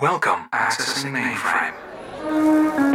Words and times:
Welcome, 0.00 0.48
accessing 0.52 1.10
mainframe. 1.10 2.87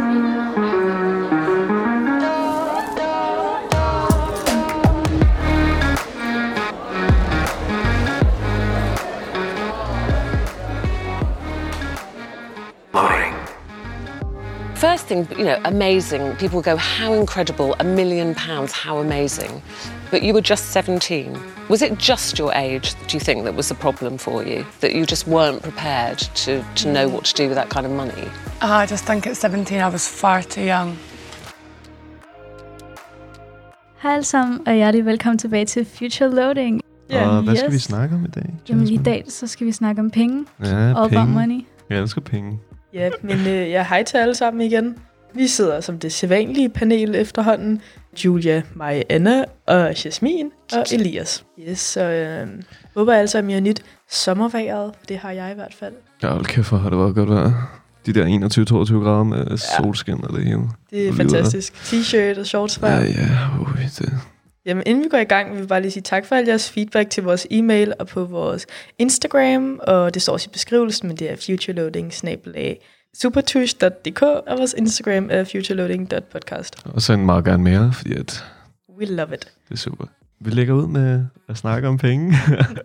First 15.13 15.37
you 15.37 15.45
know, 15.45 15.59
amazing. 15.65 16.35
People 16.37 16.61
go, 16.61 16.75
how 16.75 17.13
incredible, 17.13 17.75
a 17.79 17.83
million 17.83 18.33
pounds, 18.33 18.71
how 18.71 18.97
amazing. 18.97 19.61
But 20.09 20.23
you 20.23 20.33
were 20.33 20.41
just 20.41 20.71
17. 20.71 21.37
Was 21.69 21.81
it 21.81 21.97
just 21.99 22.39
your 22.39 22.51
age, 22.53 22.95
do 23.07 23.17
you 23.17 23.19
think, 23.19 23.43
that 23.45 23.55
was 23.55 23.67
the 23.67 23.75
problem 23.75 24.17
for 24.17 24.43
you? 24.43 24.65
That 24.79 24.93
you 24.93 25.05
just 25.05 25.27
weren't 25.27 25.61
prepared 25.61 26.17
to, 26.17 26.63
to 26.75 26.91
know 26.91 27.07
what 27.07 27.25
to 27.25 27.33
do 27.35 27.47
with 27.47 27.55
that 27.55 27.69
kind 27.69 27.85
of 27.85 27.91
money? 27.91 28.27
Ah, 28.61 28.79
I 28.79 28.85
just 28.87 29.05
think 29.05 29.27
at 29.27 29.37
17 29.37 29.79
I 29.79 29.89
was 29.89 30.07
far 30.07 30.41
too 30.41 30.61
young. 30.61 30.97
Hej 33.97 34.13
alle 34.13 34.23
sammen, 34.23 34.67
og 34.67 34.73
hjertelig 34.73 35.05
velkommen 35.05 35.37
tilbage 35.37 35.65
til 35.65 35.85
Future 35.85 36.29
Loading. 36.29 36.81
Og 37.11 37.43
hvad 37.43 37.55
skal 37.55 37.67
yes. 37.67 37.73
vi 37.73 37.79
snakke 37.79 38.15
om 38.15 38.25
i 38.25 38.27
dag? 38.27 38.53
Jamen 38.69 38.87
i 38.87 38.97
dag, 38.97 39.23
så 39.27 39.47
skal 39.47 39.67
vi 39.67 39.71
snakke 39.71 40.01
om 40.01 40.11
penge. 40.11 40.45
Ja, 40.63 40.67
All 40.67 40.97
about 40.97 41.09
penge. 41.09 41.27
money. 41.27 41.65
Jeg 41.89 41.99
elsker 41.99 42.21
penge. 42.21 42.59
Ja, 42.93 43.09
men 43.21 43.39
øh, 43.39 43.69
ja, 43.69 43.85
hej 43.89 44.03
til 44.03 44.17
alle 44.17 44.35
sammen 44.35 44.61
igen. 44.61 44.95
Vi 45.35 45.47
sidder 45.47 45.81
som 45.81 45.99
det 45.99 46.13
sædvanlige 46.13 46.69
panel 46.69 47.15
efterhånden. 47.15 47.81
Julia, 48.25 48.61
mig, 48.75 49.03
Anna 49.09 49.43
og 49.67 50.03
Jasmin 50.05 50.51
og 50.73 50.85
Elias. 50.91 51.45
Yes, 51.69 51.79
så 51.79 52.03
øh, 52.03 52.47
håber 52.95 53.13
alle 53.13 53.27
sammen, 53.27 53.49
I 53.51 53.53
har 53.53 53.61
nyt 53.61 53.81
sommerværet. 54.09 54.91
Det 55.09 55.17
har 55.17 55.31
jeg 55.31 55.51
i 55.51 55.55
hvert 55.55 55.73
fald. 55.79 55.93
Ja, 56.23 56.27
hold 56.27 56.45
kæft, 56.45 56.69
hvor 56.69 56.77
har 56.77 56.89
det 56.89 56.99
været 56.99 57.15
godt 57.15 57.29
vejr. 57.29 57.79
De 58.05 58.13
der 58.13 58.25
21-22 58.25 59.03
grader 59.03 59.23
med 59.23 59.45
ja. 59.49 59.55
solskin 59.55 60.23
og 60.23 60.35
det 60.35 60.43
hele. 60.45 60.59
Det 60.89 61.07
er 61.07 61.13
fantastisk. 61.13 61.73
T-shirt 61.73 62.39
og 62.39 62.45
shorts 62.45 62.79
Ja, 62.81 62.87
vejr. 62.87 63.01
ja. 63.03 63.59
Ui, 63.59 63.83
det. 63.99 64.13
Jamen, 64.65 64.83
inden 64.85 65.03
vi 65.03 65.09
går 65.09 65.17
i 65.17 65.23
gang, 65.23 65.53
vil 65.53 65.61
vi 65.61 65.67
bare 65.67 65.81
lige 65.81 65.91
sige 65.91 66.03
tak 66.03 66.25
for 66.25 66.35
al 66.35 66.45
jeres 66.45 66.71
feedback 66.71 67.09
til 67.09 67.23
vores 67.23 67.47
e-mail 67.51 67.93
og 67.99 68.07
på 68.07 68.25
vores 68.25 68.67
Instagram, 68.99 69.79
og 69.87 70.13
det 70.13 70.21
står 70.21 70.33
også 70.33 70.47
i 70.49 70.53
beskrivelsen, 70.53 71.07
men 71.07 71.17
det 71.17 71.31
er 71.31 71.35
futureloading 71.35 72.13
supertush.dk, 73.17 74.21
og 74.21 74.57
vores 74.57 74.75
Instagram 74.77 75.27
er 75.31 75.43
futureloading.podcast. 75.43 76.75
Og 76.85 77.01
send 77.01 77.23
meget 77.23 77.45
gerne 77.45 77.63
mere, 77.63 77.93
fordi 77.93 78.13
at 78.13 78.45
We 78.99 79.05
love 79.05 79.33
it. 79.33 79.51
det 79.69 79.73
er 79.73 79.77
super. 79.77 80.05
Vi 80.39 80.49
lægger 80.49 80.73
ud 80.73 80.87
med 80.87 81.25
at 81.49 81.57
snakke 81.57 81.87
om 81.87 81.97
penge. 81.97 82.33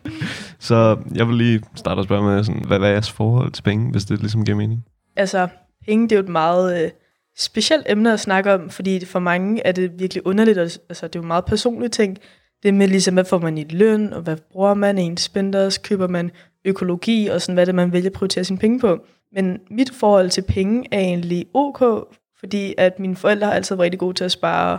så 0.59 0.99
jeg 1.15 1.29
vil 1.29 1.37
lige 1.37 1.63
starte 1.75 1.99
og 1.99 2.05
spørge 2.05 2.23
med, 2.23 2.45
sådan, 2.45 2.65
hvad, 2.67 2.79
hvad 2.79 2.89
er 2.89 2.93
jeres 2.93 3.11
forhold 3.11 3.53
til 3.53 3.63
penge, 3.63 3.91
hvis 3.91 4.05
det 4.05 4.21
ligesom 4.21 4.45
giver 4.45 4.57
mening? 4.57 4.85
Altså, 5.17 5.49
penge, 5.87 6.09
det 6.09 6.13
er 6.13 6.17
jo 6.17 6.23
et 6.23 6.29
meget 6.29 6.85
øh, 6.85 6.91
specielt 7.39 7.87
emne 7.89 8.13
at 8.13 8.21
snakke 8.21 8.53
om, 8.55 8.71
fordi 8.71 9.05
for 9.05 9.19
mange 9.19 9.67
er 9.67 9.73
det 9.73 10.01
virkelig 10.01 10.27
underligt, 10.27 10.59
og, 10.59 10.63
altså 10.63 11.07
det 11.07 11.17
er 11.17 11.21
jo 11.21 11.27
meget 11.27 11.45
personlige 11.45 11.89
ting. 11.89 12.19
Det 12.63 12.75
med 12.75 12.89
ligesom, 12.89 13.15
hvad 13.15 13.25
får 13.25 13.39
man 13.39 13.59
i 13.59 13.65
løn, 13.71 14.13
og 14.13 14.23
hvad 14.23 14.37
bruger 14.53 14.75
man 14.75 14.99
ens 14.99 15.21
spenders, 15.21 15.79
køber 15.79 16.09
man 16.09 16.31
økologi, 16.65 17.27
og 17.27 17.43
sådan, 17.43 17.55
hvad 17.55 17.67
det 17.67 17.75
man 17.75 17.93
vælger 17.93 18.11
at 18.11 18.13
prioritere 18.13 18.45
sine 18.45 18.59
penge 18.59 18.81
på. 18.81 18.99
Men 19.33 19.61
mit 19.71 19.91
forhold 19.95 20.31
til 20.31 20.43
penge 20.43 20.89
er 20.93 21.01
egentlig 21.01 21.47
ok, 21.55 22.09
fordi 22.39 22.75
at 22.79 22.99
mine 22.99 23.17
forældre 23.17 23.47
har 23.47 23.55
altid 23.55 23.77
været 23.77 23.85
rigtig 23.85 24.01
gode 24.01 24.15
til 24.15 24.25
at 24.25 24.33
spare, 24.33 24.79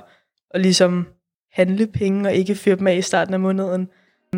og 0.49 0.59
ligesom 0.59 1.07
handle 1.51 1.88
penge, 1.88 2.29
og 2.29 2.33
ikke 2.33 2.55
fyre 2.55 2.75
dem 2.75 2.88
af 2.88 2.95
i 2.95 3.01
starten 3.01 3.33
af 3.33 3.39
måneden. 3.39 3.89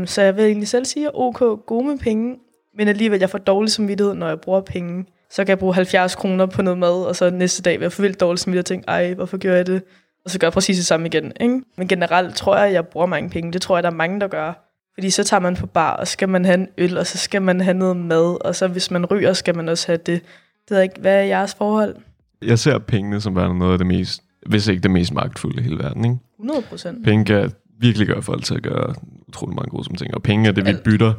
Så 0.06 0.22
jeg 0.22 0.36
vil 0.36 0.46
egentlig 0.46 0.68
selv 0.68 0.86
sige, 0.86 1.06
at 1.06 1.12
ok, 1.14 1.66
gode 1.66 1.88
med 1.88 1.98
penge, 1.98 2.38
men 2.78 2.88
alligevel 2.88 3.20
jeg 3.20 3.30
får 3.30 3.38
dårlig 3.38 3.72
samvittighed, 3.72 4.14
når 4.14 4.28
jeg 4.28 4.42
bruger 4.42 4.62
penge. 4.62 5.06
Så 5.32 5.44
kan 5.44 5.50
jeg 5.50 5.60
bruge 5.60 5.76
70 5.76 6.16
kroner 6.16 6.46
på 6.46 6.62
noget 6.62 6.78
mad, 6.78 7.06
og 7.06 7.16
så 7.16 7.30
næste 7.30 7.62
dag 7.62 7.80
vil 7.80 7.86
jeg 7.86 7.92
få 7.92 8.02
vildt 8.02 8.20
dårlig 8.20 8.40
samvittighed 8.40 8.64
og 8.64 8.66
tænke, 8.66 8.88
ej, 8.88 9.14
hvorfor 9.14 9.38
gør 9.38 9.56
jeg 9.56 9.68
det? 9.68 9.84
Og 10.26 10.32
så 10.32 10.40
gør 10.40 10.48
jeg 10.48 10.54
præcis 10.54 10.78
det 10.78 10.86
samme 10.86 11.08
igen. 11.08 11.32
Ikke? 11.40 11.62
Men 11.78 11.88
generelt 11.88 12.36
tror 12.36 12.58
jeg, 12.58 12.68
at 12.68 12.74
jeg 12.74 12.88
bruger 12.88 13.06
mange 13.06 13.30
penge. 13.30 13.54
Det 13.54 13.62
tror 13.62 13.78
jeg, 13.78 13.84
der 13.84 13.90
er 13.90 13.94
mange, 13.94 14.20
der 14.20 14.28
gør. 14.28 14.68
Fordi 14.94 15.10
så 15.10 15.24
tager 15.24 15.42
man 15.42 15.56
på 15.56 15.68
bar, 15.68 15.96
og 15.96 16.08
skal 16.08 16.30
man 16.30 16.46
have 16.46 16.54
en 16.54 16.68
øl, 16.78 16.98
og 16.98 17.08
så 17.08 17.18
skal 17.18 17.42
man 17.42 17.62
have 17.62 17.74
noget 17.74 17.98
mad, 17.98 18.46
og 18.46 18.56
så 18.56 18.68
hvis 18.68 18.92
man 18.92 19.06
ryger, 19.06 19.34
skal 19.34 19.56
man 19.56 19.70
også 19.70 19.88
have 19.88 19.98
det. 19.98 20.22
Det 20.70 20.76
ved 20.76 20.82
ikke, 20.82 21.02
hvad 21.02 21.16
er 21.16 21.24
jeres 21.24 21.54
forhold? 21.54 21.96
Jeg 22.42 22.60
ser 22.60 22.78
pengene 22.78 23.22
som 23.22 23.36
værende 23.36 23.58
noget 23.58 23.72
af 23.72 23.78
det 23.78 23.88
mest, 23.88 24.22
hvis 24.48 24.68
ikke 24.68 24.82
det 24.82 24.92
mest 24.92 25.14
magtfulde 25.14 25.60
i 25.60 25.64
hele 25.64 25.80
verden. 25.80 26.06
Ikke? 26.06 26.18
100 26.40 26.62
procent. 26.62 27.04
Penge 27.04 27.26
kan 27.26 27.52
virkelig 27.80 28.08
gøre 28.08 28.22
folk 28.22 28.44
til 28.44 28.56
at 28.56 28.64
gøre 28.64 28.96
utrolig 29.28 29.56
mange 29.56 29.70
gode 29.70 29.84
som 29.84 29.96
ting. 29.96 30.14
Og 30.14 30.24
penge 30.24 30.50
er 30.50 30.52
det, 30.52 30.66
vi 30.66 30.70
Alt. 30.70 30.84
bytter 30.84 31.14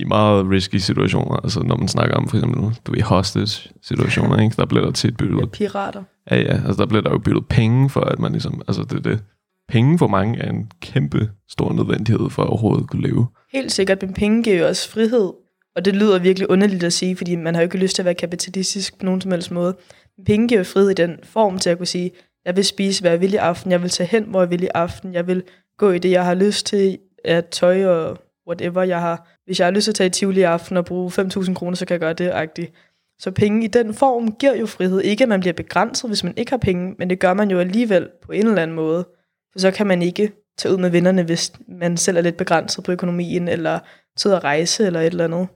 i 0.00 0.04
meget 0.04 0.50
risky 0.50 0.76
situationer. 0.76 1.36
Altså 1.36 1.60
når 1.60 1.76
man 1.76 1.88
snakker 1.88 2.16
om 2.16 2.28
for 2.28 2.36
eksempel, 2.36 2.60
du 2.86 2.92
ved, 2.92 3.02
hostage 3.02 3.70
situationer, 3.82 4.42
ikke? 4.42 4.56
der 4.56 4.66
bliver 4.66 4.84
der 4.84 4.92
tit 4.92 5.16
byttet. 5.16 5.50
Pirater. 5.50 6.02
Ja, 6.30 6.36
ja, 6.36 6.60
altså 6.66 6.74
der 6.82 6.86
bliver 6.86 7.02
der 7.02 7.10
jo 7.10 7.18
byttet 7.18 7.46
penge 7.48 7.90
for, 7.90 8.00
at 8.00 8.18
man 8.18 8.32
ligesom, 8.32 8.62
altså 8.68 8.82
det, 8.90 9.04
det. 9.04 9.20
Penge 9.68 9.98
for 9.98 10.06
mange 10.06 10.38
er 10.38 10.50
en 10.50 10.70
kæmpe 10.80 11.30
stor 11.50 11.72
nødvendighed 11.72 12.30
for 12.30 12.42
at 12.42 12.48
overhovedet 12.48 12.90
kunne 12.90 13.02
leve. 13.02 13.26
Helt 13.52 13.72
sikkert, 13.72 14.02
men 14.02 14.14
penge 14.14 14.42
giver 14.42 14.58
jo 14.58 14.66
også 14.66 14.90
frihed. 14.90 15.32
Og 15.76 15.84
det 15.84 15.96
lyder 15.96 16.18
virkelig 16.18 16.50
underligt 16.50 16.84
at 16.84 16.92
sige, 16.92 17.16
fordi 17.16 17.36
man 17.36 17.54
har 17.54 17.62
jo 17.62 17.66
ikke 17.66 17.78
lyst 17.78 17.94
til 17.94 18.02
at 18.02 18.04
være 18.04 18.14
kapitalistisk 18.14 18.98
på 18.98 19.04
nogen 19.04 19.20
som 19.20 19.30
helst 19.30 19.50
måde. 19.50 19.76
Men 20.16 20.24
penge 20.24 20.48
giver 20.48 20.60
jo 20.60 20.64
frihed 20.64 20.90
i 20.90 20.94
den 20.94 21.16
form 21.22 21.58
til 21.58 21.70
at 21.70 21.78
kunne 21.78 21.86
sige, 21.86 22.10
jeg 22.44 22.56
vil 22.56 22.64
spise, 22.64 23.00
hvad 23.02 23.10
jeg 23.10 23.20
vil 23.20 23.34
i 23.34 23.36
aften, 23.36 23.70
jeg 23.70 23.82
vil 23.82 23.90
tage 23.90 24.08
hen, 24.08 24.24
hvor 24.24 24.40
jeg 24.40 24.50
vil 24.50 24.62
i 24.62 24.68
aften, 24.74 25.14
jeg 25.14 25.26
vil 25.26 25.42
gå 25.78 25.90
i 25.90 25.98
det, 25.98 26.10
jeg 26.10 26.24
har 26.24 26.34
lyst 26.34 26.66
til, 26.66 26.98
at 27.24 27.46
tøj 27.46 27.84
og 27.84 28.18
whatever 28.48 28.82
jeg 28.82 29.00
har. 29.00 29.28
Hvis 29.44 29.58
jeg 29.58 29.66
har 29.66 29.72
lyst 29.72 29.84
til 29.84 29.92
at 29.92 29.94
tage 29.94 30.06
i 30.06 30.10
Tivoli 30.10 30.40
i 30.40 30.42
aften 30.42 30.76
og 30.76 30.84
bruge 30.84 31.10
5.000 31.10 31.54
kroner, 31.54 31.76
så 31.76 31.86
kan 31.86 31.92
jeg 31.92 32.00
gøre 32.00 32.12
det 32.12 32.30
agtigt. 32.30 32.72
Så 33.18 33.30
penge 33.30 33.64
i 33.64 33.68
den 33.68 33.94
form 33.94 34.32
giver 34.32 34.56
jo 34.56 34.66
frihed. 34.66 35.00
Ikke 35.00 35.22
at 35.22 35.28
man 35.28 35.40
bliver 35.40 35.52
begrænset, 35.52 36.10
hvis 36.10 36.24
man 36.24 36.34
ikke 36.36 36.52
har 36.52 36.58
penge, 36.58 36.94
men 36.98 37.10
det 37.10 37.18
gør 37.18 37.34
man 37.34 37.50
jo 37.50 37.58
alligevel 37.58 38.08
på 38.26 38.32
en 38.32 38.46
eller 38.46 38.62
anden 38.62 38.76
måde. 38.76 39.08
For 39.52 39.58
så 39.58 39.70
kan 39.70 39.86
man 39.86 40.02
ikke 40.02 40.32
tage 40.58 40.74
ud 40.74 40.78
med 40.78 40.90
vennerne, 40.90 41.22
hvis 41.22 41.52
man 41.68 41.96
selv 41.96 42.16
er 42.16 42.20
lidt 42.20 42.36
begrænset 42.36 42.84
på 42.84 42.92
økonomien, 42.92 43.48
eller 43.48 43.78
ud 44.26 44.32
at 44.32 44.44
rejse, 44.44 44.86
eller 44.86 45.00
et 45.00 45.06
eller 45.06 45.24
andet. 45.24 45.48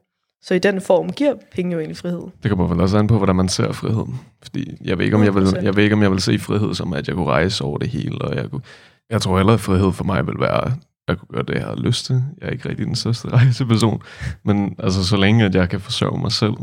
Så 0.42 0.54
i 0.54 0.58
den 0.58 0.80
form 0.80 1.12
giver 1.12 1.34
penge 1.52 1.72
jo 1.72 1.78
egentlig 1.78 1.96
frihed. 1.96 2.22
Det 2.42 2.50
kommer 2.50 2.68
vel 2.68 2.80
også 2.80 2.98
an 2.98 3.06
på, 3.06 3.16
hvordan 3.16 3.36
man 3.36 3.48
ser 3.48 3.72
friheden. 3.72 4.20
Fordi 4.42 4.76
jeg 4.84 4.98
ved 4.98 5.04
ikke, 5.04 5.16
om 5.16 5.24
jeg 5.24 5.34
vil, 5.34 5.42
100%. 5.42 5.62
jeg 5.62 5.76
ved 5.76 5.82
ikke, 5.82 5.94
om 5.94 6.02
jeg 6.02 6.10
vil 6.10 6.20
se 6.20 6.38
frihed 6.38 6.74
som, 6.74 6.92
at 6.92 7.08
jeg 7.08 7.16
kunne 7.16 7.26
rejse 7.26 7.64
over 7.64 7.78
det 7.78 7.88
hele. 7.88 8.22
Og 8.22 8.36
jeg, 8.36 8.50
kunne, 8.50 8.62
jeg 9.10 9.22
tror 9.22 9.36
heller, 9.36 9.52
at 9.52 9.60
frihed 9.60 9.92
for 9.92 10.04
mig 10.04 10.26
vil 10.26 10.40
være, 10.40 10.72
jeg 11.08 11.18
kunne 11.18 11.28
gøre 11.28 11.42
det, 11.42 11.54
jeg 11.54 11.64
har 11.64 11.76
lyst 11.76 12.06
til. 12.06 12.22
Jeg 12.40 12.46
er 12.46 12.50
ikke 12.50 12.68
rigtig 12.68 12.86
den 12.86 12.94
største 12.94 13.28
rejseperson. 13.28 14.02
Men 14.44 14.76
altså, 14.78 15.04
så 15.04 15.16
længe, 15.16 15.44
at 15.44 15.54
jeg 15.54 15.68
kan 15.68 15.80
forsørge 15.80 16.20
mig 16.20 16.32
selv, 16.32 16.54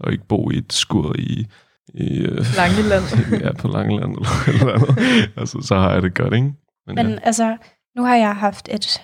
og 0.00 0.12
ikke 0.12 0.24
bo 0.28 0.50
i 0.50 0.58
et 0.58 0.72
skur 0.72 1.14
i, 1.18 1.46
i 1.94 2.18
øh, 2.18 2.46
Langeland. 2.56 3.04
ja, 3.44 3.52
på 3.52 3.68
Langeland 3.68 4.16
eller, 4.16 4.48
eller 4.48 4.74
andet. 4.74 4.98
altså, 5.40 5.58
så 5.62 5.74
har 5.74 5.92
jeg 5.92 6.02
det 6.02 6.14
godt, 6.14 6.34
ikke? 6.34 6.52
Men, 6.86 6.94
Men 6.94 7.08
ja. 7.08 7.18
altså, 7.22 7.56
nu 7.96 8.04
har 8.04 8.16
jeg 8.16 8.36
haft 8.36 8.68
et 8.72 9.02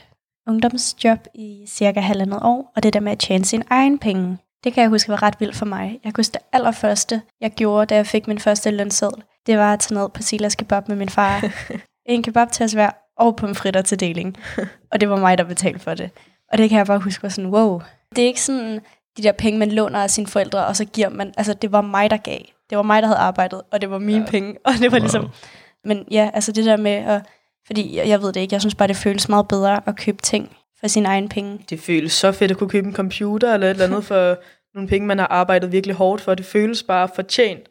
ungdomsjob 0.48 1.18
i 1.34 1.64
cirka 1.68 2.00
halvandet 2.00 2.38
år, 2.42 2.72
og 2.76 2.82
det 2.82 2.92
der 2.92 3.00
med 3.00 3.12
at 3.12 3.18
tjene 3.18 3.44
sin 3.44 3.62
egen 3.70 3.98
penge, 3.98 4.38
det 4.64 4.72
kan 4.72 4.82
jeg 4.82 4.90
huske 4.90 5.08
var 5.08 5.22
ret 5.22 5.40
vildt 5.40 5.56
for 5.56 5.66
mig. 5.66 6.00
Jeg 6.04 6.12
husker 6.16 6.38
det 6.38 6.46
allerførste, 6.52 7.22
jeg 7.40 7.50
gjorde, 7.50 7.86
da 7.86 7.94
jeg 7.94 8.06
fik 8.06 8.26
min 8.26 8.38
første 8.38 8.70
lønseddel, 8.70 9.22
det 9.46 9.58
var 9.58 9.72
at 9.72 9.80
tage 9.80 10.00
ned 10.00 10.08
på 10.08 10.22
Silas 10.22 10.54
Kebab 10.54 10.88
med 10.88 10.96
min 10.96 11.08
far. 11.08 11.50
en 12.06 12.22
kebab 12.22 12.50
til 12.52 12.64
os 12.64 12.72
hver, 12.72 12.90
og 13.16 13.36
pomfritter 13.36 13.82
til 13.82 14.00
deling. 14.00 14.36
Og 14.92 15.00
det 15.00 15.08
var 15.10 15.16
mig, 15.16 15.38
der 15.38 15.44
betalte 15.44 15.78
for 15.78 15.94
det. 15.94 16.10
Og 16.52 16.58
det 16.58 16.68
kan 16.68 16.78
jeg 16.78 16.86
bare 16.86 16.98
huske 16.98 17.22
var 17.22 17.28
sådan, 17.28 17.50
wow. 17.50 17.80
Det 18.16 18.22
er 18.22 18.26
ikke 18.26 18.40
sådan 18.42 18.80
de 19.16 19.22
der 19.22 19.32
penge, 19.32 19.58
man 19.58 19.70
låner 19.72 19.98
af 19.98 20.10
sine 20.10 20.26
forældre, 20.26 20.66
og 20.66 20.76
så 20.76 20.84
giver 20.84 21.08
man, 21.08 21.34
altså 21.36 21.54
det 21.54 21.72
var 21.72 21.80
mig, 21.80 22.10
der 22.10 22.16
gav. 22.16 22.38
Det 22.70 22.76
var 22.76 22.82
mig, 22.82 23.02
der 23.02 23.08
havde 23.08 23.18
arbejdet, 23.18 23.62
og 23.72 23.80
det 23.80 23.90
var 23.90 23.98
mine 23.98 24.24
ja. 24.24 24.30
penge. 24.30 24.56
Og 24.64 24.72
det 24.80 24.92
var 24.92 24.98
ligesom, 24.98 25.22
Wow. 25.22 25.30
men 25.84 26.04
ja, 26.10 26.30
altså 26.34 26.52
det 26.52 26.64
der 26.64 26.76
med 26.76 26.90
at, 26.92 27.22
fordi 27.66 27.96
jeg, 27.96 28.08
jeg 28.08 28.22
ved 28.22 28.32
det 28.32 28.40
ikke, 28.40 28.54
jeg 28.54 28.60
synes 28.60 28.74
bare, 28.74 28.88
det 28.88 28.96
føles 28.96 29.28
meget 29.28 29.48
bedre 29.48 29.80
at 29.88 29.96
købe 29.96 30.22
ting 30.22 30.56
for 30.80 30.88
sine 30.88 31.08
egne 31.08 31.28
penge. 31.28 31.58
Det 31.70 31.80
føles 31.80 32.12
så 32.12 32.32
fedt 32.32 32.50
at 32.50 32.56
kunne 32.56 32.70
købe 32.70 32.86
en 32.86 32.94
computer, 32.94 33.54
eller 33.54 33.66
et 33.66 33.70
eller 33.70 33.86
andet 33.86 34.04
for 34.10 34.36
nogle 34.74 34.88
penge, 34.88 35.06
man 35.06 35.18
har 35.18 35.26
arbejdet 35.26 35.72
virkelig 35.72 35.96
hårdt 35.96 36.22
for. 36.22 36.34
Det 36.34 36.46
føles 36.46 36.82
bare 36.82 37.08
fortjent. 37.14 37.68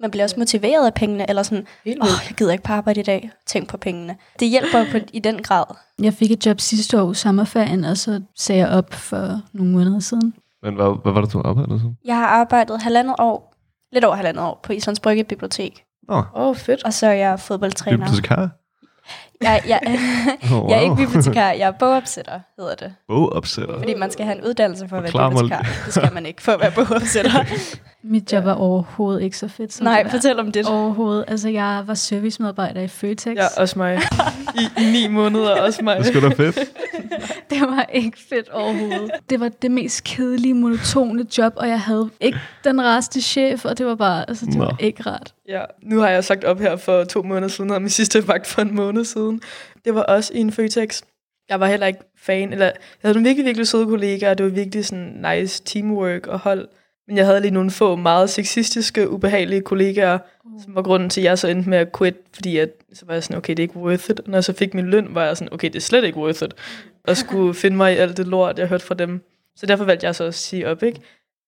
Man 0.00 0.10
bliver 0.10 0.24
også 0.24 0.36
motiveret 0.38 0.86
af 0.86 0.94
pengene, 0.94 1.28
eller 1.28 1.42
sådan, 1.42 1.66
åh, 1.86 1.92
oh, 2.00 2.08
jeg 2.28 2.36
gider 2.36 2.52
ikke 2.52 2.64
på 2.64 2.72
arbejde 2.72 3.00
i 3.00 3.02
dag, 3.02 3.30
tænk 3.46 3.68
på 3.68 3.76
pengene. 3.76 4.16
Det 4.40 4.48
hjælper 4.48 4.84
på, 4.92 4.98
i 5.12 5.18
den 5.18 5.42
grad. 5.42 5.64
Jeg 6.02 6.14
fik 6.14 6.30
et 6.30 6.46
job 6.46 6.60
sidste 6.60 7.02
år, 7.02 7.12
sommerferien, 7.12 7.84
og 7.84 7.96
så 7.96 8.20
sagde 8.36 8.60
jeg 8.60 8.68
op 8.68 8.94
for 8.94 9.40
nogle 9.52 9.72
måneder 9.72 10.00
siden. 10.00 10.34
Men 10.62 10.74
hvad, 10.74 11.02
hvad 11.02 11.12
var 11.12 11.20
det, 11.20 11.32
du 11.32 11.42
arbejdede 11.44 11.80
som? 11.80 11.96
Jeg 12.04 12.16
har 12.16 12.26
arbejdet 12.26 12.82
halvandet 12.82 13.14
år, 13.18 13.54
lidt 13.92 14.04
over 14.04 14.16
halvandet 14.16 14.44
år, 14.44 14.60
på 14.62 14.72
Islands 14.72 15.00
Brygge 15.00 15.24
Bibliotek. 15.24 15.84
Åh, 16.08 16.24
oh, 16.34 16.56
fedt. 16.56 16.84
Og 16.84 16.92
så 16.92 17.06
er 17.06 17.12
jeg 17.12 17.40
fodboldtræner. 17.40 17.96
bibliotekar. 17.98 18.50
Jeg, 19.42 19.62
jeg, 19.68 19.80
Oh, 20.52 20.66
jeg 20.70 20.76
er 20.78 20.80
ikke 20.80 20.96
bibliotekar, 20.96 21.50
jeg 21.50 21.68
er 21.68 21.70
bogopsætter, 21.70 22.40
hedder 22.58 22.74
det. 22.74 22.94
Bogopsætter. 23.08 23.78
Fordi 23.78 23.94
man 23.94 24.10
skal 24.10 24.24
have 24.24 24.38
en 24.38 24.44
uddannelse 24.44 24.88
for 24.88 24.96
at 24.96 25.02
være 25.02 25.30
mig 25.30 25.30
bibliotekar. 25.30 25.66
Det 25.84 25.94
skal 25.94 26.12
man 26.14 26.26
ikke 26.26 26.42
for 26.42 26.52
at 26.52 26.60
være 26.60 26.70
bogopsætter. 26.70 27.44
Mit 28.02 28.32
job 28.32 28.44
var 28.44 28.52
overhovedet 28.54 29.22
ikke 29.22 29.38
så 29.38 29.48
fedt. 29.48 29.72
Som 29.72 29.84
Nej, 29.84 30.10
fortæl 30.10 30.38
om 30.40 30.52
det. 30.52 30.66
Overhovedet. 30.66 31.24
Altså, 31.28 31.48
jeg 31.48 31.82
var 31.86 31.94
servicemedarbejder 31.94 32.80
i 32.80 32.88
Føtex. 32.88 33.36
Ja, 33.36 33.46
også 33.56 33.78
mig. 33.78 34.00
I, 34.54 34.82
I 34.82 34.92
ni 34.92 35.08
måneder, 35.08 35.60
også 35.60 35.82
mig. 35.82 35.98
Det 35.98 36.06
sgu 36.06 36.20
da 36.20 36.28
fedt. 36.28 36.58
det 37.50 37.60
var 37.60 37.86
ikke 37.92 38.18
fedt 38.28 38.48
overhovedet. 38.48 39.10
Det 39.30 39.40
var 39.40 39.48
det 39.48 39.70
mest 39.70 40.04
kedelige, 40.04 40.54
monotone 40.54 41.26
job, 41.38 41.52
og 41.56 41.68
jeg 41.68 41.80
havde 41.80 42.10
ikke 42.20 42.38
den 42.64 42.84
rareste 42.84 43.20
chef, 43.20 43.64
og 43.64 43.78
det 43.78 43.86
var 43.86 43.94
bare, 43.94 44.24
altså 44.28 44.46
det 44.46 44.54
Nå. 44.54 44.64
var 44.64 44.76
ikke 44.80 45.02
rart. 45.02 45.34
Ja, 45.50 45.64
nu 45.82 45.98
har 45.98 46.08
jeg 46.08 46.24
sagt 46.24 46.44
op 46.44 46.60
her 46.60 46.76
for 46.76 47.04
to 47.04 47.22
måneder 47.22 47.48
siden, 47.48 47.70
og 47.70 47.82
min 47.82 47.88
sidste 47.88 48.28
vagt 48.28 48.46
for 48.46 48.62
en 48.62 48.74
måned 48.74 49.04
siden. 49.04 49.42
Det 49.84 49.94
var 49.94 50.02
også 50.02 50.32
i 50.34 50.38
en 50.38 50.52
Føtex. 50.52 51.02
Jeg 51.48 51.60
var 51.60 51.66
heller 51.66 51.86
ikke 51.86 52.00
fan, 52.16 52.52
eller 52.52 52.64
jeg 52.64 52.74
havde 53.02 53.14
nogle 53.14 53.28
virkelig, 53.28 53.46
virkelig 53.46 53.66
søde 53.66 53.86
kollegaer, 53.86 54.30
og 54.30 54.38
det 54.38 54.46
var 54.46 54.52
virkelig 54.52 54.84
sådan 54.84 55.26
nice 55.30 55.62
teamwork 55.64 56.26
og 56.26 56.38
hold. 56.38 56.68
Men 57.06 57.16
jeg 57.16 57.26
havde 57.26 57.40
lige 57.40 57.50
nogle 57.50 57.70
få 57.70 57.96
meget 57.96 58.30
sexistiske, 58.30 59.10
ubehagelige 59.10 59.60
kollegaer, 59.60 60.18
som 60.64 60.74
var 60.74 60.82
grunden 60.82 61.10
til, 61.10 61.20
at 61.20 61.24
jeg 61.24 61.38
så 61.38 61.48
endte 61.48 61.70
med 61.70 61.78
at 61.78 61.98
quit, 61.98 62.16
fordi 62.34 62.56
at, 62.56 62.70
så 62.92 63.06
var 63.06 63.14
jeg 63.14 63.22
sådan, 63.22 63.36
okay, 63.36 63.50
det 63.50 63.58
er 63.58 63.64
ikke 63.64 63.76
worth 63.76 64.10
it. 64.10 64.20
Og 64.20 64.28
når 64.28 64.36
jeg 64.36 64.44
så 64.44 64.52
fik 64.52 64.74
min 64.74 64.86
løn, 64.86 65.14
var 65.14 65.24
jeg 65.24 65.36
sådan, 65.36 65.52
okay, 65.52 65.68
det 65.68 65.76
er 65.76 65.80
slet 65.80 66.04
ikke 66.04 66.18
worth 66.18 66.42
it. 66.42 66.54
Og 67.04 67.16
skulle 67.16 67.54
finde 67.62 67.76
mig 67.76 67.94
i 67.94 67.96
alt 67.96 68.16
det 68.16 68.26
lort, 68.26 68.58
jeg 68.58 68.68
hørte 68.68 68.84
fra 68.84 68.94
dem. 68.94 69.20
Så 69.56 69.66
derfor 69.66 69.84
valgte 69.84 70.06
jeg 70.06 70.14
så 70.14 70.24
at 70.24 70.34
sige 70.34 70.68
op, 70.68 70.82
ikke? 70.82 71.00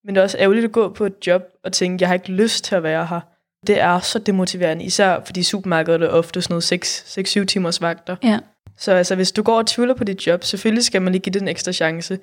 Men 0.05 0.15
det 0.15 0.21
er 0.21 0.25
også 0.25 0.39
ærgerligt 0.39 0.65
at 0.65 0.73
gå 0.73 0.89
på 0.89 1.07
et 1.07 1.27
job 1.27 1.43
og 1.65 1.73
tænke, 1.73 2.03
jeg 2.03 2.09
har 2.09 2.15
ikke 2.15 2.33
lyst 2.33 2.65
til 2.65 2.75
at 2.75 2.83
være 2.83 3.07
her. 3.07 3.21
Det 3.67 3.81
er 3.81 4.01
så 4.01 4.19
demotiverende, 4.19 4.85
især 4.85 5.21
fordi 5.27 5.43
supermarkedet 5.43 6.03
er 6.03 6.09
ofte 6.09 6.43
sådan 6.43 6.55
noget 6.55 7.39
6-7 7.43 7.45
timers 7.45 7.81
vagter. 7.81 8.17
Ja. 8.23 8.39
Så 8.77 8.93
altså, 8.93 9.15
hvis 9.15 9.33
du 9.33 9.43
går 9.43 9.59
og 9.59 9.67
tvivler 9.67 9.95
på 9.95 10.05
dit 10.05 10.27
job, 10.27 10.45
selvfølgelig 10.45 10.85
skal 10.85 11.03
man 11.03 11.13
lige 11.13 11.23
give 11.23 11.33
det 11.33 11.43
en 11.43 11.49
ekstra 11.49 11.73
chance. 11.73 12.19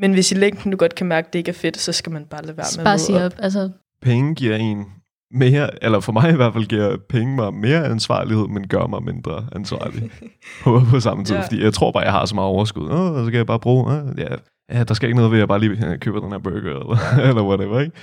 Men 0.00 0.12
hvis 0.12 0.32
i 0.32 0.34
længden 0.34 0.70
du 0.70 0.76
godt 0.76 0.94
kan 0.94 1.06
mærke, 1.06 1.26
at 1.26 1.32
det 1.32 1.38
ikke 1.38 1.48
er 1.48 1.54
fedt, 1.54 1.78
så 1.78 1.92
skal 1.92 2.12
man 2.12 2.24
bare 2.24 2.42
lade 2.42 2.56
være 2.56 2.66
med 2.76 2.84
Bare 2.84 2.94
at 2.94 3.00
sige 3.00 3.14
møde 3.14 3.26
op. 3.26 3.34
Altså, 3.38 3.70
Penge 4.02 4.34
giver 4.34 4.56
en 4.56 4.86
mere, 5.30 5.84
eller 5.84 6.00
for 6.00 6.12
mig 6.12 6.32
i 6.32 6.36
hvert 6.36 6.52
fald, 6.52 6.64
giver 6.64 6.96
penge 7.08 7.36
mig 7.36 7.54
mere 7.54 7.84
ansvarlighed, 7.84 8.48
men 8.48 8.68
gør 8.68 8.86
mig 8.86 9.02
mindre 9.02 9.46
ansvarlig 9.54 10.10
på, 10.62 10.82
på 10.90 11.00
samme 11.00 11.24
tid. 11.24 11.36
Ja. 11.36 11.42
Fordi 11.42 11.62
jeg 11.62 11.74
tror 11.74 11.92
bare, 11.92 12.02
jeg 12.02 12.12
har 12.12 12.26
så 12.26 12.34
meget 12.34 12.48
overskud. 12.48 12.90
Åh, 12.90 13.24
så 13.24 13.30
kan 13.30 13.34
jeg 13.34 13.46
bare 13.46 13.60
bruge, 13.60 13.92
åh, 13.92 14.18
ja, 14.18 14.36
ja, 14.72 14.84
der 14.84 14.94
skal 14.94 15.08
ikke 15.08 15.16
noget 15.16 15.30
ved, 15.30 15.38
at 15.38 15.40
jeg 15.40 15.48
bare 15.48 15.60
lige 15.60 15.86
øh, 15.86 15.98
køber 15.98 16.20
den 16.20 16.32
her 16.32 16.38
burger, 16.38 16.58
eller, 16.58 16.96
eller 17.28 17.42
whatever, 17.42 17.80
ikke? 17.80 17.96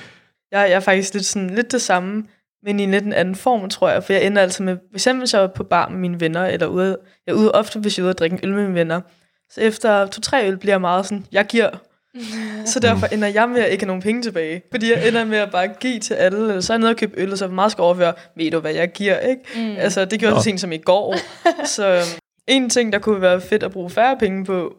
Jeg, 0.51 0.67
jeg 0.69 0.75
er 0.75 0.79
faktisk 0.79 1.13
lidt, 1.13 1.25
sådan, 1.25 1.49
lidt 1.49 1.71
det 1.71 1.81
samme, 1.81 2.23
men 2.63 2.79
i 2.79 2.83
en 2.83 2.91
lidt 2.91 3.05
en 3.05 3.13
anden 3.13 3.35
form, 3.35 3.69
tror 3.69 3.89
jeg. 3.89 4.03
For 4.03 4.13
jeg 4.13 4.25
ender 4.25 4.41
altså 4.41 4.63
med, 4.63 4.77
for 4.91 4.95
eksempel 4.95 5.21
hvis 5.21 5.33
jeg 5.33 5.41
var 5.41 5.47
på 5.47 5.63
bar 5.63 5.89
med 5.89 5.99
mine 5.99 6.19
venner, 6.19 6.45
eller 6.45 6.67
ude, 6.67 6.97
jeg 7.27 7.33
er 7.33 7.37
ude 7.37 7.51
ofte, 7.51 7.79
hvis 7.79 7.97
jeg 7.97 8.03
er 8.03 8.05
ude 8.05 8.11
og 8.11 8.17
drikke 8.17 8.33
en 8.33 8.39
øl 8.43 8.53
med 8.55 8.63
mine 8.63 8.75
venner. 8.75 9.01
Så 9.49 9.61
efter 9.61 10.07
to-tre 10.07 10.47
øl 10.47 10.57
bliver 10.57 10.73
jeg 10.73 10.81
meget 10.81 11.05
sådan, 11.05 11.25
jeg 11.31 11.45
giver. 11.45 11.69
Så 12.65 12.79
derfor 12.79 13.07
ender 13.07 13.27
jeg 13.27 13.49
med 13.49 13.61
at 13.61 13.71
ikke 13.71 13.83
have 13.83 13.87
nogen 13.87 14.01
penge 14.01 14.21
tilbage. 14.21 14.61
Fordi 14.71 14.91
jeg 14.91 15.07
ender 15.07 15.25
med 15.25 15.37
at 15.37 15.51
bare 15.51 15.67
give 15.67 15.99
til 15.99 16.13
alle. 16.13 16.39
Eller 16.39 16.61
så 16.61 16.73
er 16.73 16.75
jeg 16.75 16.79
nede 16.79 16.89
og 16.89 16.97
købe 16.97 17.13
øl, 17.17 17.31
og 17.31 17.37
så 17.37 17.45
er 17.45 17.49
jeg 17.49 17.55
meget 17.55 17.71
skal 17.71 17.81
overføre, 17.81 18.13
ved 18.35 18.51
du 18.51 18.59
hvad 18.59 18.73
jeg 18.73 18.91
giver, 18.91 19.19
ikke? 19.19 19.41
Mm. 19.55 19.75
Altså, 19.77 20.05
det 20.05 20.19
gjorde 20.19 20.35
jeg 20.35 20.41
så 20.41 20.43
sent 20.43 20.61
som 20.61 20.71
i 20.71 20.77
går. 20.77 21.15
så 21.75 21.87
øhm, 21.87 22.03
en 22.47 22.69
ting, 22.69 22.93
der 22.93 22.99
kunne 22.99 23.21
være 23.21 23.41
fedt 23.41 23.63
at 23.63 23.71
bruge 23.71 23.89
færre 23.89 24.17
penge 24.17 24.45
på, 24.45 24.75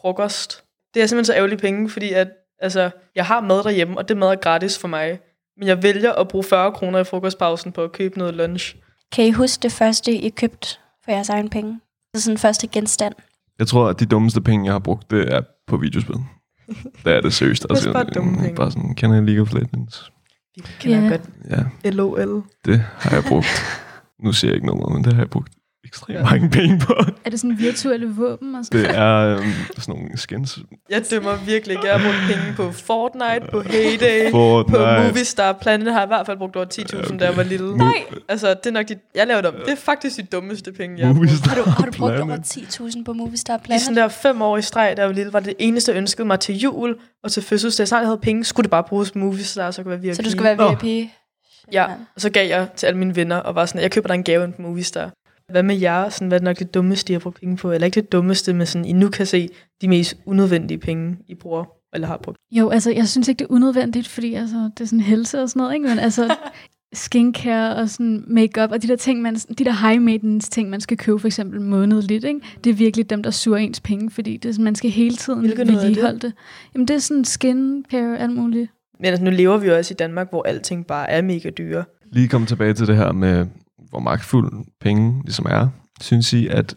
frokost. 0.00 0.64
Det 0.94 1.02
er 1.02 1.06
simpelthen 1.06 1.24
så 1.24 1.34
ærgerlige 1.34 1.58
penge, 1.58 1.90
fordi 1.90 2.12
at, 2.12 2.28
altså, 2.60 2.90
jeg 3.14 3.26
har 3.26 3.40
mad 3.40 3.62
derhjemme, 3.62 3.98
og 3.98 4.08
det 4.08 4.16
mad 4.16 4.28
er 4.28 4.34
gratis 4.34 4.78
for 4.78 4.88
mig. 4.88 5.18
Men 5.58 5.68
jeg 5.68 5.82
vælger 5.82 6.12
at 6.12 6.28
bruge 6.28 6.44
40 6.44 6.72
kroner 6.72 6.98
i 6.98 7.04
frokostpausen 7.04 7.72
på 7.72 7.82
at 7.84 7.92
købe 7.92 8.18
noget 8.18 8.34
lunch. 8.34 8.76
Kan 9.12 9.24
I 9.26 9.30
huske 9.30 9.62
det 9.62 9.72
første, 9.72 10.12
I 10.12 10.28
købte 10.30 10.68
for 11.04 11.10
jeres 11.12 11.28
egen 11.28 11.48
penge? 11.50 11.70
Det 12.12 12.18
er 12.18 12.22
sådan 12.22 12.38
første 12.38 12.66
genstand. 12.66 13.14
Jeg 13.58 13.66
tror, 13.66 13.88
at 13.88 14.00
de 14.00 14.06
dummeste 14.06 14.40
penge, 14.40 14.64
jeg 14.64 14.74
har 14.74 14.78
brugt, 14.78 15.10
det 15.10 15.34
er 15.34 15.40
på 15.66 15.76
videospil. 15.76 16.14
Det 17.04 17.12
er 17.12 17.20
det 17.20 17.32
seriøst. 17.34 17.66
Altså, 17.70 17.84
Det 17.84 17.96
er 17.96 18.04
bare 18.04 18.12
dumme 18.14 18.38
penge. 18.38 18.54
Bare 18.54 18.70
sådan, 18.70 18.94
kender 18.94 19.16
jeg 19.16 19.24
League 19.24 19.42
of 19.42 19.52
Legends? 19.52 20.12
Vi 20.56 20.62
kender 20.80 20.96
Ja. 20.98 21.02
yeah. 21.02 21.10
godt 21.10 21.74
Ja, 21.84 21.90
LOL. 21.90 22.42
det 22.64 22.78
har 22.98 23.16
jeg 23.16 23.24
brugt. 23.28 23.46
nu 24.24 24.32
siger 24.32 24.50
jeg 24.50 24.54
ikke 24.54 24.66
noget, 24.66 24.94
men 24.94 25.04
det 25.04 25.12
har 25.12 25.20
jeg 25.22 25.30
brugt 25.30 25.52
ekstremt 25.92 26.22
mange 26.30 26.50
penge 26.50 26.78
på. 26.78 26.94
er 27.24 27.30
det 27.30 27.40
sådan 27.40 27.58
virtuelle 27.58 28.08
våben? 28.14 28.54
Og 28.54 28.64
sådan? 28.64 28.80
Det 28.80 28.96
er 28.96 29.36
øhm, 29.36 29.42
sådan 29.78 29.94
nogle 29.94 30.18
skins. 30.18 30.58
Jeg 30.90 31.02
dømmer 31.10 31.36
virkelig 31.46 31.74
ikke. 31.74 31.86
Jeg 31.86 32.00
har 32.00 32.06
brugt 32.06 32.18
penge 32.28 32.56
på 32.56 32.72
Fortnite, 32.72 33.46
på 33.50 33.60
Heyday, 33.60 34.30
Fortnite. 34.30 34.78
på 34.78 35.02
Movistar. 35.02 35.52
Planet 35.52 35.92
har 35.92 36.00
jeg 36.00 36.06
i 36.06 36.12
hvert 36.14 36.26
fald 36.26 36.38
brugt 36.38 36.56
over 36.56 36.66
10.000, 36.74 36.98
okay. 36.98 37.18
da 37.18 37.24
jeg 37.24 37.36
var 37.36 37.42
lille. 37.42 37.76
Nej. 37.76 38.04
Altså, 38.28 38.48
det 38.48 38.66
er 38.66 38.70
nok 38.70 38.88
de, 38.88 38.96
jeg 39.14 39.26
laver 39.26 39.40
dem. 39.40 39.54
Det 39.64 39.72
er 39.72 39.76
faktisk 39.76 40.16
de 40.16 40.22
dummeste 40.22 40.72
penge, 40.72 40.98
jeg 40.98 41.06
har 41.06 41.14
brugt. 41.14 41.46
Har 41.46 41.54
du, 41.54 41.70
har 41.70 41.84
du 41.84 41.92
brugt 41.98 42.20
over 42.20 42.36
10.000 42.36 43.04
på 43.04 43.12
Movistar 43.12 43.56
I 43.56 43.60
Planet? 43.64 43.82
sådan 43.82 43.96
der 43.96 44.08
fem 44.08 44.42
år 44.42 44.56
i 44.56 44.62
streg, 44.62 44.94
da 44.96 45.02
jeg 45.02 45.08
var 45.08 45.14
lille, 45.14 45.32
var 45.32 45.40
det 45.40 45.54
eneste, 45.58 45.92
jeg 45.92 45.98
ønskede 45.98 46.26
mig 46.26 46.40
til 46.40 46.58
jul 46.58 46.96
og 47.24 47.32
til 47.32 47.42
fødselsdag. 47.42 47.88
Så 47.88 47.96
jeg 47.96 48.06
havde 48.06 48.18
penge, 48.22 48.44
skulle 48.44 48.64
det 48.64 48.70
bare 48.70 48.84
bruges 48.84 49.10
på 49.10 49.18
Movistar, 49.18 49.70
så 49.70 49.82
kunne 49.82 49.90
være 49.90 50.00
VIP. 50.00 50.14
Så 50.14 50.22
du 50.22 50.30
skal 50.30 50.44
være 50.44 50.56
Nå. 50.56 50.74
VIP? 50.82 51.10
Ja, 51.72 51.84
og 52.14 52.20
så 52.20 52.30
gav 52.30 52.48
jeg 52.48 52.68
til 52.76 52.86
alle 52.86 52.98
mine 52.98 53.16
venner, 53.16 53.36
og 53.36 53.54
var 53.54 53.66
sådan, 53.66 53.80
jeg 53.80 53.90
køber 53.90 54.08
dig 54.08 54.14
en 54.14 54.24
gave 54.24 54.44
ind 54.44 54.52
på 54.52 54.62
Movistar. 54.62 55.10
Hvad 55.50 55.62
med 55.62 55.76
jer? 55.76 56.08
Sådan, 56.08 56.28
hvad 56.28 56.40
er 56.40 56.44
nok 56.44 56.58
det 56.58 56.74
dummeste, 56.74 57.12
I 57.12 57.14
har 57.14 57.20
brugt 57.20 57.40
penge 57.40 57.56
på? 57.56 57.72
Eller 57.72 57.84
ikke 57.84 58.00
det 58.00 58.12
dummeste, 58.12 58.52
men 58.54 58.66
sådan, 58.66 58.84
I 58.84 58.92
nu 58.92 59.08
kan 59.08 59.26
se 59.26 59.48
de 59.80 59.88
mest 59.88 60.16
unødvendige 60.26 60.78
penge, 60.78 61.16
I 61.28 61.34
bruger, 61.34 61.64
eller 61.94 62.08
har 62.08 62.16
brugt. 62.16 62.38
Jo, 62.50 62.68
altså, 62.68 62.90
jeg 62.90 63.08
synes 63.08 63.28
ikke, 63.28 63.38
det 63.38 63.44
er 63.44 63.52
unødvendigt, 63.52 64.08
fordi 64.08 64.34
altså, 64.34 64.70
det 64.78 64.84
er 64.84 64.88
sådan 64.88 65.00
helse 65.00 65.42
og 65.42 65.48
sådan 65.48 65.60
noget, 65.60 65.74
ikke? 65.74 65.88
Men 65.88 65.98
altså, 65.98 66.36
skincare 66.92 67.76
og 67.76 67.88
sådan 67.88 68.24
makeup 68.26 68.70
og 68.72 68.82
de 68.82 68.88
der 68.88 68.96
ting, 68.96 69.22
man, 69.22 69.34
de 69.34 69.64
der 69.64 69.88
high 69.88 70.02
maintenance 70.02 70.50
ting, 70.50 70.70
man 70.70 70.80
skal 70.80 70.96
købe 70.96 71.18
for 71.18 71.26
eksempel 71.26 71.60
månedligt, 71.60 72.24
ikke? 72.24 72.40
Det 72.64 72.70
er 72.70 72.74
virkelig 72.74 73.10
dem, 73.10 73.22
der 73.22 73.30
suger 73.30 73.58
ens 73.58 73.80
penge, 73.80 74.10
fordi 74.10 74.36
det 74.36 74.48
er, 74.48 74.52
sådan, 74.52 74.64
man 74.64 74.74
skal 74.74 74.90
hele 74.90 75.16
tiden 75.16 75.38
Hvilket 75.38 75.60
er 75.60 75.64
det? 75.64 75.74
vedligeholde 75.74 76.18
det. 76.18 76.32
Jamen, 76.74 76.88
det 76.88 76.94
er 76.94 76.98
sådan 76.98 77.24
skincare, 77.24 78.18
alt 78.18 78.32
muligt. 78.32 78.70
Men 78.98 79.06
altså, 79.06 79.24
nu 79.24 79.30
lever 79.30 79.56
vi 79.56 79.66
jo 79.66 79.76
også 79.76 79.94
i 79.94 79.96
Danmark, 79.98 80.30
hvor 80.30 80.42
alting 80.42 80.86
bare 80.86 81.10
er 81.10 81.22
mega 81.22 81.50
dyre. 81.50 81.84
Lige 82.12 82.28
komme 82.28 82.46
tilbage 82.46 82.74
til 82.74 82.86
det 82.86 82.96
her 82.96 83.12
med, 83.12 83.46
hvor 83.92 84.00
magtfuld 84.00 84.64
penge 84.80 85.22
ligesom 85.24 85.46
er. 85.48 85.68
Synes 86.00 86.32
I, 86.32 86.46
at 86.46 86.74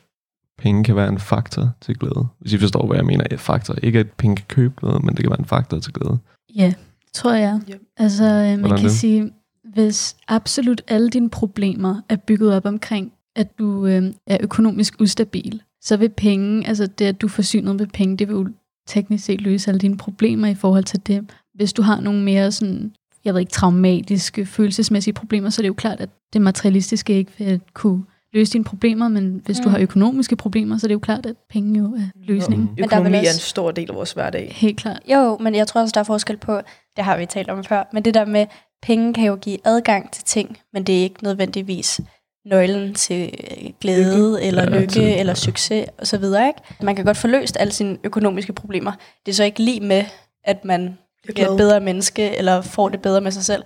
penge 0.57 0.83
kan 0.83 0.95
være 0.95 1.09
en 1.09 1.19
faktor 1.19 1.69
til 1.81 1.97
glæde? 1.97 2.27
Hvis 2.39 2.53
I 2.53 2.57
forstår, 2.57 2.88
hvad 2.88 2.97
jeg 2.97 3.06
mener. 3.06 3.23
Et 3.31 3.39
faktor. 3.39 3.75
Ikke 3.83 4.00
at 4.00 4.12
penge 4.12 4.35
kan 4.35 4.45
købe 4.47 4.73
glæde, 4.77 5.00
men 5.00 5.09
det 5.09 5.19
kan 5.23 5.29
være 5.29 5.39
en 5.39 5.45
faktor 5.45 5.79
til 5.79 5.94
glæde. 5.94 6.17
Ja, 6.56 6.73
tror 7.13 7.33
jeg. 7.33 7.62
Ja. 7.67 7.73
Altså, 7.97 8.23
øh, 8.23 8.41
man 8.41 8.59
Hvordan 8.59 8.77
kan 8.77 8.85
det? 8.85 8.95
sige, 8.95 9.31
hvis 9.73 10.15
absolut 10.27 10.81
alle 10.88 11.09
dine 11.09 11.29
problemer 11.29 12.01
er 12.09 12.15
bygget 12.15 12.53
op 12.53 12.65
omkring, 12.65 13.12
at 13.35 13.59
du 13.59 13.85
øh, 13.85 14.03
er 14.27 14.38
økonomisk 14.41 15.01
ustabil, 15.01 15.62
så 15.81 15.97
vil 15.97 16.09
penge, 16.09 16.67
altså 16.67 16.88
det, 16.88 17.06
at 17.06 17.21
du 17.21 17.27
er 17.27 17.31
forsynet 17.31 17.75
med 17.75 17.88
penge, 17.88 18.17
det 18.17 18.27
vil 18.27 18.33
jo 18.33 18.47
teknisk 18.88 19.25
set 19.25 19.41
løse 19.41 19.69
alle 19.69 19.79
dine 19.79 19.97
problemer 19.97 20.47
i 20.47 20.56
forhold 20.56 20.83
til 20.83 21.07
det. 21.07 21.31
Hvis 21.53 21.73
du 21.73 21.81
har 21.81 22.00
nogle 22.00 22.23
mere 22.23 22.51
sådan, 22.51 22.94
jeg 23.25 23.33
ved 23.33 23.39
ikke, 23.42 23.51
traumatiske, 23.51 24.45
følelsesmæssige 24.45 25.13
problemer, 25.13 25.50
så 25.50 25.62
er 25.62 25.63
det 25.63 25.68
jo 25.68 25.74
klart, 25.74 26.00
at 26.01 26.10
det 26.33 26.42
materialistiske 26.42 27.13
ikke 27.13 27.31
vil 27.38 27.62
kunne 27.74 28.04
løse 28.33 28.54
dine 28.54 28.63
problemer, 28.63 29.07
men 29.07 29.42
hvis 29.45 29.57
mm. 29.60 29.63
du 29.63 29.69
Mm. 29.69 29.74
har 29.74 29.81
økonomiske 29.81 30.36
problemer, 30.36 30.77
så 30.77 30.86
er 30.86 30.88
det 30.88 30.94
jo 30.94 31.00
klart, 31.00 31.25
at 31.25 31.36
penge 31.50 31.80
jo 31.80 31.86
er 31.86 32.10
løsningen. 32.27 32.68
der 32.68 32.72
er 32.74 32.75
vel 32.75 32.83
Økonomi 32.86 33.16
er 33.16 33.19
også- 33.19 33.31
en 33.33 33.39
stor 33.39 33.72
del 33.72 33.89
af 33.89 33.95
vores 33.95 34.12
hverdag. 34.12 34.51
Helt 34.56 34.77
klart. 34.77 35.00
Jo, 35.13 35.38
men 35.38 35.56
jeg 35.56 35.68
tror 35.68 35.81
også, 35.81 35.92
der 35.94 36.00
er 36.00 36.04
forskel 36.04 36.38
på, 36.38 36.62
det 36.95 37.04
har 37.04 37.18
vi 37.18 37.25
talt 37.25 37.50
om 37.50 37.63
før, 37.63 37.83
men 37.94 38.06
det 38.06 38.13
der 38.13 38.25
med, 38.25 38.45
penge 38.81 39.13
kan 39.13 39.25
jo 39.25 39.36
give 39.36 39.57
adgang 39.66 40.12
til 40.12 40.24
ting, 40.24 40.58
men 40.74 40.84
det 40.84 40.98
er 41.00 41.03
ikke 41.03 41.24
nødvendigvis 41.24 42.01
nøglen 42.46 42.94
til 42.94 43.34
øh, 43.63 43.70
glæde, 43.82 44.15
lykke. 44.34 44.48
eller 44.48 44.63
Ja, 44.63 44.79
lykke, 44.79 44.91
til- 44.94 45.20
eller 45.20 45.34
succes 45.34 45.86
osv. 46.00 46.24
Ikke? 46.24 46.53
Man 46.82 46.96
kan 46.96 47.05
godt 47.05 47.17
få 47.17 47.27
løst 47.27 47.58
alle 47.60 47.74
sine 47.74 47.98
økonomiske 48.03 48.53
problemer. 48.53 48.91
Det 49.25 49.32
er 49.32 49.36
så 49.36 49.44
ikke 49.44 49.63
lige 49.63 49.79
med, 49.79 50.03
at 50.44 50.65
man 50.65 50.98
bliver 51.34 51.50
et 51.51 51.58
bedre 51.58 51.79
menneske, 51.79 52.38
eller 52.38 52.62
får 52.62 52.89
det 52.89 53.01
bedre 53.01 53.22
med 53.22 53.32
sig 53.32 53.46
selv. 53.46 53.63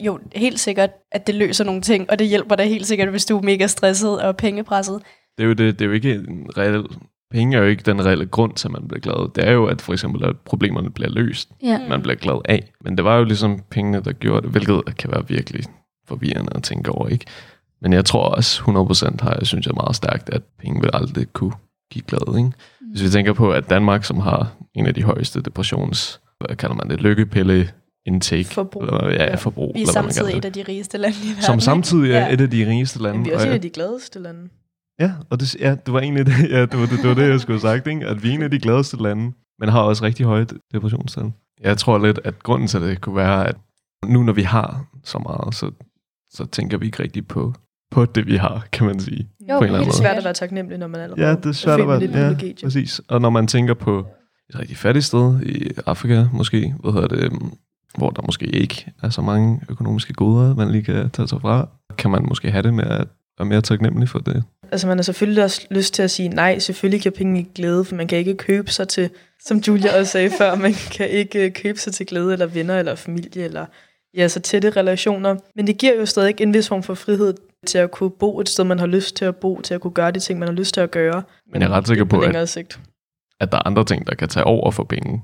Jo, 0.00 0.18
helt 0.34 0.60
sikkert, 0.60 0.90
at 1.12 1.26
det 1.26 1.34
løser 1.34 1.64
nogle 1.64 1.80
ting, 1.80 2.10
og 2.10 2.18
det 2.18 2.26
hjælper 2.26 2.56
dig 2.56 2.66
helt 2.66 2.86
sikkert, 2.86 3.08
hvis 3.08 3.24
du 3.24 3.38
er 3.38 3.42
mega 3.42 3.66
stresset 3.66 4.22
og 4.22 4.36
pengepresset. 4.36 5.02
Det 5.38 5.44
er 5.44 5.48
jo, 5.48 5.52
det, 5.52 5.78
det 5.78 5.84
er 5.84 5.88
jo 5.88 5.92
ikke 5.92 6.14
en 6.14 6.46
reel... 6.56 6.84
Penge 7.30 7.56
er 7.56 7.60
jo 7.60 7.66
ikke 7.66 7.82
den 7.82 8.04
reelle 8.04 8.26
grund 8.26 8.54
til, 8.54 8.68
at 8.68 8.72
man 8.72 8.88
bliver 8.88 9.00
glad. 9.00 9.30
Det 9.34 9.48
er 9.48 9.52
jo, 9.52 9.66
at 9.66 9.80
for 9.80 9.92
eksempel, 9.92 10.24
at 10.24 10.36
problemerne 10.44 10.90
bliver 10.90 11.10
løst. 11.10 11.48
Ja. 11.62 11.88
Man 11.88 12.02
bliver 12.02 12.16
glad 12.16 12.40
af. 12.44 12.72
Men 12.80 12.96
det 12.96 13.04
var 13.04 13.16
jo 13.16 13.24
ligesom 13.24 13.60
pengene, 13.70 14.00
der 14.00 14.12
gjorde 14.12 14.42
det, 14.42 14.50
hvilket 14.50 14.96
kan 14.98 15.10
være 15.10 15.28
virkelig 15.28 15.64
forvirrende 16.08 16.52
at 16.54 16.62
tænke 16.62 16.90
over, 16.90 17.08
ikke? 17.08 17.26
Men 17.82 17.92
jeg 17.92 18.04
tror 18.04 18.24
også 18.24 18.62
100% 18.62 19.22
har 19.22 19.36
jeg, 19.38 19.46
synes 19.46 19.66
jeg 19.66 19.74
meget 19.74 19.96
stærkt, 19.96 20.30
at 20.30 20.42
penge 20.60 20.80
vil 20.80 20.90
aldrig 20.92 21.32
kunne 21.32 21.52
give 21.92 22.04
glæde, 22.06 22.38
ikke? 22.38 22.52
Hvis 22.90 23.02
vi 23.02 23.08
tænker 23.08 23.32
på, 23.32 23.52
at 23.52 23.70
Danmark, 23.70 24.04
som 24.04 24.20
har 24.20 24.52
en 24.74 24.86
af 24.86 24.94
de 24.94 25.02
højeste 25.02 25.42
depressions, 25.42 26.20
hvad 26.46 26.56
kalder 26.56 26.74
man 26.76 26.90
det, 26.90 27.00
lykkepille 27.00 27.68
intake, 28.06 28.44
Forbrug. 28.44 28.82
Eller, 28.82 29.08
ja, 29.08 29.24
Ja. 29.24 29.34
forbrug, 29.34 29.72
Vi 29.74 29.82
er 29.82 29.86
samtidig 29.86 30.36
et 30.36 30.44
af 30.44 30.52
de 30.52 30.62
rigeste 30.68 30.98
lande 30.98 31.16
i 31.24 31.28
verden. 31.28 31.42
Som 31.42 31.60
samtidig 31.60 32.12
er 32.12 32.18
Ja. 32.18 32.32
et 32.32 32.40
af 32.40 32.50
de 32.50 32.66
rigeste 32.68 33.02
lande. 33.02 33.18
Men 33.18 33.24
vi 33.26 33.30
er 33.30 33.34
også 33.34 33.46
jeg- 33.46 33.54
af 33.54 33.60
de 33.60 33.70
gladeste 33.70 34.18
lande. 34.18 34.48
Ja, 35.00 35.12
og 35.30 35.40
det, 35.40 35.54
ja, 35.60 35.70
det 35.86 35.92
var 35.94 36.00
egentlig 36.00 36.26
det, 36.26 36.32
ja, 36.50 36.60
det, 36.60 36.78
var 36.78 36.86
det, 36.86 36.98
det, 37.02 37.08
var 37.08 37.14
det 37.14 37.28
jeg 37.28 37.40
skulle 37.40 37.60
have 37.60 37.76
sagt, 37.76 37.86
ikke? 37.86 38.06
at 38.06 38.22
vi 38.22 38.30
er 38.30 38.34
en 38.34 38.42
af 38.42 38.50
de 38.50 38.58
gladeste 38.58 39.02
lande, 39.02 39.32
men 39.60 39.68
har 39.68 39.80
også 39.80 40.04
rigtig 40.04 40.26
høje 40.26 40.46
depressionstal. 40.74 41.32
Jeg 41.60 41.78
tror 41.78 41.98
lidt, 42.06 42.20
at 42.24 42.42
grunden 42.42 42.68
til 42.68 42.80
det 42.80 43.00
kunne 43.00 43.16
være, 43.16 43.48
at 43.48 43.56
nu 44.06 44.22
når 44.22 44.32
vi 44.32 44.42
har 44.42 44.84
så 45.04 45.18
meget, 45.18 45.54
så, 45.54 45.70
så 46.30 46.44
tænker 46.46 46.78
vi 46.78 46.86
ikke 46.86 47.02
rigtig 47.02 47.28
på, 47.28 47.54
på 47.90 48.04
det, 48.04 48.26
vi 48.26 48.36
har, 48.36 48.66
kan 48.72 48.86
man 48.86 49.00
sige. 49.00 49.28
Jo, 49.50 49.58
på 49.58 49.64
en 49.64 49.72
Det 49.74 49.86
er 49.86 49.92
svært 49.92 50.16
at 50.16 50.24
være 50.24 50.32
taknemmelig, 50.34 50.78
når 50.78 50.86
man 50.86 51.00
allerede 51.00 51.26
Ja, 51.28 51.34
det 51.34 51.46
er 51.46 51.52
svært 51.52 51.80
at 51.80 51.88
være, 51.88 52.00
lidt 52.00 52.12
ja, 52.62 52.66
præcis. 52.66 53.00
Og 53.08 53.20
når 53.20 53.30
man 53.30 53.46
tænker 53.46 53.74
på 53.74 54.06
et 54.54 54.60
rigtig 54.60 54.76
fattigt 54.76 55.04
sted 55.04 55.40
i 55.42 55.70
Afrika, 55.86 56.24
måske, 56.32 56.74
hvad 56.80 56.92
hedder 56.92 57.08
det, 57.08 57.24
øhm, 57.24 57.52
hvor 57.98 58.10
der 58.10 58.22
måske 58.22 58.46
ikke 58.46 58.92
er 59.02 59.10
så 59.10 59.22
mange 59.22 59.60
økonomiske 59.68 60.12
goder, 60.12 60.54
man 60.54 60.70
lige 60.70 60.84
kan 60.84 61.10
tage 61.10 61.28
sig 61.28 61.40
fra, 61.40 61.68
kan 61.98 62.10
man 62.10 62.24
måske 62.28 62.50
have 62.50 62.62
det 62.62 62.74
med 62.74 62.84
at 62.84 63.08
være 63.38 63.48
mere 63.48 63.60
taknemmelig 63.60 64.08
for 64.08 64.18
det. 64.18 64.44
altså 64.72 64.86
man 64.86 64.98
har 64.98 65.02
selvfølgelig 65.02 65.44
også 65.44 65.66
lyst 65.70 65.94
til 65.94 66.02
at 66.02 66.10
sige, 66.10 66.28
nej, 66.28 66.58
selvfølgelig 66.58 67.02
kan 67.02 67.12
penge 67.12 67.38
ikke 67.38 67.54
glæde, 67.54 67.84
for 67.84 67.94
man 67.94 68.08
kan 68.08 68.18
ikke 68.18 68.34
købe 68.34 68.70
sig 68.70 68.88
til, 68.88 69.10
som 69.44 69.58
Julia 69.58 69.98
også 69.98 70.12
sagde 70.12 70.30
før, 70.38 70.54
man 70.66 70.72
kan 70.72 71.08
ikke 71.08 71.44
øh, 71.44 71.52
købe 71.52 71.78
sig 71.78 71.92
til 71.92 72.06
glæde, 72.06 72.32
eller 72.32 72.46
venner, 72.46 72.78
eller 72.78 72.94
familie, 72.94 73.44
eller 73.44 73.66
ja, 74.16 74.28
så 74.28 74.40
tætte 74.40 74.70
relationer. 74.70 75.36
Men 75.56 75.66
det 75.66 75.78
giver 75.78 75.94
jo 75.94 76.06
stadig 76.06 76.40
en 76.40 76.54
vis 76.54 76.68
form 76.68 76.82
for 76.82 76.94
frihed 76.94 77.34
til 77.66 77.78
at 77.78 77.90
kunne 77.90 78.10
bo 78.10 78.40
et 78.40 78.48
sted, 78.48 78.64
man 78.64 78.78
har 78.78 78.86
lyst 78.86 79.16
til 79.16 79.24
at 79.24 79.36
bo, 79.36 79.60
til 79.60 79.74
at 79.74 79.80
kunne 79.80 79.92
gøre 79.92 80.10
de 80.10 80.18
ting, 80.18 80.38
man 80.38 80.48
har 80.48 80.54
lyst 80.54 80.74
til 80.74 80.80
at 80.80 80.90
gøre. 80.90 81.22
Men 81.52 81.62
jeg 81.62 81.68
er 81.68 81.72
ret 81.72 81.86
sikker 81.86 82.04
på, 82.04 82.16
på 82.16 82.22
at, 82.22 82.48
sigt. 82.48 82.80
At 83.42 83.52
der 83.52 83.58
er 83.58 83.66
andre 83.66 83.84
ting, 83.84 84.06
der 84.06 84.14
kan 84.14 84.28
tage 84.28 84.44
over 84.44 84.70
for 84.70 84.84
penge, 84.84 85.22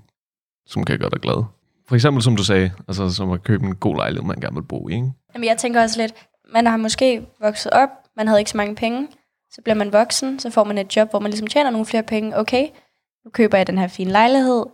som 0.66 0.84
kan 0.84 0.98
gøre 0.98 1.10
dig 1.10 1.20
glad. 1.20 1.44
For 1.88 1.94
eksempel, 1.94 2.22
som 2.22 2.37
du 2.37 2.44
sagde, 2.44 2.72
altså 2.88 3.10
som 3.10 3.30
at 3.30 3.42
købe 3.42 3.66
en 3.66 3.76
god 3.76 3.96
lejlighed, 3.96 4.26
man 4.26 4.40
gerne 4.40 4.54
vil 4.54 4.62
bo 4.62 4.88
i. 4.88 4.92
Ikke? 4.94 5.12
Jamen, 5.34 5.48
jeg 5.48 5.58
tænker 5.58 5.82
også 5.82 6.00
lidt, 6.00 6.14
man 6.52 6.66
har 6.66 6.76
måske 6.76 7.26
vokset 7.40 7.72
op, 7.72 7.88
man 8.16 8.28
havde 8.28 8.40
ikke 8.40 8.50
så 8.50 8.56
mange 8.56 8.75
penge, 8.75 9.08
så 9.50 9.62
bliver 9.62 9.75
man 9.75 9.92
voksen, 9.92 10.38
så 10.38 10.50
får 10.50 10.64
man 10.64 10.78
et 10.78 10.96
job, 10.96 11.10
hvor 11.10 11.18
man 11.18 11.30
ligesom 11.30 11.46
tjener 11.46 11.70
nogle 11.70 11.87
flere 11.87 12.02
penge. 12.02 12.38
Okay, 12.38 12.68
nu 13.25 13.30
køber 13.30 13.56
jeg 13.58 13.66
den 13.66 13.78
her 13.78 13.88
fine 13.88 14.10
lejlighed. 14.10 14.64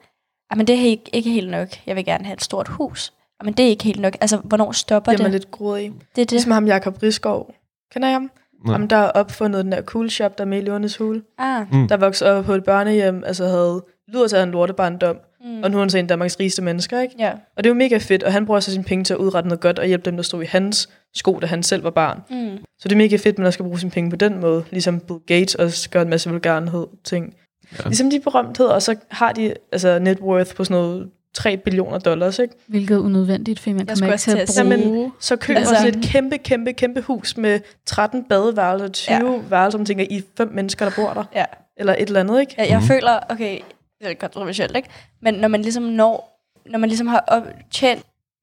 Men 0.56 0.66
det 0.66 0.74
er 0.76 0.80
ikke, 0.80 1.10
ikke 1.12 1.30
helt 1.30 1.50
nok. 1.50 1.68
Jeg 1.86 1.96
vil 1.96 2.04
gerne 2.04 2.24
have 2.24 2.32
et 2.34 2.42
stort 2.42 2.68
hus. 2.68 3.12
Men 3.44 3.54
det 3.54 3.64
er 3.64 3.68
ikke 3.68 3.84
helt 3.84 4.00
nok. 4.00 4.16
Altså, 4.20 4.36
hvornår 4.36 4.72
stopper 4.72 5.12
Det 5.12 5.20
er 5.20 5.24
det? 5.24 5.32
lidt 5.32 5.50
groet 5.50 5.80
i. 5.80 5.84
Det 5.84 5.92
er 5.92 5.98
det. 6.16 6.30
Ligesom 6.30 6.52
ham 6.52 6.66
Jakob 6.66 7.02
Riskov. 7.02 7.54
Kender 7.92 8.08
I 8.08 8.12
ham? 8.12 8.30
Nej. 8.64 8.72
Ham, 8.72 8.88
der 8.88 8.96
har 8.96 9.08
opfundet 9.10 9.64
den 9.64 9.72
der 9.72 9.82
cool 9.82 10.10
shop, 10.10 10.38
der 10.38 10.44
er 10.44 10.48
med 10.48 10.58
i 10.58 10.60
Løvernes 10.64 10.96
Hule. 10.96 11.22
Ah, 11.38 11.66
Mm. 11.72 11.88
Der 11.88 11.96
voksede 11.96 12.30
op 12.38 12.44
på 12.44 12.52
et 12.54 12.64
børnehjem, 12.64 13.22
altså 13.26 13.44
havde 13.46 13.84
lyder 14.08 14.28
til 14.28 14.36
at 14.36 14.40
have 14.40 14.46
en 14.46 14.52
lortebarndom. 14.52 15.16
mm. 15.44 15.62
Og 15.62 15.70
nu 15.70 15.76
er 15.76 15.80
han 15.80 15.90
så 15.90 15.98
en 15.98 16.04
af 16.04 16.08
Danmarks 16.08 16.40
rigeste 16.40 16.62
mennesker, 16.62 17.00
ikke? 17.00 17.14
Ja. 17.18 17.30
Og 17.56 17.64
det 17.64 17.70
er 17.70 17.74
jo 17.74 17.78
mega 17.78 17.98
fedt, 17.98 18.22
og 18.22 18.32
han 18.32 18.46
bruger 18.46 18.60
så 18.60 18.70
sine 18.70 18.84
penge 18.84 19.04
til 19.04 19.14
at 19.14 19.18
udrette 19.18 19.48
noget 19.48 19.60
godt 19.60 19.78
og 19.78 19.86
hjælpe 19.86 20.04
dem, 20.04 20.16
der 20.16 20.22
stod 20.22 20.42
i 20.42 20.46
hans 20.46 20.88
sko, 21.14 21.38
da 21.42 21.46
han 21.46 21.62
selv 21.62 21.84
var 21.84 21.90
barn. 21.90 22.20
Mm. 22.30 22.58
Så 22.78 22.88
det 22.88 22.92
er 22.92 22.96
mega 22.96 23.16
fedt, 23.16 23.26
at 23.26 23.38
man 23.38 23.46
også 23.46 23.56
skal 23.56 23.64
bruge 23.64 23.78
sine 23.78 23.90
penge 23.90 24.10
på 24.10 24.16
den 24.16 24.40
måde. 24.40 24.64
Ligesom 24.70 25.00
Bill 25.00 25.18
Gates 25.26 25.54
også 25.54 25.90
gør 25.90 26.02
en 26.02 26.08
masse 26.10 26.30
velgørenhed 26.30 26.86
ting. 27.04 27.34
Ja. 27.78 27.84
Ligesom 27.84 28.10
de 28.10 28.20
berømtheder, 28.20 28.70
og 28.70 28.82
så 28.82 28.96
har 29.10 29.32
de 29.32 29.54
altså 29.72 29.98
net 29.98 30.20
worth 30.20 30.54
på 30.54 30.64
sådan 30.64 30.74
noget 30.82 31.08
3 31.34 31.56
billioner 31.56 31.98
dollars, 31.98 32.38
ikke? 32.38 32.54
Hvilket 32.66 32.94
er 32.94 32.98
unødvendigt, 32.98 33.60
fordi 33.60 33.72
man 33.72 33.88
Jeg 33.88 33.96
kommer 33.98 34.12
ikke 34.12 34.50
til 34.52 34.60
at 34.60 34.82
bruge... 34.84 35.12
Så 35.20 35.36
køb 35.36 35.56
Altså- 35.56 35.74
også 35.74 35.88
et 35.88 35.98
kæmpe, 36.02 36.38
kæmpe, 36.38 36.72
kæmpe 36.72 37.00
hus 37.00 37.36
med 37.36 37.60
13 37.86 38.24
badeværelser, 38.24 38.88
20 38.88 39.16
ja. 39.16 39.40
værelser, 39.48 39.78
man 39.78 39.86
tænker, 39.86 40.04
I 40.10 40.16
er 40.16 40.22
fem 40.36 40.48
mennesker, 40.54 40.84
der 40.88 40.92
bor 40.96 41.12
der. 41.14 41.24
Ja. 41.34 41.44
Eller 41.76 41.92
et 41.98 42.00
eller 42.08 42.20
andet, 42.20 42.40
ikke? 42.40 42.54
Jeg, 42.58 42.68
jeg 42.68 42.78
Mhm. 42.78 42.86
føler, 42.86 43.18
okay, 43.28 43.58
det 44.00 44.10
er 44.10 44.14
kontroversielt, 44.14 44.76
ikke? 44.76 44.88
Men 45.22 45.34
når 45.34 45.48
man 45.48 45.62
ligesom 45.62 45.82
når, 45.82 46.40
når 46.66 46.78
man 46.78 46.88
ligesom 46.88 47.06
har 47.06 47.24
op, 47.26 47.42
tjent 47.70 48.02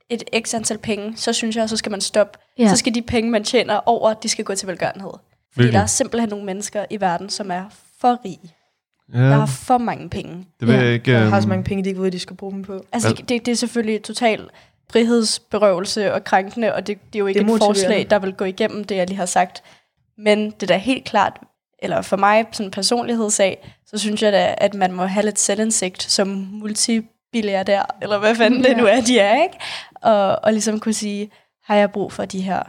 et 0.09 0.23
x 0.45 0.53
antal 0.53 0.77
penge, 0.77 1.13
så 1.17 1.33
synes 1.33 1.55
jeg, 1.55 1.69
så 1.69 1.77
skal 1.77 1.91
man 1.91 2.01
stoppe. 2.01 2.37
Ja. 2.57 2.63
Ja. 2.63 2.69
Så 2.69 2.75
skal 2.75 2.95
de 2.95 3.01
penge, 3.01 3.31
man 3.31 3.43
tjener 3.43 3.79
over, 3.85 4.13
de 4.13 4.29
skal 4.29 4.45
gå 4.45 4.55
til 4.55 4.67
velgørenhed. 4.67 5.11
Fordi 5.11 5.23
Virkelig? 5.55 5.73
der 5.73 5.79
er 5.81 5.85
simpelthen 5.85 6.29
nogle 6.29 6.45
mennesker 6.45 6.85
i 6.89 7.01
verden, 7.01 7.29
som 7.29 7.51
er 7.51 7.63
for 8.01 8.19
rige. 8.25 8.53
Ja, 9.13 9.19
Der 9.19 9.35
har 9.35 9.45
for 9.45 9.77
mange 9.77 10.09
penge. 10.09 10.45
det 10.59 10.67
vil 10.67 10.75
Ja. 10.75 10.81
jeg 10.81 10.93
ikke... 10.93 11.11
Jeg 11.11 11.29
har 11.29 11.39
så 11.39 11.45
øhm, 11.45 11.49
mange 11.49 11.63
penge, 11.63 11.83
de 11.83 11.89
ikke 11.89 11.99
ved, 12.01 12.07
at 12.07 12.13
de 12.13 12.19
skal 12.19 12.35
bruge 12.35 12.53
dem 12.53 12.63
på. 12.63 12.85
Altså, 12.91 13.09
det, 13.29 13.45
det 13.45 13.47
er 13.51 13.55
selvfølgelig 13.55 14.03
total 14.03 14.49
frihedsberøvelse 14.91 16.13
og 16.13 16.23
krænkende, 16.23 16.73
og 16.73 16.87
det, 16.87 16.97
det 17.13 17.15
er 17.15 17.19
jo 17.19 17.27
ikke 17.27 17.39
Det 17.39 17.49
er 17.49 17.53
et 17.55 17.59
forslag, 17.61 18.07
der 18.09 18.19
vil 18.19 18.33
gå 18.33 18.45
igennem 18.45 18.83
det, 18.83 18.95
jeg 18.95 19.07
lige 19.07 19.17
har 19.17 19.25
sagt. 19.25 19.63
Men 20.17 20.45
det 20.45 20.63
er 20.63 20.67
da 20.67 20.77
helt 20.77 21.05
klart, 21.05 21.39
eller 21.79 22.01
for 22.01 22.17
mig 22.17 22.45
som 22.51 22.65
en 22.65 22.71
personlighedssag, 22.71 23.69
så 23.85 23.97
synes 23.97 24.23
jeg 24.23 24.33
da, 24.33 24.55
at 24.57 24.73
man 24.73 24.91
må 24.93 25.05
have 25.05 25.25
lidt 25.25 25.39
selvindsigt 25.39 26.03
som 26.03 26.27
multibilliardær, 26.51 27.95
eller 28.01 28.19
hvad 28.19 28.35
fanden 28.35 28.63
det 28.63 28.69
Ja. 28.69 28.77
nu 28.77 28.85
er, 28.85 29.01
de 29.01 29.19
er, 29.19 29.43
ikke? 29.43 29.55
Og, 30.01 30.39
og 30.43 30.51
ligesom 30.51 30.79
kunne 30.79 30.93
sige, 30.93 31.29
har 31.65 31.75
jeg 31.75 31.91
brug 31.91 32.11
for 32.11 32.25
de 32.25 32.41
her 32.41 32.59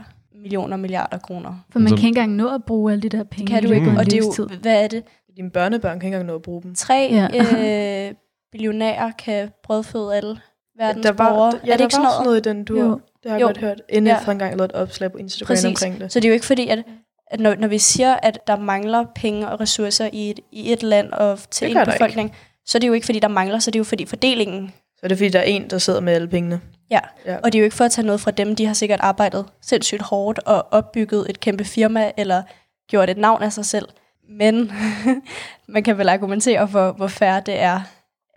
millioner, 0.43 0.77
milliarder 0.77 1.19
kroner? 1.19 1.65
For 1.73 1.79
man 1.79 1.89
Så- 1.89 1.95
kan 1.97 1.99
ikke 2.05 2.09
engang 2.09 2.33
nå 2.37 2.55
at 2.55 2.65
bruge 2.65 2.93
alle 2.93 3.03
de 3.03 3.09
der 3.09 3.25
penge. 3.25 3.47
Kan 3.53 3.63
du 3.63 3.71
ikke? 3.73 3.91
en 3.91 3.97
Og 3.97 4.05
det 4.05 4.15
er 4.15 4.19
jo, 4.39 4.49
hvad 4.63 4.85
er 4.85 4.89
det? 4.89 5.03
Dine 5.37 5.51
børnebørn 5.51 6.01
kan 6.01 6.07
ikke 6.07 6.07
engang 6.17 6.27
nå 6.27 6.35
at 6.35 6.43
bruge 6.43 6.63
dem. 6.63 6.75
Tre 6.75 7.29
Ja. 7.33 8.09
øh, 8.09 8.15
billionærer 8.53 9.11
kan 9.11 9.51
brødføde 9.63 10.17
alle 10.17 10.41
verdens 10.79 11.07
der 11.07 11.13
var, 11.13 11.29
borgere. 11.31 11.53
ja, 11.53 11.73
er 11.73 11.77
det 11.77 11.79
der 11.79 11.85
ikke 11.85 11.95
sådan 11.95 12.05
var 12.05 12.09
noget? 12.09 12.15
sådan 12.15 12.25
noget 12.27 12.47
i 12.47 12.49
den 12.49 12.65
du 12.65 12.79
Jo. 12.79 13.01
Det 13.23 13.31
har 13.31 13.39
jeg 13.39 13.41
Jo. 13.41 13.47
godt 13.47 13.59
hørt. 13.59 13.81
NF 13.95 14.07
Ja. 14.07 14.15
har 14.15 14.33
engang 14.33 14.57
lavet 14.57 14.71
et 14.71 14.77
opslag 14.77 15.13
på 15.13 15.19
Instagram 15.19 15.47
Præcis. 15.47 15.65
omkring 15.67 16.01
det. 16.01 16.13
Så 16.13 16.21
det 16.21 16.25
er 16.25 16.29
jo 16.29 16.35
ikke 16.35 16.47
fordi, 16.47 16.69
at, 16.69 16.85
at 17.27 17.41
når, 17.41 17.55
når 17.55 17.69
vi 17.69 17.79
siger, 17.79 18.15
at 18.15 18.39
der 18.47 18.57
mangler 18.57 19.05
penge 19.15 19.49
og 19.49 19.61
ressourcer 19.61 20.09
i 20.13 20.31
et, 20.31 20.41
i 20.53 20.73
et 20.73 20.83
land 20.83 21.13
og 21.13 21.39
til 21.51 21.69
Det 21.69 21.71
en 21.71 21.77
der 21.87 21.93
befolkning, 21.93 22.37
så 22.67 22.79
er 22.79 22.81
det 22.81 22.89
jo 22.89 22.93
ikke 22.93 23.07
fordi, 23.07 23.19
der 23.19 23.29
mangler, 23.29 23.59
så 23.59 23.69
er 23.69 23.73
det 23.73 23.79
jo 23.79 23.85
fordi 23.85 24.07
fordelingen. 24.07 24.73
Så 24.97 25.01
er 25.03 25.09
det 25.09 25.19
fordi, 25.19 25.29
der 25.29 25.39
er 25.39 25.43
en, 25.45 25.71
der 25.71 25.79
sidder 25.79 26.01
med 26.01 26.13
alle 26.13 26.29
pengene. 26.29 26.61
Ja. 26.91 27.01
Ja. 27.27 27.37
Og 27.37 27.53
det 27.53 27.55
er 27.55 27.61
jo 27.61 27.65
ikke 27.65 27.77
for 27.77 27.85
at 27.85 27.91
tage 27.93 28.07
noget 28.07 28.21
fra 28.21 28.31
dem, 28.31 28.57
de 28.57 28.67
har 28.67 28.75
sikkert 28.75 29.01
arbejdet 29.01 29.47
sindssygt 29.63 30.03
hårdt 30.03 30.39
og 30.39 30.67
opbygget 30.71 31.27
et 31.31 31.41
kæmpe 31.41 31.65
firma 31.65 32.11
eller 32.17 32.43
gjort 32.91 33.11
et 33.11 33.17
navn 33.19 33.43
af 33.43 33.53
sig 33.53 33.65
selv. 33.67 33.89
Men 34.29 34.71
man 35.75 35.83
kan 35.83 35.99
vel 35.99 36.09
argumentere 36.09 36.69
for, 36.69 36.93
hvor 36.93 37.07
færre 37.07 37.43
det 37.47 37.61
er, 37.61 37.81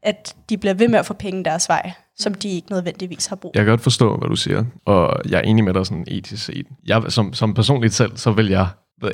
at 0.04 0.36
de 0.50 0.58
bliver 0.58 0.74
ved 0.74 0.88
med 0.88 1.00
at 1.00 1.06
få 1.06 1.14
penge 1.14 1.44
deres 1.44 1.70
vej, 1.70 1.92
som 2.18 2.34
de 2.34 2.50
ikke 2.50 2.72
nødvendigvis 2.72 3.26
har 3.26 3.36
brug. 3.36 3.52
Jeg 3.56 3.64
kan 3.66 3.70
godt 3.72 3.82
forstå, 3.82 4.18
hvad 4.18 4.30
du 4.30 4.36
siger, 4.36 4.64
og 4.86 5.22
jeg 5.30 5.38
er 5.38 5.42
enig 5.42 5.64
med 5.64 5.74
dig 5.74 5.86
sådan 5.86 6.06
etisk 6.08 6.46
set. 6.46 6.66
Jeg, 6.86 7.04
som, 7.10 7.34
som 7.34 7.54
personligt 7.54 7.94
selv, 7.94 8.18
så 8.18 8.32
vil 8.32 8.48
jeg 8.48 8.68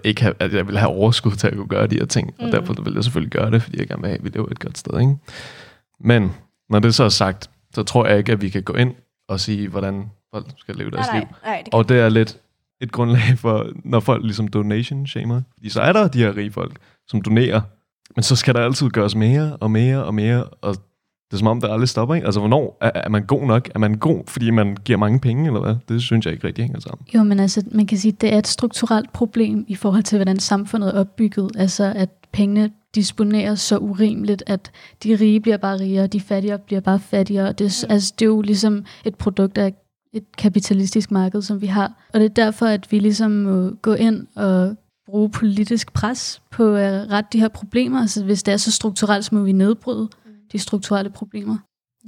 ikke 0.04 0.22
have, 0.22 0.34
at 0.40 0.54
jeg 0.54 0.68
vil 0.68 0.78
have 0.78 0.90
overskud 0.92 1.32
til 1.32 1.48
at 1.48 1.54
kunne 1.56 1.68
gøre 1.68 1.88
de 1.88 1.96
her 1.96 2.06
ting, 2.06 2.34
og 2.40 2.46
Mm. 2.46 2.52
derfor 2.52 2.74
vil 2.84 2.94
jeg 2.94 3.04
selvfølgelig 3.04 3.32
gøre 3.32 3.52
det, 3.52 3.62
fordi 3.64 3.80
jeg 3.80 3.88
gerne 3.88 4.02
vil 4.02 4.08
have, 4.10 4.18
at 4.18 4.24
vi 4.24 4.30
lever 4.30 4.48
et 4.52 4.60
godt 4.60 4.78
sted. 4.78 5.00
Ikke? 5.00 5.16
Men 6.00 6.32
når 6.70 6.80
det 6.80 6.96
så 6.96 7.04
er 7.04 7.10
sagt, 7.10 7.50
så 7.76 7.84
tror 7.84 8.06
jeg 8.08 8.18
ikke, 8.18 8.32
at 8.32 8.42
vi 8.42 8.50
kan 8.50 8.64
gå 8.64 8.74
ind 8.74 8.94
og 9.30 9.40
sige, 9.40 9.68
hvordan 9.68 10.10
folk 10.34 10.46
skal 10.58 10.76
leve 10.76 10.92
deres 10.92 11.08
nej, 11.08 11.20
liv. 11.20 11.28
nej, 11.44 11.54
nej, 11.54 11.62
det 11.66 11.74
Og 11.74 11.90
det 11.90 12.00
er 12.00 12.10
lidt 12.10 12.38
et 12.82 12.92
grundlag 12.92 13.22
for, 13.38 13.68
når 13.86 14.00
folk 14.00 14.24
ligesom 14.24 14.48
donation 14.48 15.08
shamer. 15.08 15.42
Fordi 15.54 15.70
så 15.70 15.82
er 15.82 15.94
der 15.94 16.08
de 16.08 16.20
her 16.20 16.38
rige 16.38 16.52
folk, 16.52 16.78
som 17.08 17.22
donerer. 17.22 17.62
Men 18.16 18.24
så 18.24 18.36
skal 18.36 18.54
der 18.54 18.60
altid 18.62 18.90
gøres 18.90 19.16
mere 19.16 19.58
og 19.58 19.72
mere 19.72 20.04
og 20.04 20.14
mere. 20.14 20.44
Og 20.44 20.76
det 21.32 21.34
er 21.34 21.38
som 21.38 21.48
om, 21.48 21.62
der 21.62 21.68
aldrig 21.74 21.90
stopper. 21.90 22.16
Ikke? 22.16 22.26
Altså, 22.26 22.40
hvornår 22.40 22.78
er, 22.82 22.92
er 22.96 23.10
man 23.10 23.26
god 23.26 23.46
nok? 23.46 23.70
Er 23.76 23.80
man 23.80 23.94
god, 23.98 24.24
fordi 24.28 24.50
man 24.50 24.78
giver 24.86 24.98
mange 25.00 25.20
penge, 25.20 25.46
eller 25.48 25.60
hvad? 25.60 25.76
Det 25.90 26.02
synes 26.02 26.26
jeg 26.26 26.34
ikke 26.34 26.48
rigtig 26.48 26.64
hænger 26.64 26.80
sammen. 26.80 27.06
Jo, 27.16 27.24
men 27.24 27.40
altså, 27.40 27.64
man 27.72 27.86
kan 27.86 27.98
sige, 27.98 28.12
at 28.12 28.22
det 28.22 28.34
er 28.34 28.38
et 28.38 28.48
strukturelt 28.48 29.14
problem 29.14 29.66
i 29.68 29.76
forhold 29.76 30.04
til, 30.04 30.18
hvordan 30.18 30.40
samfundet 30.40 30.96
er 30.96 31.00
opbygget. 31.00 31.52
Altså, 31.58 31.94
at 31.96 32.10
pengene 32.34 32.72
disponeres 32.96 33.60
så 33.60 33.78
urimeligt, 33.78 34.44
at 34.48 34.72
de 35.04 35.16
rige 35.16 35.40
bliver 35.40 35.58
bare 35.58 35.80
rigere, 35.80 36.08
de 36.08 36.20
fattige 36.20 36.58
bliver 36.66 36.82
bare 36.82 37.00
fattigere. 37.00 37.52
Det, 37.52 37.66
er- 37.84 37.94
altså, 37.94 38.14
det 38.20 38.26
er 38.26 38.30
jo 38.30 38.42
ligesom 38.42 38.86
et 39.06 39.16
produkt 39.16 39.58
af 39.58 39.74
et 40.14 40.38
kapitalistisk 40.38 41.12
marked, 41.12 41.42
som 41.42 41.62
vi 41.62 41.66
har. 41.66 42.08
Og 42.14 42.20
det 42.20 42.26
er 42.26 42.44
derfor, 42.44 42.66
at 42.66 42.92
vi 42.92 43.00
ligesom 43.00 43.32
må 43.32 43.70
gå 43.82 43.94
ind 43.94 44.28
og 44.36 44.76
bruge 45.06 45.32
politisk 45.32 45.94
pres 45.94 46.42
på 46.52 46.76
at 46.76 47.12
rette 47.12 47.30
de 47.34 47.40
her 47.40 47.48
problemer. 47.48 48.02
Altså, 48.02 48.24
hvis 48.24 48.44
det 48.44 48.52
er 48.52 48.58
så 48.58 48.72
strukturelt, 48.72 49.26
så 49.26 49.36
må 49.36 49.44
vi 49.44 49.52
nedbryde 49.52 50.10
de 50.52 50.60
strukturelle 50.60 51.10
problemer. 51.10 51.58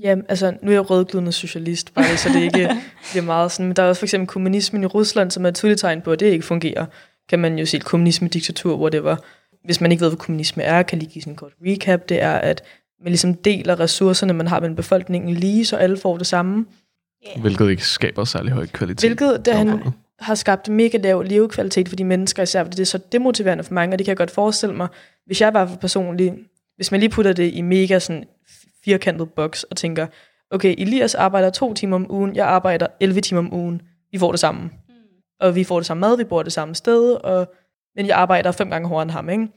Ja, 0.02 0.16
altså 0.30 0.58
nu 0.62 0.70
er 0.70 0.74
jeg 0.74 0.90
rødglødende 0.90 1.32
socialist, 1.32 1.94
bare 1.94 2.18
så 2.18 2.30
det 2.30 2.42
ikke 2.42 2.70
bliver 3.12 3.24
meget 3.24 3.52
sådan. 3.52 3.66
Men 3.66 3.76
der 3.76 3.84
er 3.84 3.88
også 3.88 4.00
for 4.00 4.06
eksempel 4.06 4.28
kommunismen 4.28 4.84
i 4.84 4.86
Rusland, 4.86 5.32
som 5.32 5.46
er 5.46 5.50
et 5.50 5.56
tydeligt 5.56 5.82
tegn 5.82 6.02
på, 6.02 6.12
at 6.12 6.20
det 6.20 6.26
ikke 6.26 6.46
fungerer. 6.46 6.86
Kan 7.30 7.40
man 7.40 7.60
jo 7.60 7.66
sige 7.66 7.78
et 7.78 7.86
kommunisme-diktatur, 7.86 8.78
hvor 8.78 8.90
det 8.90 9.04
var, 9.04 9.24
hvis 9.66 9.82
man 9.82 9.92
ikke 9.92 10.02
ved, 10.02 10.10
hvad 10.10 10.18
kommunisme 10.18 10.64
er, 10.64 10.84
kan 10.84 11.00
lige 11.00 11.12
give 11.12 11.22
sådan 11.22 11.34
en 11.34 11.38
kort 11.38 11.52
recap, 11.66 12.10
det 12.10 12.22
er, 12.22 12.34
at 12.34 12.64
man 13.02 13.12
ligesom 13.12 13.34
deler 13.34 13.80
ressourcerne, 13.80 14.34
man 14.34 14.48
har 14.48 14.60
mellem 14.60 14.76
befolkningen 14.76 15.34
lige, 15.34 15.66
så 15.66 15.78
alle 15.78 15.98
får 15.98 16.18
det 16.18 16.28
samme. 16.28 16.66
Hvilket 17.42 17.70
ikke 17.70 17.86
skaber 17.86 18.24
særlig 18.24 18.52
høj 18.52 18.68
kvalitet. 18.68 19.10
Hvilket 19.10 19.46
det, 19.46 19.52
i 19.52 19.56
han 19.56 19.82
har 20.20 20.36
skabt 20.36 20.70
mega 20.70 20.98
lav 20.98 21.22
levekvalitet 21.22 21.90
for 21.90 21.96
de 21.96 22.04
mennesker, 22.04 22.44
især 22.44 22.64
fordi 22.64 22.76
det 22.76 22.82
er 22.82 22.86
så 22.86 23.00
demotiverende 23.12 23.64
for 23.64 23.74
mange, 23.74 23.94
og 23.96 24.00
det 24.00 24.06
kan 24.06 24.12
jeg 24.12 24.18
godt 24.18 24.32
forestille 24.32 24.76
mig, 24.76 24.88
hvis 25.26 25.42
jeg 25.42 25.54
var 25.54 25.66
for 25.66 25.76
personlig, 25.76 26.34
hvis 26.76 26.92
man 26.92 27.00
lige 27.00 27.10
putter 27.10 27.34
det 27.34 27.54
i 27.54 27.62
mega 27.62 28.00
sådan 28.00 28.24
firkantet 28.86 29.30
boks 29.30 29.64
og 29.64 29.78
tænker, 29.78 30.08
okay, 30.52 30.76
Elias 30.78 31.16
arbejder 31.16 31.50
to 31.50 31.74
timer 31.74 31.96
om 31.96 32.12
ugen, 32.12 32.36
jeg 32.36 32.48
arbejder 32.48 32.88
11 33.00 33.22
timer 33.22 33.40
om 33.40 33.54
ugen, 33.54 33.82
vi 34.12 34.18
får 34.18 34.32
det 34.32 34.40
samme. 34.40 34.70
Og 35.40 35.56
vi 35.56 35.64
får 35.64 35.80
det 35.80 35.86
samme 35.86 36.02
mad, 36.02 36.18
vi 36.18 36.24
bor 36.24 36.44
det 36.44 36.54
samme 36.54 36.76
sted, 36.76 37.12
og, 37.14 37.54
men 37.96 38.08
jeg 38.08 38.18
arbejder 38.18 38.52
fem 38.52 38.70
gange 38.70 38.88
hårdere 38.88 39.04
end 39.04 39.12
ham, 39.12 39.30
ikke? 39.30 39.48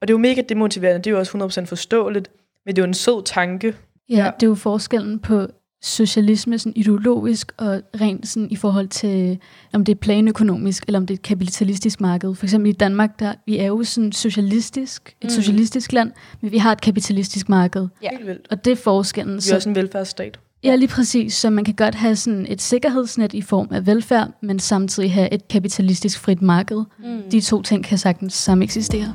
Og 0.00 0.08
det 0.08 0.14
er 0.14 0.14
jo 0.14 0.18
mega 0.18 0.42
demotiverende, 0.48 0.98
det 0.98 1.06
er 1.06 1.10
jo 1.10 1.18
også 1.18 1.60
100% 1.62 1.66
forståeligt, 1.66 2.30
men 2.66 2.76
det 2.76 2.82
er 2.82 2.86
jo 2.86 2.88
en 2.88 2.94
sød 2.94 3.24
tanke. 3.24 3.66
Ja, 3.66 4.16
Ja. 4.16 4.24
ja, 4.24 4.30
det 4.40 4.42
er 4.42 4.46
jo 4.46 4.54
forskellen 4.54 5.18
på 5.18 5.46
socialisme 5.86 6.58
sådan 6.58 6.72
ideologisk 6.76 7.52
og 7.56 7.80
rent 8.00 8.28
sådan 8.28 8.48
i 8.50 8.56
forhold 8.56 8.88
til, 8.88 9.38
om 9.72 9.84
det 9.84 9.92
er 9.92 9.96
planøkonomisk 9.96 10.84
eller 10.86 10.98
om 10.98 11.06
det 11.06 11.14
er 11.14 11.18
et 11.18 11.22
kapitalistisk 11.22 12.00
marked. 12.00 12.34
For 12.34 12.46
eksempel 12.46 12.68
i 12.70 12.72
Danmark, 12.72 13.20
der 13.20 13.32
vi 13.46 13.58
er 13.58 13.66
jo 13.66 13.84
sådan 13.84 14.12
socialistisk, 14.12 15.08
et 15.20 15.24
Mm. 15.24 15.30
socialistisk 15.30 15.92
land, 15.92 16.10
men 16.40 16.52
vi 16.52 16.58
har 16.58 16.72
et 16.72 16.80
kapitalistisk 16.80 17.48
marked. 17.48 17.88
Ja. 18.02 18.08
Helt 18.12 18.26
vildt. 18.26 18.46
Og 18.50 18.64
det 18.64 18.70
er 18.70 18.76
forskellen. 18.76 19.32
Vi 19.34 19.36
er 19.38 19.40
Så, 19.42 19.54
også 19.54 19.68
en 19.68 19.74
velfærdsstat. 19.74 20.40
ja, 20.64 20.74
lige 20.76 20.88
præcis. 20.88 21.34
Så 21.34 21.50
man 21.50 21.64
kan 21.64 21.74
godt 21.74 21.94
have 21.94 22.16
sådan 22.16 22.46
et 22.48 22.62
sikkerhedsnet 22.62 23.34
i 23.34 23.42
form 23.42 23.68
af 23.70 23.86
velfærd, 23.86 24.30
men 24.42 24.58
samtidig 24.58 25.12
have 25.12 25.32
et 25.34 25.48
kapitalistisk 25.48 26.18
frit 26.20 26.42
marked. 26.42 26.84
Mm. 26.98 27.22
De 27.30 27.40
to 27.40 27.62
ting 27.62 27.84
kan 27.84 27.98
sagtens 27.98 28.34
samme 28.34 28.64
eksistere. 28.64 29.14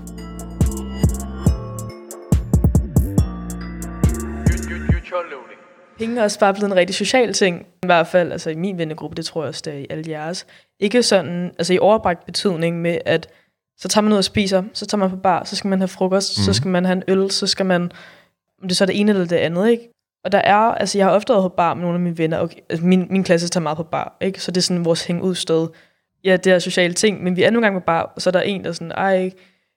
Penge 6.02 6.20
er 6.20 6.24
også 6.24 6.40
bare 6.40 6.54
blevet 6.54 6.72
en 6.72 6.76
rigtig 6.78 6.96
social 6.96 7.34
ting. 7.34 7.66
I 7.84 7.86
hvert 7.86 8.08
fald 8.08 8.32
altså 8.32 8.50
i 8.50 8.56
min 8.56 8.78
vennegruppe, 8.78 9.16
det 9.16 9.26
tror 9.26 9.42
jeg 9.42 9.48
også, 9.48 9.62
det 9.66 9.74
er 9.74 9.78
i 9.78 9.88
alle 9.90 10.04
jeres. 10.12 10.46
Ikke 10.80 11.04
sådan, 11.04 11.52
altså 11.60 11.74
i 11.74 11.80
overbragt 11.80 12.26
betydning 12.26 12.82
med, 12.82 12.98
at 13.06 13.28
Så 13.78 13.88
tager 13.88 14.04
man 14.04 14.12
ud 14.14 14.18
og 14.18 14.24
spiser, 14.24 14.64
så 14.74 14.86
tager 14.86 15.00
man 15.00 15.10
på 15.10 15.16
bar, 15.16 15.44
så 15.44 15.56
skal 15.56 15.68
man 15.68 15.80
have 15.80 15.88
frokost, 15.88 16.38
mm. 16.38 16.44
så 16.44 16.50
Mhm. 16.50 16.54
skal 16.54 16.68
man 16.72 16.86
have 16.86 16.96
en 16.96 17.04
øl, 17.08 17.32
så 17.32 17.48
skal 17.48 17.66
man, 17.66 17.92
om 18.62 18.68
det 18.68 18.78
så 18.78 18.84
er 18.84 18.86
det 18.86 19.00
ene 19.00 19.12
eller 19.12 19.26
det 19.26 19.36
andet, 19.36 19.70
ikke? 19.70 19.90
Og 20.26 20.32
der 20.32 20.38
er, 20.38 20.56
altså 20.56 20.98
jeg 20.98 21.08
har 21.08 21.14
ofte 21.14 21.34
været 21.34 21.44
på 21.44 21.50
bar 21.50 21.74
med 21.74 21.82
nogle 21.82 21.96
af 21.96 22.00
mine 22.02 22.18
venner, 22.18 22.40
okay, 22.40 22.58
altså 22.70 22.86
min, 22.86 23.08
min 23.10 23.24
klasse 23.24 23.50
tager 23.50 23.62
meget 23.62 23.78
på 23.78 23.84
bar, 23.84 24.18
ikke? 24.22 24.42
Så 24.42 24.52
det 24.52 24.58
er 24.58 24.62
sådan 24.62 24.86
vores 24.86 25.06
hængeudstød. 25.06 25.68
Ja, 26.24 26.38
det 26.38 26.54
er 26.54 26.60
sociale 26.60 26.94
ting, 26.94 27.24
men 27.24 27.36
vi 27.36 27.44
er 27.44 27.50
nogle 27.52 27.66
gange 27.66 27.80
på 27.80 27.86
bar, 27.86 28.02
og 28.16 28.22
så 28.22 28.30
er 28.30 28.32
der 28.32 28.42
en, 28.42 28.64
der 28.64 28.70
er 28.70 28.74
sådan, 28.74 28.92
ej, 28.92 29.32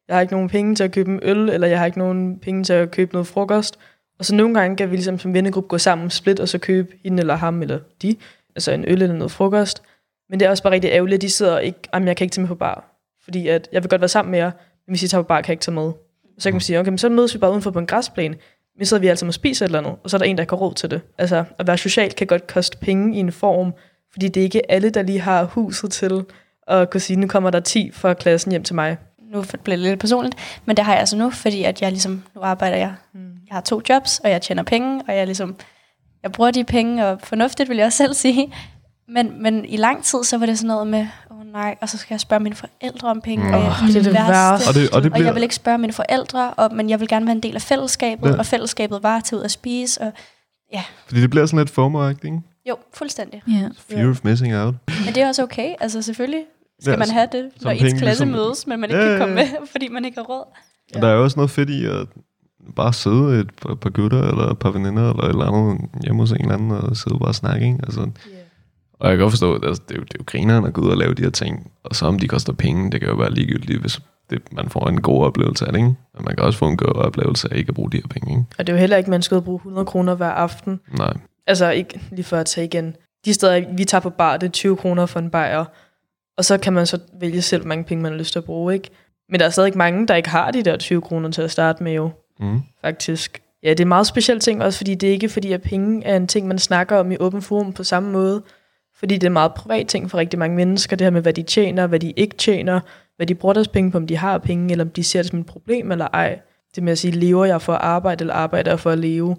jeg 0.08 0.16
har 0.16 0.20
ikke 0.20 0.32
nogen 0.34 0.48
penge 0.48 0.74
til 0.74 0.84
at 0.84 0.92
købe 0.92 1.10
en 1.10 1.20
øl, 1.22 1.48
eller 1.48 1.66
jeg 1.68 1.78
har 1.78 1.86
ikke 1.86 1.98
nogen 1.98 2.38
penge 2.38 2.64
til 2.64 2.72
at 2.72 2.90
købe 2.90 3.12
noget 3.12 3.26
frokost. 3.26 3.78
Og 4.18 4.25
så 4.25 4.35
nogle 4.35 4.61
gange 4.61 4.76
kan 4.76 4.90
vi 4.90 4.97
ligesom 4.97 5.18
som 5.18 5.35
vennegruppe 5.35 5.68
gå 5.68 5.78
sammen, 5.78 6.11
split, 6.11 6.40
og 6.40 6.49
så 6.49 6.59
købe 6.59 6.92
hende 7.04 7.21
eller 7.21 7.35
ham, 7.35 7.62
eller 7.62 7.78
de, 8.02 8.16
altså 8.56 8.73
en 8.73 8.85
øl 8.85 9.02
eller 9.02 9.16
noget 9.16 9.30
frokost. 9.30 9.83
Men 10.30 10.40
det 10.40 10.47
er 10.47 10.50
også 10.50 10.62
bare 10.62 10.73
rigtig 10.73 10.90
ærgerligt, 10.90 11.14
at 11.14 11.23
de 11.23 11.30
sidder 11.30 11.54
og 11.54 11.64
ikke, 11.64 11.78
jamen 11.94 12.09
jeg 12.09 12.16
kan 12.16 12.25
ikke 12.25 12.35
tage 12.35 12.42
med 12.42 12.49
på 12.49 12.54
bar. 12.54 12.90
Fordi 13.25 13.49
at 13.49 13.68
jeg 13.73 13.83
vil 13.83 13.90
godt 13.90 14.00
være 14.00 14.09
sammen 14.09 14.30
med 14.30 14.38
jer, 14.38 14.50
men 14.87 14.92
hvis 14.92 15.02
I 15.02 15.09
tager 15.09 15.23
på 15.23 15.26
bar, 15.26 15.40
kan 15.40 15.49
jeg 15.49 15.52
ikke 15.52 15.62
tage 15.62 15.75
med. 15.75 15.92
Så 16.38 16.49
kan 16.49 16.54
man 16.54 16.61
sige, 16.61 16.80
okay, 16.80 16.88
men 16.88 16.99
så 16.99 17.09
mødes 17.09 17.35
vi 17.35 17.38
bare 17.38 17.50
udenfor 17.50 17.71
på 17.71 17.78
en 17.78 17.87
græsplæne. 17.87 18.37
Men 18.76 18.87
så 18.87 18.88
sidder 18.88 19.00
vi 19.00 19.09
altså 19.09 19.26
og 19.26 19.35
spiser 19.35 19.64
et 19.64 19.68
eller 19.68 19.78
andet, 19.78 19.94
og 20.04 20.11
så 20.11 20.16
er 20.16 20.18
der 20.18 20.25
en, 20.25 20.38
der 20.38 20.44
kan 20.44 20.59
råd 20.59 20.75
til 20.75 20.90
det. 20.90 21.00
Altså, 21.18 21.44
at 21.59 21.66
være 21.66 21.78
social 21.78 22.12
kan 22.12 22.26
godt 22.26 22.47
koste 22.47 22.78
penge 22.78 23.16
i 23.16 23.21
en 23.21 23.33
form, 23.33 23.73
fordi 24.12 24.28
det 24.28 24.40
er 24.40 24.44
ikke 24.44 24.71
alle, 24.71 24.90
der 24.90 25.02
lige 25.02 25.21
har 25.21 25.44
huset 25.44 25.90
til 25.90 26.25
at 26.68 26.90
kunne 26.90 27.00
sige, 27.00 27.16
nu 27.16 27.26
kommer 27.26 27.50
der 27.50 27.61
10 27.61 27.90
fra 27.92 28.14
klassen 28.14 28.50
hjem 28.50 28.62
til 28.62 28.75
mig. 28.75 28.97
Nu 29.33 29.44
bliver 29.64 29.76
det 29.76 29.87
lidt 29.87 30.00
personligt, 30.00 30.37
men 30.64 30.76
det 30.76 30.85
har 30.85 30.92
jeg 30.92 31.00
altså 31.00 31.16
nu, 31.16 31.30
fordi 31.30 31.64
at 31.64 31.83
jeg 31.83 31.90
ligesom, 31.90 32.23
nu 32.35 32.40
arbejder 32.40 32.76
jeg. 32.76 32.94
Jeg 33.48 33.54
har 33.54 33.60
to 33.60 33.80
jobs, 33.88 34.18
og 34.18 34.30
jeg 34.30 34.42
tjener 34.42 34.62
penge, 34.62 35.02
og 35.08 35.16
jeg 35.16 35.26
ligesom, 35.26 35.56
jeg 36.22 36.32
bruger 36.32 36.50
de 36.50 36.64
penge, 36.64 37.06
og 37.06 37.20
fornuftigt 37.20 37.68
vil 37.68 37.76
jeg 37.76 37.86
også 37.86 37.96
selv 37.98 38.14
sige. 38.14 38.54
Men, 39.08 39.42
men 39.42 39.64
i 39.64 39.76
lang 39.76 40.04
tid, 40.04 40.24
så 40.24 40.38
var 40.38 40.46
det 40.46 40.58
sådan 40.58 40.68
noget 40.68 40.86
med, 40.86 41.06
åh 41.30 41.38
oh, 41.40 41.46
nej, 41.46 41.76
og 41.80 41.88
så 41.88 41.98
skal 41.98 42.14
jeg 42.14 42.20
spørge 42.20 42.42
mine 42.42 42.54
forældre 42.54 43.08
om 43.08 43.20
penge, 43.20 43.44
og 43.56 43.62
jeg, 43.64 43.74
det 43.88 43.96
er 43.96 44.02
det 44.02 44.12
værste. 44.12 44.68
Og 44.68 44.74
det, 44.74 44.90
og 44.90 45.02
det 45.02 45.10
og 45.10 45.14
bliver, 45.14 45.26
jeg 45.26 45.34
vil 45.34 45.42
ikke 45.42 45.54
spørge 45.54 45.78
mine 45.78 45.92
forældre, 45.92 46.54
og, 46.54 46.74
men 46.74 46.90
jeg 46.90 47.00
vil 47.00 47.08
gerne 47.08 47.26
være 47.26 47.34
en 47.36 47.42
del 47.42 47.54
af 47.54 47.62
fællesskabet, 47.62 48.26
Ja. 48.26 48.32
ja. 48.32 48.38
og 48.38 48.46
fællesskabet 48.46 49.02
var 49.02 49.20
til 49.20 49.36
ud 49.38 49.42
at 49.42 49.50
spise, 49.50 50.00
og 50.00 50.12
fordi 51.06 51.20
det 51.20 51.30
bliver 51.30 51.46
sådan 51.46 51.58
lidt 51.58 51.70
fomo 51.70 52.08
ikke? 52.08 52.40
jo, 52.68 52.76
fuldstændig. 52.94 53.42
Ja. 53.48 53.68
Fear 53.90 54.10
of 54.10 54.24
missing 54.24 54.56
out. 54.56 54.74
Men 55.04 55.14
det 55.14 55.22
er 55.22 55.28
også 55.28 55.42
okay, 55.42 55.74
altså 55.80 56.02
selvfølgelig 56.02 56.44
skal 56.80 56.90
Ja, 56.90 56.96
man 56.96 57.08
have 57.10 57.28
det, 57.32 57.50
når 57.62 57.70
ens 57.70 57.82
penge 57.82 57.98
klasse 57.98 58.24
ligesom- 58.24 58.28
mødes, 58.46 58.66
men 58.66 58.80
man 58.80 58.90
ikke 58.90 59.02
Ja, 59.02 59.08
kan 59.08 59.12
ja, 59.18 59.18
komme 59.24 59.40
ja. 59.40 59.50
med, 59.60 59.66
fordi 59.72 59.88
man 59.88 60.04
ikke 60.04 60.16
har 60.18 60.24
råd. 60.24 60.44
Og 60.94 61.02
der 61.02 61.08
er 61.08 61.12
jo 61.12 61.22
også 61.24 61.36
noget 61.36 61.50
fedt 61.50 61.70
i 61.70 61.84
at 61.84 62.06
bare 62.76 62.92
sidde 62.92 63.40
et 63.40 63.50
par, 63.62 63.75
par 63.75 63.90
gutter 63.90 64.23
eller 64.23 64.50
et 64.50 64.59
par 64.59 64.71
veninder 64.71 65.11
eller 65.11 65.25
et 65.25 65.28
eller 65.28 65.47
andet 65.47 65.88
hjemme 66.04 66.23
hos 66.23 66.33
en 66.33 66.40
eller 66.40 66.54
anden 66.54 66.71
og 66.71 66.97
sidde 66.97 67.14
og 67.14 67.21
bare 67.21 67.35
snakke. 67.35 67.66
Ikke? 67.66 67.78
Altså, 67.83 68.11
og 68.99 69.09
jeg 69.09 69.16
kan 69.16 69.23
godt 69.23 69.33
forstå, 69.33 69.54
at 69.54 69.64
altså, 69.64 69.83
det, 69.88 69.94
er 69.94 69.99
jo, 69.99 70.04
det 70.04 70.14
er 70.14 70.18
jo 70.18 70.25
grineren 70.26 70.64
at 70.64 70.73
gå 70.73 70.80
ud 70.80 70.90
og 70.90 70.97
lave 70.97 71.14
de 71.14 71.23
her 71.23 71.30
ting. 71.30 71.71
Og 71.85 71.97
så 71.97 72.06
om 72.06 72.18
de 72.18 72.28
koster 72.28 72.52
penge, 72.52 72.90
det 72.90 73.00
kan 73.00 73.11
jo 73.11 73.16
være 73.16 73.35
ligegyldigt, 73.35 73.80
hvis 73.80 74.00
det, 74.30 74.42
man 74.52 74.68
får 74.68 74.88
en 74.88 75.00
god 75.00 75.25
oplevelse 75.25 75.66
af 75.66 75.73
det. 75.73 75.78
Ikke? 75.78 75.94
Men 76.14 76.25
man 76.25 76.37
kan 76.37 76.44
også 76.44 76.59
få 76.59 76.68
en 76.68 76.76
god 76.76 76.94
oplevelse 76.94 77.49
af 77.52 77.56
ikke 77.56 77.68
at 77.68 77.75
bruge 77.75 77.90
de 77.90 77.97
her 77.97 78.09
penge. 78.09 78.30
Ikke? 78.30 78.44
Og 78.59 78.66
det 78.66 78.73
er 78.73 78.76
jo 78.76 78.80
heller 78.80 78.97
ikke, 78.97 79.11
man 79.11 79.23
skal 79.23 79.37
og 79.37 79.44
bruge 79.44 79.56
100 79.56 79.87
kroner 79.87 80.14
hver 80.14 80.30
aften. 80.30 80.80
Nej. 80.99 81.14
Altså 81.47 81.71
ikke 81.71 82.00
lige 82.11 82.25
for 82.25 82.37
at 82.37 82.47
tage 82.47 82.64
igen. 82.64 82.97
De 83.25 83.35
steder, 83.35 83.64
vi 83.76 83.85
tager 83.85 84.02
på 84.02 84.11
bar, 84.11 84.37
det 84.37 84.47
er 84.47 84.50
20 84.50 84.76
kroner 84.76 85.06
for 85.06 85.21
en 85.21 85.30
bajer. 85.30 85.64
Og 86.37 86.44
så 86.44 86.59
kan 86.59 86.73
man 86.73 86.87
så 86.87 86.99
vælge 87.21 87.42
selv, 87.42 87.62
hvor 87.62 87.68
mange 87.68 87.85
penge 87.85 88.02
man 88.02 88.12
har 88.12 88.18
lyst 88.18 88.33
til 88.33 88.38
at 88.38 88.44
bruge, 88.44 88.75
ikke? 88.75 88.90
Men 89.28 89.40
der 89.40 89.47
er 89.47 89.50
stadig 89.50 89.76
mange, 89.76 90.06
der 90.06 90.14
ikke 90.14 90.28
har 90.28 90.50
de 90.50 90.62
der 90.62 90.76
20 90.76 91.00
kroner 91.00 91.30
til 91.30 91.42
at 91.42 91.50
starte 91.50 91.83
med 91.83 91.92
jo, 91.92 92.11
Mm. 92.40 92.60
faktisk. 92.80 93.42
Ja, 93.62 93.70
det 93.70 93.80
er 93.80 93.84
en 93.84 93.88
meget 93.88 94.06
speciel 94.06 94.40
ting, 94.40 94.62
også 94.62 94.78
fordi 94.78 94.94
det 94.94 95.08
er 95.08 95.12
ikke 95.12 95.28
fordi, 95.28 95.52
at 95.52 95.62
penge 95.62 96.04
er 96.04 96.16
en 96.16 96.26
ting, 96.26 96.48
man 96.48 96.58
snakker 96.58 96.96
om 96.96 97.12
i 97.12 97.16
åben 97.20 97.42
forum 97.42 97.72
på 97.72 97.84
samme 97.84 98.12
måde. 98.12 98.42
Fordi 98.98 99.14
det 99.14 99.22
er 99.22 99.26
en 99.26 99.32
meget 99.32 99.54
privat 99.54 99.86
ting 99.86 100.10
for 100.10 100.18
rigtig 100.18 100.38
mange 100.38 100.56
mennesker, 100.56 100.96
det 100.96 101.04
her 101.04 101.10
med, 101.10 101.22
hvad 101.22 101.32
de 101.32 101.42
tjener, 101.42 101.86
hvad 101.86 102.00
de 102.00 102.10
ikke 102.10 102.36
tjener, 102.36 102.80
hvad 103.16 103.26
de 103.26 103.34
bruger 103.34 103.52
deres 103.52 103.68
penge 103.68 103.90
på, 103.90 103.98
om 103.98 104.06
de 104.06 104.16
har 104.16 104.38
penge, 104.38 104.70
eller 104.70 104.84
om 104.84 104.90
de 104.90 105.04
ser 105.04 105.22
det 105.22 105.30
som 105.30 105.38
et 105.38 105.46
problem 105.46 105.92
eller 105.92 106.08
ej. 106.12 106.40
Det 106.74 106.82
med 106.82 106.92
at 106.92 106.98
sige, 106.98 107.10
lever 107.10 107.44
jeg 107.44 107.62
for 107.62 107.72
at 107.72 107.80
arbejde, 107.80 108.22
eller 108.22 108.34
arbejder 108.34 108.70
jeg 108.70 108.80
for 108.80 108.90
at 108.90 108.98
leve? 108.98 109.36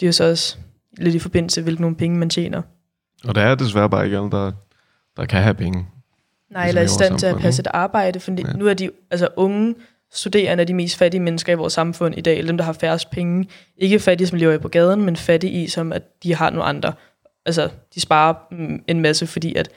Det 0.00 0.06
er 0.06 0.08
jo 0.08 0.12
så 0.12 0.30
også 0.30 0.56
lidt 0.98 1.14
i 1.14 1.18
forbindelse, 1.18 1.62
hvilke 1.62 1.80
nogle 1.80 1.96
penge 1.96 2.18
man 2.18 2.30
tjener. 2.30 2.62
Og 3.24 3.34
der 3.34 3.42
er 3.42 3.54
desværre 3.54 3.90
bare 3.90 4.04
ikke 4.04 4.16
alle, 4.16 4.30
der, 4.30 4.52
der 5.16 5.24
kan 5.24 5.42
have 5.42 5.54
penge. 5.54 5.86
Nej, 6.50 6.62
Ligesom 6.62 6.68
eller 6.68 6.82
i 6.82 6.88
stand 6.88 7.18
til 7.18 7.26
at 7.26 7.36
passe 7.36 7.60
et 7.60 7.66
arbejde, 7.66 8.20
for 8.20 8.32
ja. 8.32 8.52
nu 8.56 8.66
er 8.66 8.74
de 8.74 8.90
altså 9.10 9.28
unge 9.36 9.74
studerende 10.14 10.60
er 10.60 10.66
de 10.66 10.74
mest 10.74 10.96
fattige 10.96 11.20
mennesker 11.20 11.52
i 11.52 11.56
vores 11.56 11.72
samfund 11.72 12.14
i 12.18 12.20
dag, 12.20 12.38
eller 12.38 12.52
dem, 12.52 12.56
der 12.56 12.64
har 12.64 12.72
færrest 12.72 13.10
penge. 13.10 13.48
Ikke 13.76 13.98
fattige, 13.98 14.26
som 14.26 14.38
lever 14.38 14.58
på 14.58 14.68
gaden, 14.68 15.02
men 15.02 15.16
fattige 15.16 15.62
i, 15.62 15.66
som 15.66 15.92
at 15.92 16.22
de 16.22 16.34
har 16.34 16.50
nogle 16.50 16.64
andre. 16.64 16.92
Altså, 17.46 17.68
de 17.94 18.00
sparer 18.00 18.34
mm, 18.50 18.82
en 18.88 19.00
masse, 19.00 19.26
fordi 19.26 19.54
at 19.54 19.70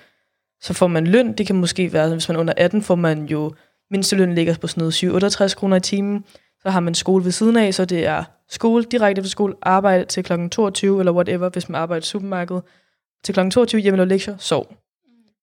så 0.61 0.73
får 0.73 0.87
man 0.87 1.07
løn, 1.07 1.33
det 1.33 1.47
kan 1.47 1.55
måske 1.55 1.93
være, 1.93 2.09
hvis 2.09 2.29
man 2.29 2.35
er 2.35 2.39
under 2.39 2.53
18, 2.57 2.81
får 2.81 2.95
man 2.95 3.25
jo, 3.25 3.53
mindsteløn 3.91 4.35
ligger 4.35 4.57
på 4.57 4.67
sådan 4.67 4.81
noget 4.81 5.23
7-68 5.23 5.55
kroner 5.55 5.77
i 5.77 5.79
timen, 5.79 6.23
så 6.61 6.69
har 6.69 6.79
man 6.79 6.95
skole 6.95 7.23
ved 7.23 7.31
siden 7.31 7.57
af, 7.57 7.73
så 7.73 7.85
det 7.85 8.05
er 8.05 8.23
skole, 8.49 8.83
direkte 8.83 9.19
efter 9.19 9.29
skole, 9.29 9.53
arbejde 9.61 10.05
til 10.05 10.23
kl. 10.23 10.49
22, 10.51 10.99
eller 10.99 11.11
whatever, 11.11 11.49
hvis 11.49 11.69
man 11.69 11.81
arbejder 11.81 12.01
i 12.01 12.05
supermarkedet, 12.05 12.63
til 13.23 13.33
kl. 13.35 13.49
22, 13.49 13.81
hjemme 13.81 14.01
og 14.01 14.07
lektier, 14.07 14.37
sov. 14.37 14.73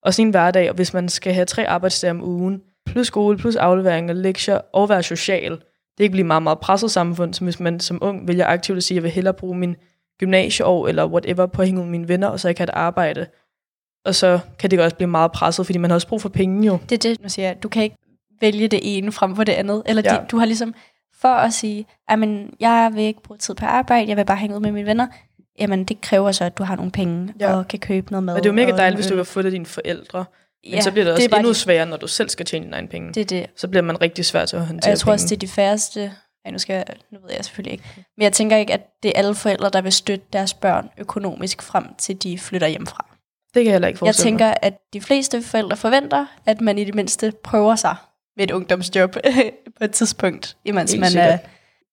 Og 0.02 0.14
sådan 0.14 0.26
en 0.26 0.30
hverdag, 0.30 0.68
og 0.68 0.74
hvis 0.74 0.94
man 0.94 1.09
skal 1.09 1.35
have 1.35 1.46
tre 1.46 1.68
arbejdsdage 1.68 2.11
om 2.11 2.22
ugen, 2.22 2.62
plus 2.94 3.07
skole, 3.07 3.38
plus 3.38 3.57
aflevering 3.57 4.11
og 4.11 4.16
lektier, 4.16 4.61
og 4.72 4.88
være 4.88 5.02
social, 5.02 5.52
det 5.98 6.04
kan 6.04 6.11
blive 6.11 6.26
meget, 6.26 6.42
meget 6.42 6.59
presset 6.59 6.90
samfund, 6.90 7.35
som 7.35 7.44
hvis 7.44 7.61
man 7.61 7.80
som 7.80 7.98
ung 8.02 8.28
vælger 8.28 8.46
aktivt 8.46 8.76
at 8.76 8.83
sige, 8.83 8.94
at 8.94 8.96
jeg 8.96 9.02
vil 9.02 9.11
hellere 9.11 9.35
bruge 9.35 9.59
min 9.59 9.76
gymnasieår, 10.18 10.88
eller 10.88 11.07
whatever, 11.07 11.46
på 11.46 11.62
at 11.62 11.68
hænge 11.68 11.80
ud 11.80 11.85
med 11.85 11.90
mine 11.90 12.09
venner, 12.09 12.28
og 12.28 12.40
så 12.40 12.48
ikke 12.48 12.61
have 12.61 12.68
et 12.68 12.74
arbejde. 12.74 13.26
Og 14.04 14.14
så 14.14 14.38
kan 14.59 14.70
det 14.70 14.80
også 14.80 14.96
blive 14.96 15.09
meget 15.09 15.33
presset, 15.33 15.66
fordi 15.66 15.78
man 15.78 15.90
har 15.90 15.94
også 15.94 16.09
brug 16.09 16.22
for 16.22 16.28
penge 16.28 16.66
jo. 16.66 16.78
Det 16.88 16.92
er 16.92 17.11
det, 17.11 17.22
nu 17.22 17.28
siger 17.28 17.46
jeg, 17.46 17.62
du 17.62 17.68
kan 17.68 17.83
ikke 17.83 17.96
vælge 18.40 18.68
det 18.68 18.80
ene 18.83 19.12
frem 19.12 19.37
for 19.37 19.44
det 19.44 19.52
andet. 19.52 19.83
Eller 19.87 20.02
ja. 20.04 20.11
De, 20.11 20.26
du 20.30 20.38
har 20.38 20.46
ligesom, 20.46 20.74
for 21.20 21.28
at 21.28 21.52
sige, 21.52 21.87
jamen, 22.11 22.54
jeg 22.61 22.90
vil 22.94 23.02
ikke 23.02 23.22
bruge 23.22 23.38
tid 23.38 23.54
på 23.54 23.66
arbejde, 23.66 24.09
jeg 24.09 24.16
vil 24.16 24.24
bare 24.24 24.37
hænge 24.37 24.57
ud 24.57 24.61
med 24.61 24.72
mine 24.72 24.87
venner, 24.87 25.07
jamen 25.61 25.85
det 25.85 26.00
kræver 26.00 26.33
så, 26.33 26.44
at 26.44 26.59
du 26.59 26.62
har 26.62 26.76
nogle 26.76 26.90
penge 26.92 27.35
Ja. 27.40 27.57
og 27.57 27.68
kan 27.68 27.78
købe 27.78 28.11
noget 28.11 28.24
mad. 28.24 28.35
Og 28.35 28.42
det 28.42 28.48
er 28.48 28.52
jo 28.52 28.57
mega 28.57 28.76
dejligt, 28.76 28.96
hvis 28.96 29.07
du 29.07 29.16
kan 29.16 29.26
få 29.26 29.40
det 29.40 29.46
af 29.46 29.52
dine 29.52 29.66
forældre. 29.66 30.24
Men 30.66 30.74
Ja, 30.74 30.81
så 30.81 30.90
bliver 30.90 31.05
det 31.05 31.12
også 31.14 31.31
bare 31.31 31.40
endnu 31.40 31.50
de- 31.53 31.59
sværere, 31.59 31.87
når 31.87 31.96
du 31.96 32.07
selv 32.07 32.29
skal 32.29 32.46
tjene 32.46 32.64
dine 32.64 32.77
egne 32.77 32.88
penge. 32.88 33.12
Det 33.12 33.20
er 33.20 33.24
det. 33.24 33.46
Så 33.57 33.68
bliver 33.68 33.83
man 33.83 34.00
rigtig 34.00 34.24
svært 34.24 34.48
til 34.48 34.57
at 34.57 34.61
Og 34.61 34.66
håndtere 34.66 34.90
jeg 34.90 34.98
tror 34.98 35.12
også, 35.12 35.27
det 35.27 35.38
penge. 35.38 35.46
er 35.46 35.48
de 35.48 35.53
færreste, 35.53 36.12
ej, 36.44 36.50
nu, 36.50 36.59
skal 36.59 36.74
jeg, 36.74 36.85
nu 37.12 37.18
ved 37.22 37.31
jeg 37.37 37.44
selvfølgelig 37.44 37.72
ikke, 37.72 37.85
men 38.16 38.22
jeg 38.22 38.33
tænker 38.33 38.57
ikke, 38.57 38.72
at 38.72 38.81
det 39.03 39.09
er 39.14 39.18
alle 39.18 39.35
forældre, 39.35 39.70
der 39.70 39.81
vil 39.81 39.92
støtte 39.92 40.24
deres 40.33 40.55
børn 40.55 40.88
økonomisk 40.98 41.62
frem 41.62 41.85
til 41.98 42.22
de 42.22 42.38
flytter 42.38 42.66
hjemmefra. 42.68 43.07
det 43.55 43.61
kan 43.61 43.64
jeg 43.64 43.72
heller 43.72 43.88
ikke 43.88 43.96
Jeg 43.96 43.98
forestille 43.98 44.33
mig. 44.33 44.38
tænker, 44.40 44.55
at 44.62 44.79
de 44.92 45.00
fleste 45.00 45.42
forældre 45.42 45.77
forventer, 45.77 46.27
at 46.46 46.61
man 46.61 46.79
i 46.79 46.85
det 46.85 46.94
mindste 46.94 47.33
prøver 47.44 47.77
sig 47.77 47.96
med 48.37 48.44
et 48.44 48.50
ungdomsjob 48.50 49.16
på 49.79 49.85
et 49.85 49.90
tidspunkt, 49.90 50.57
imens 50.64 50.90
Helt 50.92 51.00
man 51.00 51.11
sikkert. 51.11 51.31
er 51.31 51.38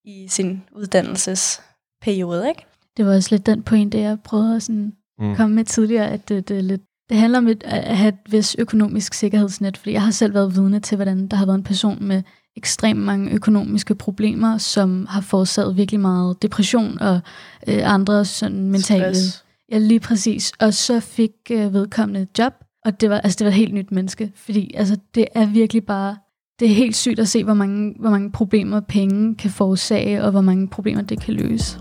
i 0.05 0.27
sin 0.29 0.63
uddannelsesperiode, 0.71 2.49
ikke? 2.49 2.65
Det 2.97 3.05
var 3.05 3.15
også 3.15 3.35
lidt 3.35 3.45
den 3.45 3.63
pointe, 3.63 3.99
jeg 3.99 4.17
prøvede 4.23 4.55
at 4.55 4.63
sådan 4.63 4.93
Mm. 5.19 5.35
komme 5.35 5.55
med 5.55 5.63
tidligere, 5.65 6.11
at 6.11 6.29
det, 6.29 6.47
det, 6.49 6.57
er 6.57 6.61
lidt, 6.61 6.81
det 7.11 7.19
handler 7.19 7.37
om 7.37 7.47
et, 7.47 7.63
at 7.65 7.97
have 7.97 8.09
et 8.09 8.31
vis 8.31 8.55
økonomisk 8.59 9.13
sikkerhedsnet, 9.13 9.77
fordi 9.77 9.91
jeg 9.91 10.01
har 10.01 10.11
selv 10.11 10.33
været 10.33 10.55
vidne 10.55 10.79
til, 10.79 10.95
hvordan 10.95 11.27
der 11.27 11.37
har 11.37 11.45
været 11.45 11.57
en 11.57 11.63
person 11.63 11.97
med 12.01 12.23
ekstremt 12.57 12.99
mange 12.99 13.31
økonomiske 13.31 13.95
problemer, 13.95 14.57
som 14.57 15.05
har 15.09 15.21
forårsaget 15.21 15.77
virkelig 15.77 15.99
meget 15.99 16.41
depression 16.41 17.01
og 17.01 17.19
øh, 17.67 17.93
andre 17.93 18.25
sådan 18.25 18.69
mentale... 18.69 19.15
Stress. 19.15 19.45
Ja, 19.71 19.77
lige 19.77 19.99
præcis. 19.99 20.51
Og 20.59 20.73
så 20.73 20.99
fik 20.99 21.31
øh, 21.51 21.73
vedkommende 21.73 22.21
et 22.21 22.39
job, 22.39 22.53
og 22.85 23.01
det 23.01 23.09
var, 23.09 23.17
altså, 23.17 23.37
det 23.39 23.45
var 23.45 23.51
et 23.51 23.57
helt 23.57 23.73
nyt 23.73 23.91
menneske, 23.91 24.31
fordi 24.35 24.71
altså, 24.75 24.97
det 25.15 25.25
er 25.35 25.45
virkelig 25.45 25.83
bare... 25.83 26.17
Det 26.59 26.71
er 26.71 26.75
helt 26.75 26.95
sygt 26.95 27.19
at 27.19 27.27
se, 27.27 27.43
hvor 27.43 27.53
mange, 27.53 27.95
hvor 27.99 28.09
mange 28.09 28.31
problemer 28.31 28.79
penge 28.79 29.35
kan 29.35 29.51
forårsage, 29.51 30.23
og 30.23 30.31
hvor 30.31 30.41
mange 30.41 30.67
problemer 30.67 31.01
det 31.01 31.21
kan 31.21 31.33
løse. 31.33 31.79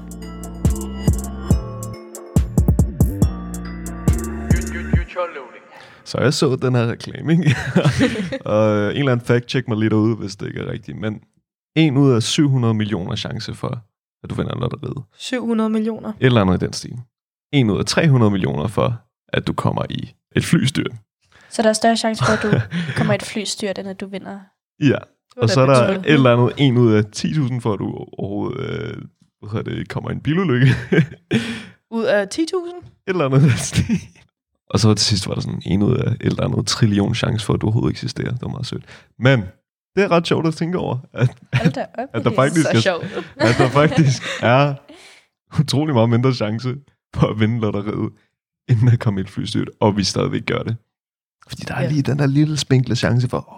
Så 6.05 6.19
jeg 6.21 6.35
så 6.35 6.57
den 6.57 6.75
her 6.75 6.87
reklame, 6.87 7.33
ikke? 7.33 7.57
og 8.55 8.77
øh, 8.77 8.91
en 8.91 8.97
eller 8.97 9.13
anden 9.13 9.27
fact 9.27 9.51
check 9.51 9.69
mig 9.69 9.79
lidt 9.79 9.93
ud, 9.93 10.17
hvis 10.17 10.37
det 10.37 10.47
ikke 10.47 10.61
er 10.61 10.73
rigtigt. 10.73 10.99
Men 10.99 11.21
en 11.77 11.97
ud 11.97 12.13
af 12.13 12.23
700 12.23 12.75
millioner 12.75 13.17
chance 13.17 13.55
for, 13.55 13.83
at 14.25 14.31
du 14.31 14.35
vinder 14.35 14.59
lotteriet. 14.59 15.05
700 15.19 15.71
millioner. 15.71 16.09
Et 16.09 16.27
eller 16.27 16.41
andet 16.41 16.63
i 16.63 16.65
den 16.65 16.73
stil. 16.73 16.99
En 17.53 17.71
ud 17.71 17.79
af 17.79 17.85
300 17.85 18.31
millioner 18.31 18.67
for, 18.67 19.01
at 19.29 19.47
du 19.47 19.53
kommer 19.53 19.83
i 19.91 20.15
et 20.37 20.45
flystyr. 20.45 20.85
Så 21.51 21.63
der 21.63 21.69
er 21.69 21.73
større 21.73 21.97
chance 21.97 22.25
for, 22.25 22.33
at 22.33 22.43
du 22.43 22.61
kommer 22.97 23.13
i 23.13 23.17
et 23.17 23.23
flystyrt, 23.23 23.79
end 23.79 23.89
at 23.89 24.01
du 24.01 24.07
vinder. 24.07 24.41
Ja, 24.81 24.99
og 25.37 25.51
så 25.51 25.61
er 25.61 25.67
der 25.67 25.89
et 25.89 26.03
eller 26.07 26.33
andet 26.33 26.53
en 26.57 26.79
ud 26.79 26.93
af 26.93 27.03
10.000 27.17 27.61
for, 27.61 27.73
at 27.73 27.79
du 27.79 28.07
overhovedet 28.19 28.61
øh, 28.61 29.03
hvad 29.41 29.51
hedder 29.51 29.75
det, 29.77 29.89
kommer 29.89 30.11
i 30.11 30.13
en 30.13 30.21
bilulykke. 30.21 30.67
Ud 31.91 32.05
af 32.05 32.27
10.000? 32.35 32.41
et 32.41 32.85
eller 33.07 33.25
andet 33.25 33.41
i 33.41 33.43
den 33.43 33.59
stil. 33.59 34.01
Og 34.71 34.81
så 34.81 34.95
til 34.95 35.07
sidst 35.07 35.29
var 35.29 35.35
der 35.35 35.41
sådan 35.41 35.63
en 35.67 35.83
ud 35.83 35.97
af 35.97 36.11
et 36.13 36.17
eller 36.21 36.45
andet 36.45 36.67
trillion 36.67 37.15
chance 37.15 37.47
for, 37.47 37.55
at 37.55 37.61
du 37.61 37.67
overhovedet 37.67 37.91
eksisterer. 37.91 38.31
Det 38.33 38.43
var 38.43 38.49
meget 38.49 38.67
sødt. 38.67 38.85
Men 39.19 39.41
det 39.97 40.05
er 40.05 40.11
ret 40.11 40.27
sjovt 40.27 40.47
at 40.47 40.55
tænke 40.55 40.79
over, 40.79 40.99
at, 41.13 41.39
da 41.75 41.87
op. 41.99 42.09
at 42.15 42.25
der 42.25 42.35
faktisk 42.35 42.67
er, 42.67 42.95
at 43.37 43.55
der 43.59 43.69
faktisk 43.69 44.23
er 44.43 44.75
utrolig 45.61 45.95
meget 45.95 46.11
mindre 46.11 46.35
chance 46.35 46.77
for 47.15 47.27
at 47.27 47.41
vinde 47.41 47.61
lotteriet, 47.61 48.13
end 48.69 48.91
at 48.93 48.99
komme 49.01 49.21
i 49.21 49.23
et 49.25 49.31
flystyrt, 49.31 49.69
og 49.81 49.97
vi 49.97 50.05
stadigvæk 50.05 50.47
gør 50.47 50.59
det. 50.59 50.77
Fordi 51.49 51.63
der 51.63 51.75
er 51.75 51.89
lige 51.89 52.03
den 52.03 52.19
der 52.19 52.27
lille 52.27 52.57
spinkle 52.57 52.97
chance 52.97 53.29
for, 53.29 53.37
åh, 53.53 53.57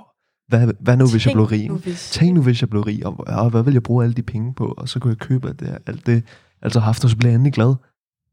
hvad, 0.49 0.75
hvad 0.81 0.97
nu, 0.97 1.05
hvis 1.05 1.15
jeg 1.15 1.21
Tænk 1.23 1.35
blev 1.37 1.45
rig? 1.45 1.69
nu, 1.69 1.77
hvis- 1.77 2.11
Tænk 2.11 2.35
nu, 2.35 2.43
hvis 2.43 2.61
jeg 2.61 2.71
blev 2.71 2.83
rig, 2.83 3.07
og, 3.07 3.25
og 3.27 3.51
hvad 3.51 3.63
vil 3.63 3.73
jeg 3.73 3.83
bruge 3.83 4.05
alle 4.05 4.15
de 4.15 4.23
penge 4.23 4.55
på? 4.55 4.75
Og 4.79 4.89
så 4.89 5.01
kunne 5.01 5.11
jeg 5.11 5.19
købe 5.19 5.53
det, 5.53 5.79
alt 5.87 6.07
det 6.07 6.25
altså 6.63 6.81
haft, 6.81 7.05
og 7.05 7.11
så 7.11 7.17
blev 7.17 7.29
jeg 7.31 7.35
endelig 7.35 7.53
glad. 7.53 7.75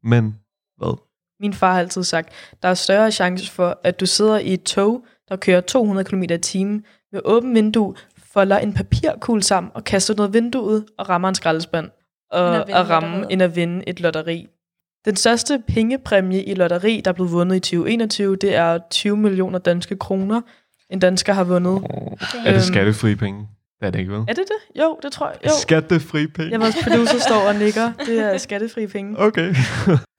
Men, 0.04 0.36
hvad? 0.78 0.98
Min 1.39 1.54
far 1.54 1.71
har 1.73 1.80
altid 1.80 2.04
sagt, 2.04 2.30
der 2.63 2.69
er 2.69 2.73
større 2.73 3.12
chance 3.12 3.52
for, 3.52 3.80
at 3.84 3.99
du 3.99 4.06
sidder 4.06 4.38
i 4.39 4.54
et 4.54 4.63
tog, 4.63 5.06
der 5.30 5.36
kører 5.36 5.62
200 5.62 6.06
km 6.10 6.23
i 6.23 6.38
timen, 6.38 6.84
med 7.12 7.21
åbent 7.25 7.56
vindue, 7.56 7.95
folder 8.34 8.58
en 8.58 8.73
papirkugle 8.73 9.43
sammen 9.43 9.71
og 9.75 9.84
kaster 9.84 10.13
noget 10.15 10.34
vindue 10.34 10.62
ud 10.63 10.84
og 10.97 11.10
rammer 11.10 11.30
en 11.30 11.36
skraldespand. 11.36 11.89
Og 12.32 12.56
End 12.56 12.69
at 12.69 12.89
ramme 12.89 13.32
end 13.32 13.41
at 13.41 13.56
vinde 13.56 13.84
et 13.88 13.99
lotteri. 13.99 14.47
Den 15.06 15.15
største 15.15 15.63
pengepræmie 15.67 16.43
i 16.43 16.54
lotteri, 16.54 17.02
der 17.06 17.12
er 17.12 17.15
blevet 17.15 17.32
vundet 17.32 17.56
i 17.56 17.60
2021, 17.60 18.36
det 18.36 18.56
er 18.56 18.80
20 18.91 19.17
millioner 19.17 19.60
danske 19.60 19.95
kroner. 19.95 20.41
En 20.89 20.99
dansker 20.99 21.34
har 21.34 21.43
vundet. 21.43 21.71
Oh, 21.73 21.82
er 21.86 22.45
Øhm. 22.47 22.54
det 22.54 22.63
skattefri 22.63 23.15
penge? 23.15 23.47
Det 23.80 23.88
er 23.88 23.92
det 23.92 24.00
ikke, 24.00 24.12
vel? 24.12 24.20
Er 24.22 24.34
det 24.34 24.38
det? 24.38 24.82
Jo, 24.82 24.98
det 25.04 25.12
tror 25.12 25.28
jeg. 25.28 25.38
Jo. 25.46 25.50
Skattefri 25.62 26.28
penge? 26.28 26.52
Jeg 26.52 26.60
vores 26.60 26.76
producer 26.84 27.20
står 27.20 27.48
og 27.48 27.56
nikker. 27.56 27.92
Det 28.06 28.20
er 28.20 28.38
skattefri 28.38 28.88
penge. 28.88 29.20
Okay. 29.20 29.56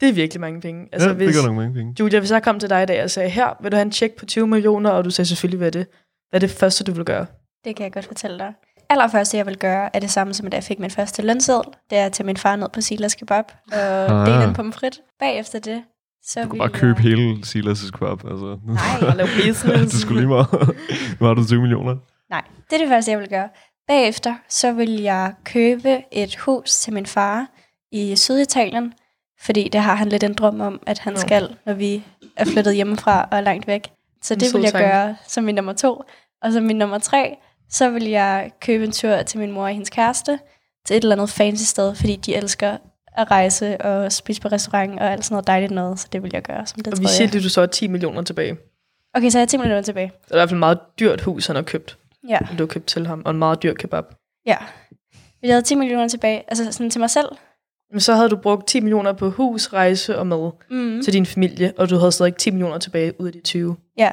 Det 0.01 0.09
er 0.09 0.12
virkelig 0.12 0.40
mange 0.40 0.61
penge. 0.61 0.88
Altså, 0.92 1.09
ja, 1.09 1.14
hvis, 1.14 1.27
det 1.27 1.42
gør 1.42 1.49
nok 1.49 1.57
mange 1.57 1.75
penge. 1.75 1.94
Julia, 2.01 2.18
hvis 2.18 2.31
jeg 2.31 2.42
kom 2.42 2.61
til 2.61 2.70
dig 2.70 2.83
i 2.83 2.87
dag 2.87 3.03
og 3.05 3.11
sagde, 3.11 3.29
her 3.31 3.49
vil 3.62 3.73
du 3.73 3.77
have 3.77 3.83
en 3.87 3.92
check 3.92 4.18
på 4.18 4.27
20 4.27 4.46
millioner, 4.46 4.90
og 4.90 5.05
du 5.05 5.11
sagde 5.11 5.29
selvfølgelig, 5.29 5.59
hvad 5.59 5.66
er 5.66 5.70
det? 5.70 5.87
Hvad 6.31 6.42
er 6.42 6.46
det 6.46 6.57
første, 6.57 6.85
du 6.85 6.92
vil 6.92 7.05
gøre? 7.05 7.27
Det 7.64 7.77
kan 7.77 7.85
jeg 7.85 7.92
godt 7.92 8.05
fortælle 8.07 8.38
dig. 8.38 8.53
Allerførste, 8.90 9.37
jeg 9.37 9.46
vil 9.46 9.57
gøre, 9.59 9.96
er 9.96 10.01
det 10.01 10.11
samme, 10.11 10.35
som 10.35 10.51
da 10.51 10.57
jeg 10.57 10.64
fik 10.64 10.79
min 10.79 10.90
første 10.90 11.23
lønseddel. 11.23 11.64
Det 11.90 11.99
er 11.99 12.07
at 12.07 12.12
tage 12.12 12.27
min 12.27 12.37
far 12.37 12.57
ned 12.57 12.68
på 12.75 12.81
Silas 12.81 13.14
Kebab 13.14 13.44
og 13.73 13.79
Ah. 13.79 14.27
dele 14.27 14.44
en 14.49 14.55
pomfrit. 14.55 15.01
Bagefter 15.20 15.59
det, 15.59 15.83
så 16.25 16.40
Du 16.42 16.49
kunne 16.49 16.53
vil 16.53 16.59
bare 16.59 16.79
købe 16.81 17.01
hele 17.01 17.35
Silas' 17.46 17.90
kebab. 17.90 18.25
Altså. 18.31 18.59
Nej. 18.66 19.09
Og 19.11 19.16
lave 19.16 19.29
business. 19.46 19.92
det 19.92 20.01
skulle 20.01 20.20
lige 20.20 20.29
meget. 20.29 20.49
nu 21.20 21.27
har 21.27 21.35
du 21.35 21.46
20 21.46 21.61
millioner. 21.61 21.96
Nej, 22.31 22.43
det 22.71 22.77
er 22.77 22.79
det 22.79 22.88
første, 22.88 23.11
jeg 23.11 23.19
vil 23.19 23.29
gøre. 23.29 23.49
Bagefter, 23.88 24.35
så 24.49 24.73
vil 24.73 25.01
jeg 25.01 25.35
købe 25.45 26.03
et 26.12 26.37
hus 26.37 26.79
til 26.79 26.93
min 26.93 27.07
far 27.07 27.47
i 27.93 28.16
Syditalien, 28.16 28.95
fordi 29.40 29.69
det 29.69 29.81
har 29.81 29.95
han 29.95 30.09
lidt 30.09 30.23
en 30.23 30.35
drøm 30.35 30.61
om, 30.61 30.81
at 30.87 30.99
han 30.99 31.16
skal, 31.16 31.57
når 31.66 31.73
vi 31.73 32.05
er 32.37 32.45
flyttet 32.45 32.75
hjemmefra 32.75 33.29
og 33.31 33.38
er 33.38 33.40
langt 33.40 33.66
væk. 33.66 33.88
Så 34.23 34.35
det 34.35 34.55
vil 34.55 34.62
jeg 34.62 34.73
gøre 34.73 35.16
som 35.27 35.45
min 35.45 35.55
nummer 35.55 35.73
to. 35.73 36.03
Og 36.43 36.53
som 36.53 36.62
min 36.62 36.77
nummer 36.77 36.99
tre, 36.99 37.37
så 37.71 37.90
vil 37.90 38.05
jeg 38.05 38.51
købe 38.61 38.85
en 38.85 38.93
tur 38.93 39.23
til 39.23 39.38
min 39.38 39.53
mor 39.53 39.62
og 39.62 39.69
hendes 39.69 39.90
kæreste, 39.90 40.38
til 40.87 40.97
et 40.97 41.03
eller 41.03 41.16
andet 41.16 41.31
fancy 41.31 41.64
sted, 41.64 41.95
fordi 41.95 42.16
de 42.16 42.35
elsker 42.35 42.77
at 43.16 43.31
rejse 43.31 43.81
og 43.81 44.12
spise 44.12 44.40
på 44.40 44.49
restaurant 44.49 45.01
og 45.01 45.12
alt 45.12 45.25
sådan 45.25 45.35
noget 45.35 45.47
dejligt 45.47 45.73
noget, 45.73 46.01
så 46.01 46.09
det 46.12 46.23
vil 46.23 46.31
jeg 46.35 46.43
gøre 46.43 46.66
som 46.66 46.83
det 46.83 46.95
Og 46.95 47.01
vi 47.01 47.07
siger, 47.07 47.27
at 47.27 47.33
du 47.33 47.49
så 47.49 47.61
har 47.61 47.66
10 47.66 47.87
millioner 47.87 48.23
tilbage. 48.23 48.51
Det 48.51 48.59
Okay, 49.14 49.31
så 49.31 49.38
jeg 49.38 49.43
har 49.43 49.47
10 49.47 49.57
minutter 49.57 49.83
tilbage. 49.83 50.12
er 50.31 50.35
i 50.35 50.38
hvert 50.38 50.49
fald 50.49 50.57
et 50.57 50.59
meget 50.59 50.79
dyrt 51.01 51.21
hus, 51.21 51.47
han 51.47 51.57
har 51.57 51.62
købt. 51.62 51.99
Ja. 52.28 52.38
Du 52.59 52.62
har 52.62 52.66
købt 52.66 52.87
til 52.87 53.06
ham, 53.06 53.22
og 53.24 53.30
en 53.30 53.38
meget 53.38 53.62
dyr 53.62 53.74
kebab. 53.74 54.04
Ja. 54.46 54.56
Jeg 55.42 55.50
havde 55.50 55.62
10 55.62 55.74
millioner 55.74 56.09
tilbage, 56.09 56.44
altså 56.48 56.72
sådan 56.72 56.90
til 56.90 57.00
mig 57.00 57.11
selv. 57.11 57.28
Men 57.92 58.00
så 58.00 58.14
havde 58.14 58.28
du 58.28 58.37
brugt 58.37 58.66
10 58.68 58.80
millioner 58.80 59.12
på 59.12 59.30
hus, 59.30 59.72
rejse 59.72 60.18
og 60.18 60.26
mad 60.26 60.50
Mm. 60.70 61.02
til 61.02 61.12
din 61.12 61.26
familie, 61.26 61.72
og 61.78 61.90
du 61.90 61.96
havde 61.96 62.12
stadig 62.12 62.35
10 62.37 62.50
millioner 62.50 62.78
tilbage 62.78 63.20
ud 63.20 63.26
af 63.26 63.33
de 63.33 63.40
20. 63.40 63.76
Ja. 63.98 64.11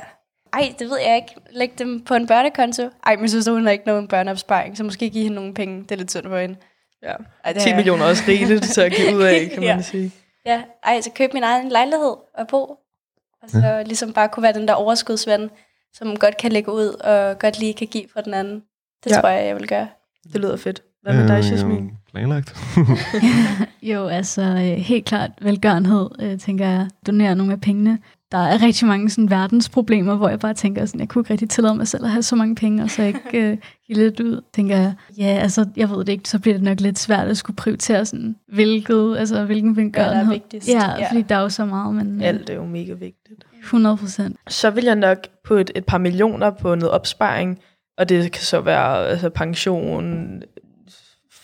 Ej, 0.54 0.74
det 0.80 0.90
ved 0.90 0.98
jeg 1.06 1.16
ikke. 1.16 1.36
Læg 1.52 1.72
dem 1.80 2.02
på 2.06 2.14
en 2.16 2.28
børnekonto. 2.28 2.90
Ej, 3.06 3.16
men 3.16 3.30
så 3.30 3.52
hun 3.54 3.64
har 3.66 3.72
ikke 3.72 3.88
nogen 3.88 4.08
børneopsparing, 4.08 4.78
så 4.78 4.84
måske 4.84 5.10
give 5.10 5.24
hende 5.24 5.36
nogle 5.36 5.54
penge. 5.54 5.84
Det 5.84 5.92
er 5.92 5.96
lidt 5.96 6.12
synd 6.12 6.24
for 6.28 6.38
hende. 6.40 6.56
Ja. 7.04 7.14
Ej, 7.44 7.54
det 7.54 7.62
10 7.62 7.70
er- 7.70 7.76
millioner 7.76 8.06
er 8.06 8.10
også 8.10 8.24
rigeligt 8.28 8.64
til 8.64 8.82
at 8.82 8.92
give 8.92 9.16
ud 9.18 9.22
af, 9.24 9.50
kan 9.54 9.60
man 9.64 9.78
Ja. 9.78 9.82
sige. 9.82 10.12
Ja, 10.46 10.64
ej, 10.84 11.02
så 11.02 11.12
køb 11.16 11.34
min 11.34 11.44
egen 11.44 11.70
lejlighed 11.70 12.16
og 12.38 12.48
bo. 12.48 12.60
Og 13.44 13.50
så 13.50 13.58
ja. 13.60 13.82
ligesom 13.84 14.14
bare 14.14 14.30
kunne 14.30 14.44
være 14.44 14.54
den 14.54 14.68
der 14.68 14.74
overskudsven, 14.74 15.50
som 15.98 16.16
godt 16.16 16.38
kan 16.38 16.52
lægge 16.52 16.72
ud 16.72 16.88
og 16.88 17.40
godt 17.40 17.60
lige 17.60 17.74
kan 17.74 17.88
give 17.88 18.06
fra 18.14 18.22
den 18.22 18.34
anden. 18.34 18.64
Det 19.04 19.12
Ja. 19.12 19.16
ja. 19.16 19.22
tror 19.22 19.30
jeg, 19.30 19.46
jeg 19.48 19.56
vil 19.56 19.68
gøre. 19.68 19.88
Det 20.34 20.42
lyder 20.42 20.58
fedt. 20.58 20.84
Hvad 21.02 21.14
med 21.14 21.28
dig, 21.28 21.52
Jasmin? 21.52 21.92
Planlagt. 22.18 22.56
Jo, 23.82 24.08
altså 24.08 24.42
øh, 24.42 24.58
helt 24.62 25.06
klart 25.06 25.32
velgørenhed, 25.42 26.10
øh, 26.22 26.38
tænker 26.40 26.68
jeg, 26.68 26.88
donere 27.08 27.36
nogle 27.36 27.54
af 27.54 27.62
pengene. 27.62 28.00
Der 28.32 28.38
er 28.38 28.62
rigtig 28.62 28.88
mange 28.88 29.10
sådan, 29.10 29.30
verdensproblemer, 29.30 30.16
hvor 30.16 30.30
jeg 30.30 30.40
bare 30.40 30.54
tænker, 30.54 30.86
sådan, 30.86 31.00
jeg 31.02 31.10
kunne 31.10 31.22
ikke 31.22 31.32
rigtig 31.32 31.50
tillade 31.50 31.76
mig 31.76 31.88
selv 31.88 32.04
at 32.06 32.12
have 32.12 32.24
så 32.24 32.36
mange 32.36 32.56
penge, 32.56 32.84
og 32.84 32.90
så 32.90 33.04
ikke 33.04 33.20
øh, 33.52 33.58
give 33.88 33.98
lidt 33.98 34.20
ud, 34.20 34.42
tænker 34.56 34.78
jeg. 34.78 34.94
Ja, 35.18 35.24
altså, 35.42 35.66
jeg 35.78 35.90
ved 35.90 35.98
det 36.06 36.10
ikke, 36.10 36.30
så 36.30 36.40
bliver 36.40 36.54
det 36.56 36.64
nok 36.64 36.80
lidt 36.82 37.00
svært 37.00 37.28
at 37.28 37.38
skulle 37.38 37.56
prioritere 37.58 38.06
sådan, 38.06 38.36
hvilket, 38.54 39.18
altså, 39.18 39.46
hvilken 39.46 39.76
velgørenhed. 39.76 40.34
vigtigst. 40.34 40.70
Ja, 40.70 40.92
Ja. 41.00 41.10
fordi 41.10 41.22
der 41.22 41.36
er 41.36 41.42
jo 41.42 41.50
så 41.50 41.66
meget, 41.66 41.96
men 41.96 42.22
øh, 42.22 42.28
Alt 42.28 42.50
er 42.50 42.54
jo 42.56 42.66
mega 42.66 42.94
vigtigt. 42.94 43.44
100 43.64 43.98
procent. 43.98 44.38
Så 44.48 44.70
vil 44.70 44.84
jeg 44.84 44.96
nok 44.96 45.18
putte 45.48 45.78
et 45.78 45.86
par 45.86 45.98
millioner 45.98 46.50
på 46.50 46.76
noget 46.76 46.90
opsparing, 46.92 47.60
og 47.98 48.10
det 48.10 48.32
kan 48.32 48.44
så 48.44 48.62
være 48.62 49.08
altså 49.08 49.30
pension, 49.30 50.42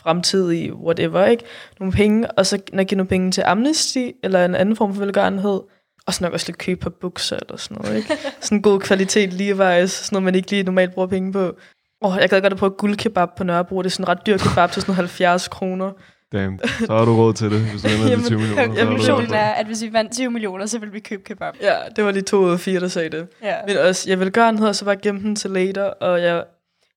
fremtidig, 0.03 0.73
whatever, 0.73 1.25
ikke? 1.25 1.43
Nogle 1.79 1.93
penge, 1.93 2.31
og 2.31 2.45
så 2.45 2.59
nok 2.73 2.87
give 2.87 2.97
nogle 2.97 3.09
penge 3.09 3.31
til 3.31 3.43
Amnesty, 3.45 4.07
eller 4.23 4.45
en 4.45 4.55
anden 4.55 4.75
form 4.75 4.93
for 4.93 4.99
velgørenhed, 4.99 5.61
og 6.07 6.13
så 6.13 6.23
nok 6.23 6.33
også 6.33 6.45
lidt 6.47 6.57
købe 6.57 6.79
på 6.79 6.89
bukser 6.89 7.37
eller 7.41 7.57
sådan 7.57 7.77
noget, 7.81 7.97
ikke? 7.97 8.17
Sådan 8.41 8.61
god 8.61 8.79
kvalitet, 8.79 9.29
Levi's, 9.29 9.85
sådan 9.85 10.15
noget, 10.15 10.23
man 10.23 10.35
ikke 10.35 10.51
lige 10.51 10.63
normalt 10.63 10.93
bruger 10.93 11.07
penge 11.07 11.33
på. 11.33 11.55
Åh, 12.01 12.17
jeg 12.21 12.29
gad 12.29 12.41
godt 12.41 12.53
at 12.53 12.59
prøve 12.59 12.69
guldkebab 12.77 13.29
på 13.37 13.43
Nørrebro. 13.43 13.81
Det 13.81 13.85
er 13.85 13.89
sådan 13.89 14.03
en 14.03 14.09
ret 14.09 14.25
dyr 14.27 14.37
kebab 14.37 14.71
til 14.71 14.81
sådan 14.81 14.91
noget 14.91 14.97
70 14.97 15.47
kroner. 15.47 15.91
Damn. 16.33 16.59
Så 16.79 16.93
har 16.93 17.05
du 17.05 17.15
råd 17.15 17.33
til 17.33 17.51
det, 17.51 17.61
hvis 17.61 17.81
du 17.81 17.87
ender 17.87 18.15
de 18.15 18.23
20 18.23 18.39
millioner. 18.39 18.65
Konklusionen 18.65 19.27
til 19.27 19.35
er, 19.35 19.49
at 19.49 19.65
hvis 19.65 19.83
vi 19.83 19.93
vandt 19.93 20.11
20 20.11 20.31
millioner, 20.31 20.65
så 20.65 20.79
vil 20.79 20.93
vi 20.93 20.99
købe 20.99 21.23
kebab. 21.23 21.53
Ja, 21.61 21.75
det 21.95 22.03
var 22.03 22.11
lige 22.11 22.23
to 22.23 22.37
ud 22.37 22.51
af 22.51 22.59
fire, 22.59 22.79
der 22.79 22.87
sagde 22.87 23.09
det. 23.09 23.27
Ja. 23.43 23.55
Men 23.67 23.77
også, 23.77 24.09
jeg 24.09 24.19
vil 24.19 24.31
gøre 24.31 24.49
en 24.49 24.63
og 24.63 24.75
så 24.75 24.85
bare 24.85 24.95
gemme 24.95 25.21
den 25.21 25.35
til 25.35 25.51
later, 25.51 25.83
og 25.83 26.21
jeg, 26.21 26.43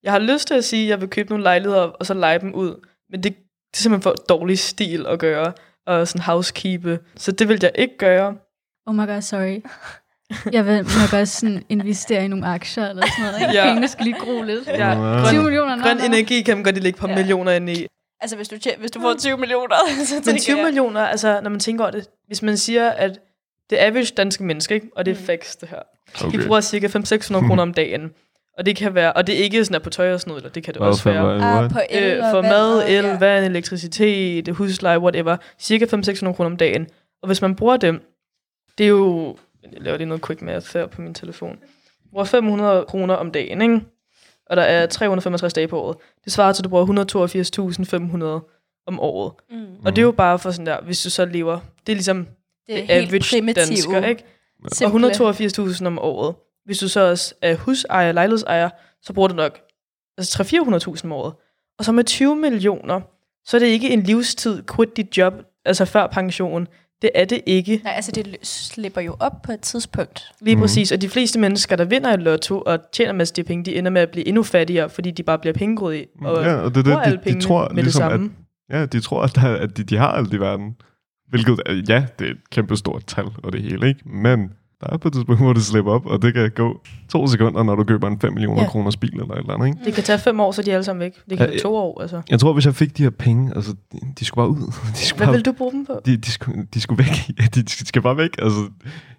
jeg 0.03 0.11
har 0.11 0.19
lyst 0.19 0.47
til 0.47 0.53
at 0.53 0.63
sige, 0.63 0.83
at 0.83 0.89
jeg 0.89 1.01
vil 1.01 1.09
købe 1.09 1.29
nogle 1.29 1.43
lejligheder, 1.43 1.81
og 1.81 2.05
så 2.05 2.13
lege 2.13 2.39
dem 2.39 2.53
ud. 2.53 2.87
Men 3.11 3.23
det, 3.23 3.35
det 3.35 3.77
er 3.77 3.81
simpelthen 3.81 4.01
for 4.03 4.13
dårlig 4.29 4.59
stil 4.59 5.05
at 5.07 5.19
gøre, 5.19 5.53
og 5.87 6.07
sådan 6.07 6.21
housekeepe. 6.21 6.99
Så 7.15 7.31
det 7.31 7.49
vil 7.49 7.59
jeg 7.61 7.71
ikke 7.75 7.97
gøre. 7.97 8.35
Oh 8.85 8.95
my 8.95 9.05
god, 9.07 9.21
sorry. 9.21 9.61
Jeg 10.51 10.65
vil 10.65 10.75
nok 10.75 11.13
også 11.13 11.39
sådan 11.39 11.63
investere 11.69 12.25
i 12.25 12.27
nogle 12.27 12.45
aktier 12.47 12.89
eller 12.89 13.05
sådan 13.05 13.25
noget. 13.31 13.41
Ikke? 13.41 13.53
Ja. 13.59 13.65
Pengene 13.65 13.87
skal 13.87 14.05
lige 14.05 14.15
gro 14.19 14.41
lidt. 14.41 14.67
Ja, 14.67 14.89
Ja. 14.89 14.93
20 14.95 15.35
grøn, 15.35 15.43
millioner, 15.43 15.81
grøn 15.83 15.97
nej. 15.97 16.05
energi 16.05 16.41
kan 16.41 16.57
man 16.57 16.63
godt 16.63 16.75
lige 16.75 16.83
lægge 16.83 16.99
par 16.99 17.07
Ja. 17.09 17.15
millioner 17.15 17.51
ind 17.51 17.69
i. 17.69 17.87
Altså, 18.21 18.35
hvis 18.35 18.47
du, 18.49 18.55
hvis 18.79 18.91
du 18.91 19.01
får 19.01 19.13
20 19.19 19.37
millioner, 19.37 19.75
så 20.05 20.15
Men 20.15 20.23
tænker 20.23 20.41
20 20.41 20.57
jeg... 20.57 20.65
millioner, 20.65 21.01
altså 21.01 21.39
når 21.43 21.49
man 21.49 21.59
tænker 21.59 21.83
over 21.83 21.91
det, 21.91 22.07
hvis 22.27 22.41
man 22.41 22.57
siger, 22.57 22.89
at 22.89 23.19
det 23.69 23.77
average 23.77 24.13
danske 24.17 24.43
menneske, 24.43 24.73
ikke? 24.75 24.87
og 24.95 25.05
det 25.05 25.11
er 25.11 25.19
Mm. 25.19 25.25
facts 25.25 25.55
det 25.55 25.69
her, 25.69 25.79
Okay. 26.25 26.39
de 26.39 26.45
bruger 26.45 26.61
cirka 26.61 26.87
500-600 26.87 27.47
kroner 27.47 27.61
om 27.63 27.73
dagen. 27.73 28.11
Og 28.57 28.65
det 28.65 28.75
kan 28.75 28.95
være, 28.95 29.13
og 29.13 29.27
det 29.27 29.39
er 29.39 29.43
ikke 29.43 29.65
sådan 29.65 29.75
at 29.75 29.81
på 29.81 29.89
tøj 29.89 30.13
og 30.13 30.19
sådan 30.19 30.29
noget, 30.31 30.41
eller 30.41 30.53
det 30.53 30.63
kan 30.63 30.73
det 30.73 30.81
Hvad 30.81 30.87
også 30.89 31.01
for- 31.03 31.11
være. 31.11 31.63
Ah, 31.63 31.69
på 31.71 31.79
el 31.89 32.03
øh, 32.03 32.23
for 32.31 32.41
mad, 32.41 32.83
el, 32.87 33.05
ja. 33.05 33.17
vand, 33.17 33.45
elektricitet, 33.45 34.47
husleje, 34.49 34.99
whatever. 34.99 35.37
Cirka 35.59 35.85
500-600 35.85 36.33
kroner 36.33 36.49
om 36.51 36.57
dagen. 36.57 36.87
Og 37.21 37.27
hvis 37.27 37.41
man 37.41 37.55
bruger 37.55 37.77
dem, 37.77 38.01
det 38.77 38.83
er 38.83 38.87
jo... 38.87 39.35
Jeg 39.63 39.81
laver 39.81 39.97
lige 39.97 40.07
noget 40.07 40.25
quick 40.25 40.41
math 40.41 40.65
her 40.73 40.85
på 40.87 41.01
min 41.01 41.13
telefon. 41.13 41.57
Bruger 42.11 42.25
500 42.25 42.85
kroner 42.87 43.13
om 43.13 43.31
dagen, 43.31 43.61
ikke? 43.61 43.81
Og 44.49 44.57
der 44.57 44.63
er 44.63 44.85
365 44.85 45.53
dage 45.53 45.67
på 45.67 45.81
året. 45.81 45.97
Det 46.25 46.33
svarer 46.33 46.53
til, 46.53 46.61
at 46.61 46.63
du 46.63 46.69
bruger 46.69 46.85
182.500 48.45 48.83
om 48.87 48.99
året. 48.99 49.33
Mm. 49.49 49.65
Og 49.85 49.95
det 49.95 50.01
er 50.01 50.05
jo 50.05 50.11
bare 50.11 50.39
for 50.39 50.51
sådan 50.51 50.65
der, 50.65 50.81
hvis 50.81 51.01
du 51.03 51.09
så 51.09 51.25
lever... 51.25 51.59
Det 51.87 51.91
er 51.91 51.95
ligesom 51.95 52.27
Det 52.67 52.75
er 52.75 52.79
det 52.79 52.87
helt 52.95 53.07
average 53.07 53.35
primitive. 53.37 53.53
dansker, 53.65 54.05
ikke? 54.05 54.23
Simple. 54.73 55.07
Og 55.07 55.11
182.000 55.11 55.85
om 55.85 55.99
året. 55.99 56.35
Hvis 56.67 56.77
du 56.77 56.87
så 56.87 56.99
også 57.09 57.33
er 57.41 57.55
husejer, 57.55 58.11
lejlighedsejer, 58.11 58.69
så 59.01 59.13
bruger 59.13 59.27
du 59.27 59.35
nok 59.35 59.59
altså 60.17 60.43
300-400.000 60.43 61.05
om 61.05 61.11
året. 61.11 61.33
Og 61.79 61.85
så 61.85 61.91
med 61.91 62.03
20 62.03 62.35
millioner, 62.35 63.01
så 63.45 63.57
er 63.57 63.59
det 63.59 63.67
ikke 63.67 63.89
en 63.89 64.01
livstid, 64.03 64.63
quit 64.75 64.97
dit 64.97 65.17
job, 65.17 65.33
altså 65.65 65.85
før 65.85 66.07
pension. 66.07 66.67
Det 67.01 67.09
er 67.15 67.25
det 67.25 67.41
ikke. 67.45 67.81
Nej, 67.83 67.93
altså 67.95 68.11
det 68.11 68.37
slipper 68.43 69.01
jo 69.01 69.15
op 69.19 69.41
på 69.43 69.51
et 69.51 69.61
tidspunkt. 69.61 70.23
Lige 70.41 70.55
Mhm. 70.55 70.59
mm. 70.59 70.63
præcis. 70.63 70.91
Og 70.91 71.01
de 71.01 71.09
fleste 71.09 71.39
mennesker, 71.39 71.75
der 71.75 71.85
vinder 71.85 72.13
et 72.13 72.19
lotto 72.21 72.61
og 72.65 72.79
tjener 72.93 73.11
en 73.11 73.17
masse 73.17 73.31
af 73.31 73.35
de 73.35 73.43
penge, 73.43 73.65
de 73.65 73.75
ender 73.75 73.91
med 73.91 74.01
at 74.01 74.09
blive 74.11 74.27
endnu 74.27 74.43
fattigere, 74.43 74.89
fordi 74.89 75.11
de 75.11 75.23
bare 75.23 75.39
bliver 75.39 75.53
pengegrødige 75.53 76.07
og 76.21 76.43
ja, 76.43 76.55
og 76.55 76.75
det 76.75 76.85
det, 76.85 76.97
alle 77.03 77.19
de, 77.25 77.33
de 77.33 77.41
tror 77.41 77.69
med 77.73 77.83
ligesom, 77.83 78.01
det 78.01 78.07
at 78.09 78.11
samme. 78.13 78.31
Ja, 78.71 78.85
de 78.85 78.99
tror, 78.99 79.21
at, 79.23 79.35
der, 79.35 79.55
at 79.55 79.77
de, 79.77 79.83
de 79.83 79.97
har 79.97 80.07
alt 80.11 80.33
i 80.33 80.39
verden. 80.39 80.75
Hvilket, 81.29 81.59
ja, 81.89 82.05
det 82.19 82.27
er 82.27 82.31
et 82.31 82.49
kæmpe 82.51 82.75
stort 82.77 83.05
tal 83.07 83.25
og 83.43 83.53
det 83.53 83.61
hele, 83.61 83.87
ikke? 83.87 84.09
Men 84.09 84.49
der 84.81 84.87
er 84.93 84.97
på 84.97 85.07
et 85.07 85.13
tidspunkt, 85.13 85.41
hvor 85.41 85.53
det 85.53 85.63
slipper 85.63 85.91
op, 85.91 86.05
og 86.05 86.21
det 86.21 86.33
kan 86.33 86.51
gå 86.55 86.81
to 87.09 87.27
sekunder, 87.27 87.63
når 87.63 87.75
du 87.75 87.83
køber 87.83 88.07
en 88.07 88.19
5 88.19 88.33
millioner 88.33 88.61
Ja. 88.61 88.67
kroners 88.67 88.97
bil 88.97 89.13
eller 89.19 89.33
et 89.33 89.39
eller 89.39 89.53
andet, 89.53 89.67
ikke? 89.67 89.79
Det 89.85 89.93
kan 89.93 90.03
tage 90.03 90.19
fem 90.19 90.39
år, 90.39 90.51
så 90.51 90.61
de 90.61 90.69
er 90.71 90.73
alle 90.75 90.83
sammen 90.83 90.99
væk. 90.99 91.13
Det 91.29 91.37
kan 91.37 91.49
Ja, 91.53 91.59
to 91.59 91.75
år, 91.75 92.01
altså. 92.01 92.21
Jeg 92.29 92.39
tror, 92.39 92.53
hvis 92.53 92.65
jeg 92.65 92.75
fik 92.75 92.97
de 92.97 93.03
her 93.03 93.09
penge, 93.09 93.51
altså, 93.55 93.75
de, 93.91 93.99
de 94.19 94.25
skulle 94.25 94.41
bare 94.43 94.49
ud. 94.49 94.71
De 94.95 94.97
skulle, 94.97 95.17
Hvad 95.17 95.27
bare, 95.27 95.35
vil 95.35 95.45
du 95.45 95.51
bruge 95.51 95.71
dem 95.71 95.85
på? 95.85 95.99
de, 96.05 96.17
de, 96.17 96.31
skulle, 96.31 96.67
de 96.73 96.81
skulle 96.81 96.97
væk. 97.05 97.35
De, 97.55 97.61
de 97.63 97.69
skal 97.87 98.01
bare 98.01 98.17
væk. 98.17 98.29
Altså, 98.41 98.59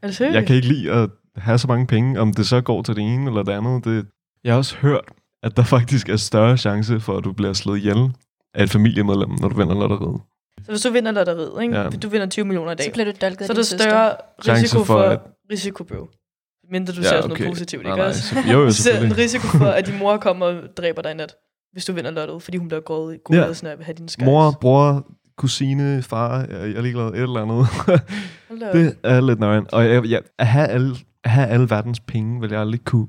Er 0.03 0.07
det 0.07 0.16
seriøst? 0.16 0.35
jeg 0.35 0.47
kan 0.47 0.57
ikke 0.57 0.68
lide 0.68 0.92
at 0.92 1.11
have 1.37 1.59
så 1.59 1.68
mange 1.68 1.87
penge, 1.87 2.21
om 2.21 2.33
det 2.33 2.47
så 2.47 2.61
går 2.61 2.83
til 2.83 2.97
det 2.97 3.03
ene 3.14 3.27
eller 3.31 3.42
det 3.42 3.53
andet. 3.53 3.85
Det, 3.85 4.07
jeg 4.44 4.53
har 4.53 4.59
også 4.59 4.77
hørt, 4.77 5.05
at 5.42 5.57
der 5.57 5.62
faktisk 5.62 6.09
er 6.09 6.16
større 6.16 6.57
chance 6.57 7.01
for, 7.01 7.16
at 7.16 7.25
du 7.25 7.33
bliver 7.33 7.53
slået 7.53 7.79
ihjel 7.79 8.12
af 8.55 8.62
et 8.62 8.71
familiemedlem, 8.71 9.31
når 9.40 9.49
du 9.49 9.57
vinder 9.57 9.75
lotteriet. 9.75 10.21
Så 10.64 10.71
hvis 10.73 10.81
du 10.81 10.90
vinder 10.90 11.12
lotteriet, 11.12 11.62
ikke? 11.62 11.77
Ja. 11.81 11.88
Du 11.90 12.09
vinder 12.09 12.27
20 12.27 12.44
millioner 12.44 12.73
i 12.73 12.75
dag, 12.75 12.85
Så 12.87 12.92
bliver 12.92 13.12
du 13.12 13.18
dolket 13.23 13.47
så 13.47 13.53
er 13.53 13.57
der 13.57 13.62
større 13.62 14.16
risiko 14.57 14.85
for, 14.85 15.01
at- 15.01 15.21
risiko, 15.53 15.85
bro. 15.85 16.09
Mindre 16.71 16.92
du 16.92 16.99
Ja, 17.01 17.03
ser 17.03 17.09
sådan 17.16 17.31
okay. 17.33 17.42
noget 17.44 17.55
positivt, 17.57 17.83
Nej, 17.83 17.92
ikke 17.92 17.99
nej, 18.01 18.09
også? 18.09 18.23
så- 18.29 18.37
jo, 18.53 18.61
jo, 18.62 18.71
ser 18.87 19.01
en 19.01 19.16
risiko 19.16 19.47
for, 19.47 19.66
at 19.66 19.87
din 19.87 19.99
mor 19.99 20.16
kommer 20.27 20.47
og 20.47 20.55
dræber 20.77 21.03
dig 21.03 21.11
i 21.11 21.14
nat, 21.14 21.35
hvis 21.73 21.85
du 21.85 21.92
vinder 21.92 22.11
lottet, 22.11 22.42
fordi 22.42 22.57
hun 22.59 22.68
bliver 22.68 22.81
gået 22.81 23.14
i 23.14 23.18
Ja. 23.33 23.37
ja. 23.47 23.55
sådan 23.55 23.79
at 23.79 23.85
have 23.85 23.94
din 23.94 24.09
skies. 24.09 24.25
Mor, 24.25 24.59
bror, 24.61 25.07
kusine, 25.38 26.03
far, 26.03 26.38
jeg, 26.51 26.71
er 26.71 26.83
ligeglad, 26.83 27.07
et 27.09 27.16
eller 27.16 27.42
andet. 27.42 27.66
Det 28.73 28.97
er 29.05 29.21
lidt 29.21 29.38
nøgen. 29.40 29.66
Og 29.73 29.85
jeg, 29.85 30.05
jeg, 30.05 30.23
at, 30.38 30.47
have 30.47 30.66
alle, 30.68 30.97
at 31.25 31.31
have 31.31 31.47
alle 31.49 31.71
verdens 31.71 32.01
penge, 32.01 32.40
vil 32.40 32.51
jeg 32.51 32.61
aldrig 32.61 32.85
kunne... 32.85 33.07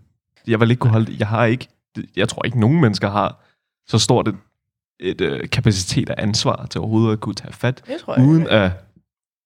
Jeg 0.47 0.59
vil 0.59 0.69
ikke 0.71 0.79
kunne 0.79 0.91
holde... 0.91 1.15
Jeg 1.19 1.27
har 1.27 1.45
ikke... 1.45 1.67
Jeg 2.15 2.29
tror 2.29 2.45
ikke, 2.45 2.59
nogen 2.59 2.81
mennesker 2.81 3.09
har 3.09 3.45
så 3.87 3.99
stort 3.99 4.27
et, 4.27 4.35
et 4.99 5.21
øh, 5.21 5.49
kapacitet 5.49 6.09
af 6.09 6.15
ansvar 6.17 6.67
til 6.69 6.81
overhovedet 6.81 7.13
at 7.13 7.19
kunne 7.19 7.35
tage 7.35 7.53
fat, 7.53 7.81
Det 7.87 7.99
tror 7.99 8.15
jeg. 8.15 8.27
uden 8.27 8.41
ikke. 8.41 8.51
at 8.51 8.71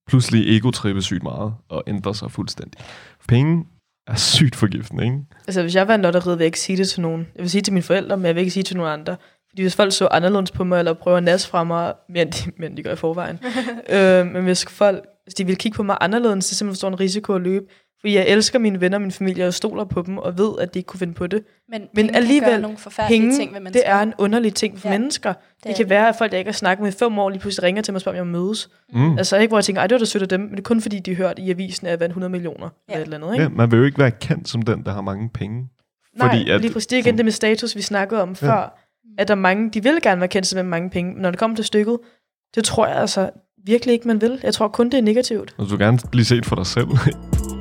pludselig 0.07 0.57
ego-trippe 0.57 1.01
sygt 1.01 1.23
meget 1.23 1.53
og 1.69 1.83
ændre 1.87 2.15
sig 2.15 2.31
fuldstændig. 2.31 2.79
Penge 3.27 3.65
er 4.07 4.15
sygt 4.15 4.55
forgiftende, 4.55 5.03
ikke? 5.03 5.17
Altså, 5.47 5.61
hvis 5.61 5.75
jeg 5.75 5.87
var 5.87 5.95
en 5.95 6.01
lotterid, 6.01 6.35
vil 6.35 6.43
jeg 6.43 6.45
ikke 6.45 6.59
sige 6.59 6.77
det 6.77 6.89
til 6.89 7.01
nogen. 7.01 7.27
Jeg 7.35 7.41
vil 7.41 7.49
sige 7.49 7.59
det 7.59 7.65
til 7.65 7.73
mine 7.73 7.83
forældre, 7.83 8.17
men 8.17 8.25
jeg 8.25 8.35
vil 8.35 8.41
ikke 8.41 8.51
sige 8.51 8.61
det 8.61 8.67
til 8.67 8.77
nogen 8.77 8.93
andre. 8.99 9.15
Fordi 9.49 9.61
hvis 9.61 9.75
folk 9.75 9.93
så 9.93 10.07
anderledes 10.11 10.51
på 10.51 10.63
mig, 10.63 10.79
eller 10.79 10.93
prøver 10.93 11.17
at 11.17 11.23
nas 11.23 11.47
fra 11.47 11.63
mig, 11.63 11.93
mere 12.09 12.21
end 12.23 12.31
de, 12.31 12.51
mere 12.57 12.69
end 12.69 12.77
de 12.77 12.83
gør 12.83 12.93
i 12.93 12.95
forvejen. 12.95 13.39
øh, 13.95 14.25
men 14.25 14.43
hvis 14.43 14.65
folk, 14.69 15.03
hvis 15.23 15.33
de 15.33 15.45
vil 15.45 15.55
kigge 15.57 15.75
på 15.75 15.83
mig 15.83 15.97
anderledes, 16.01 16.45
så 16.45 16.49
er 16.49 16.51
det 16.51 16.57
simpelthen 16.57 16.69
for 16.75 16.77
stor 16.77 16.87
en 16.87 16.99
risiko 16.99 17.33
at 17.33 17.41
løbe. 17.41 17.65
Fordi 18.03 18.15
jeg 18.15 18.27
elsker 18.27 18.59
mine 18.59 18.81
venner 18.81 18.97
og 18.97 19.01
min 19.01 19.11
familie, 19.11 19.47
og 19.47 19.53
stoler 19.53 19.83
på 19.85 20.01
dem, 20.01 20.17
og 20.17 20.37
ved, 20.37 20.49
at 20.61 20.73
de 20.73 20.79
ikke 20.79 20.87
kunne 20.87 20.99
finde 20.99 21.13
på 21.13 21.27
det. 21.27 21.43
Men, 21.69 21.81
Men 21.95 22.15
alligevel, 22.15 22.61
nogle 22.61 22.77
Penge, 23.07 23.33
ting 23.35 23.53
ved 23.53 23.71
det 23.71 23.81
er 23.85 23.99
en 24.01 24.13
underlig 24.17 24.53
ting 24.55 24.79
for 24.79 24.87
Ja, 24.89 24.97
mennesker. 24.97 25.33
Det, 25.33 25.39
det 25.63 25.75
kan 25.75 25.83
det. 25.85 25.89
være, 25.89 26.09
at 26.09 26.15
folk, 26.17 26.31
jeg 26.31 26.39
ikke 26.39 26.49
har 26.49 26.53
snakket 26.53 26.83
med 26.83 26.93
i 26.93 26.95
fem 26.95 27.19
år, 27.19 27.29
lige 27.29 27.39
pludselig 27.39 27.63
ringer 27.63 27.81
til 27.81 27.91
mig 27.93 27.95
og 27.97 28.01
spørger, 28.01 28.21
om 28.21 28.27
jeg 28.27 28.31
mødes. 28.41 28.69
Mm. 28.93 29.17
Altså 29.17 29.37
ikke, 29.37 29.49
hvor 29.51 29.57
jeg 29.57 29.65
tænker, 29.65 29.81
ej, 29.81 29.87
det 29.87 29.95
var 29.95 29.99
da 29.99 30.05
sødt 30.05 30.23
af 30.23 30.29
dem, 30.29 30.39
men 30.39 30.49
det 30.51 30.57
er 30.57 30.61
kun 30.63 30.81
fordi, 30.81 30.99
de 30.99 31.15
hørte 31.15 31.41
i 31.41 31.49
avisen, 31.49 31.87
at 31.87 31.91
jeg 31.91 31.99
vandt 31.99 32.11
100 32.11 32.31
millioner, 32.31 32.69
Ja. 32.89 32.93
eller 32.93 33.01
et 33.01 33.13
eller 33.13 33.17
andet, 33.27 33.33
ikke? 33.35 33.43
Ja, 33.43 33.49
man 33.49 33.71
vil 33.71 33.77
jo 33.77 33.83
ikke 33.85 33.97
være 33.99 34.11
kendt 34.11 34.49
som 34.49 34.61
den, 34.61 34.83
der 34.85 34.91
har 34.93 35.01
mange 35.01 35.29
penge. 35.29 35.67
Nej, 36.17 36.27
Fordi 36.29 36.49
at- 36.49 36.61
lige 36.61 36.73
præcis. 36.73 36.87
Det 36.87 36.95
er 36.95 36.99
igen 36.99 37.17
det 37.17 37.25
med 37.25 37.31
status, 37.31 37.75
vi 37.75 37.81
snakkede 37.81 38.21
om 38.21 38.29
ja. 38.41 38.47
før. 38.47 38.79
At 39.17 39.27
der 39.27 39.33
er 39.33 39.39
mange, 39.39 39.69
de 39.69 39.83
vil 39.83 39.99
gerne 40.03 40.21
være 40.21 40.27
kendt 40.27 40.47
som 40.47 40.57
med 40.57 40.63
mange 40.63 40.89
penge, 40.89 41.13
men 41.13 41.21
når 41.21 41.29
det 41.29 41.39
kommer 41.39 41.55
til 41.55 41.65
stykket, 41.65 41.97
det 42.55 42.63
tror 42.63 42.87
jeg 42.87 42.95
altså 42.95 43.29
virkelig 43.65 43.93
ikke, 43.93 44.07
man 44.07 44.21
vil. 44.21 44.39
Jeg 44.43 44.53
tror 44.53 44.67
kun, 44.67 44.89
det 44.89 44.97
er 44.97 45.01
negativt. 45.01 45.55
Og 45.57 45.65
du 45.65 45.69
vil 45.69 45.79
gerne 45.85 45.99
blive 46.11 46.25
set 46.25 46.45
for 46.45 46.55
dig 46.55 46.65
selv. 46.65 46.87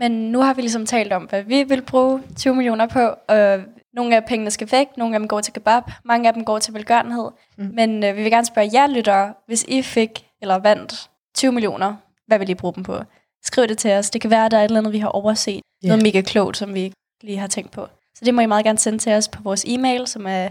Men 0.00 0.32
nu 0.32 0.40
har 0.40 0.54
vi 0.54 0.60
ligesom 0.60 0.86
talt 0.86 1.12
om, 1.12 1.22
hvad 1.22 1.42
vi 1.42 1.62
vil 1.62 1.82
bruge 1.82 2.22
20 2.36 2.54
millioner 2.54 2.86
på. 2.86 3.00
Og 3.28 3.60
nogle 3.94 4.16
af 4.16 4.24
pengene 4.24 4.50
skal 4.50 4.68
væk, 4.72 4.86
nogle 4.96 5.14
af 5.14 5.20
dem 5.20 5.28
går 5.28 5.40
til 5.40 5.52
kebab, 5.52 5.82
mange 6.04 6.28
af 6.28 6.34
dem 6.34 6.44
går 6.44 6.58
til 6.58 6.74
velgørenhed. 6.74 7.30
Mm. 7.58 7.70
Men 7.74 8.04
øh, 8.04 8.16
vi 8.16 8.22
vil 8.22 8.30
gerne 8.30 8.46
spørge 8.46 8.70
jer 8.72 8.86
lyttere, 8.86 9.34
hvis 9.46 9.64
I 9.68 9.82
fik 9.82 10.26
eller 10.42 10.58
vandt 10.58 11.10
20 11.34 11.52
millioner, 11.52 11.94
hvad 12.26 12.38
vil 12.38 12.48
I 12.48 12.54
bruge 12.54 12.74
dem 12.74 12.82
på? 12.82 12.98
Skriv 13.44 13.68
det 13.68 13.78
til 13.78 13.90
os. 13.92 14.10
Det 14.10 14.20
kan 14.20 14.30
være, 14.30 14.44
at 14.44 14.50
der 14.50 14.58
er 14.58 14.64
et 14.64 14.68
eller 14.68 14.78
andet, 14.80 14.92
vi 14.92 14.98
har 14.98 15.08
overset. 15.08 15.54
Yeah. 15.54 15.88
Noget 15.88 16.02
mega 16.02 16.20
klogt, 16.20 16.56
som 16.56 16.74
vi 16.74 16.80
ikke 16.80 16.96
lige 17.22 17.38
har 17.38 17.46
tænkt 17.46 17.70
på. 17.70 17.86
Så 18.14 18.24
det 18.24 18.34
må 18.34 18.40
I 18.40 18.46
meget 18.46 18.64
gerne 18.64 18.78
sende 18.78 18.98
til 18.98 19.12
os 19.12 19.28
på 19.28 19.42
vores 19.42 19.64
e-mail, 19.68 20.06
som 20.06 20.26
er 20.26 20.48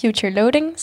futureloading 0.00 0.76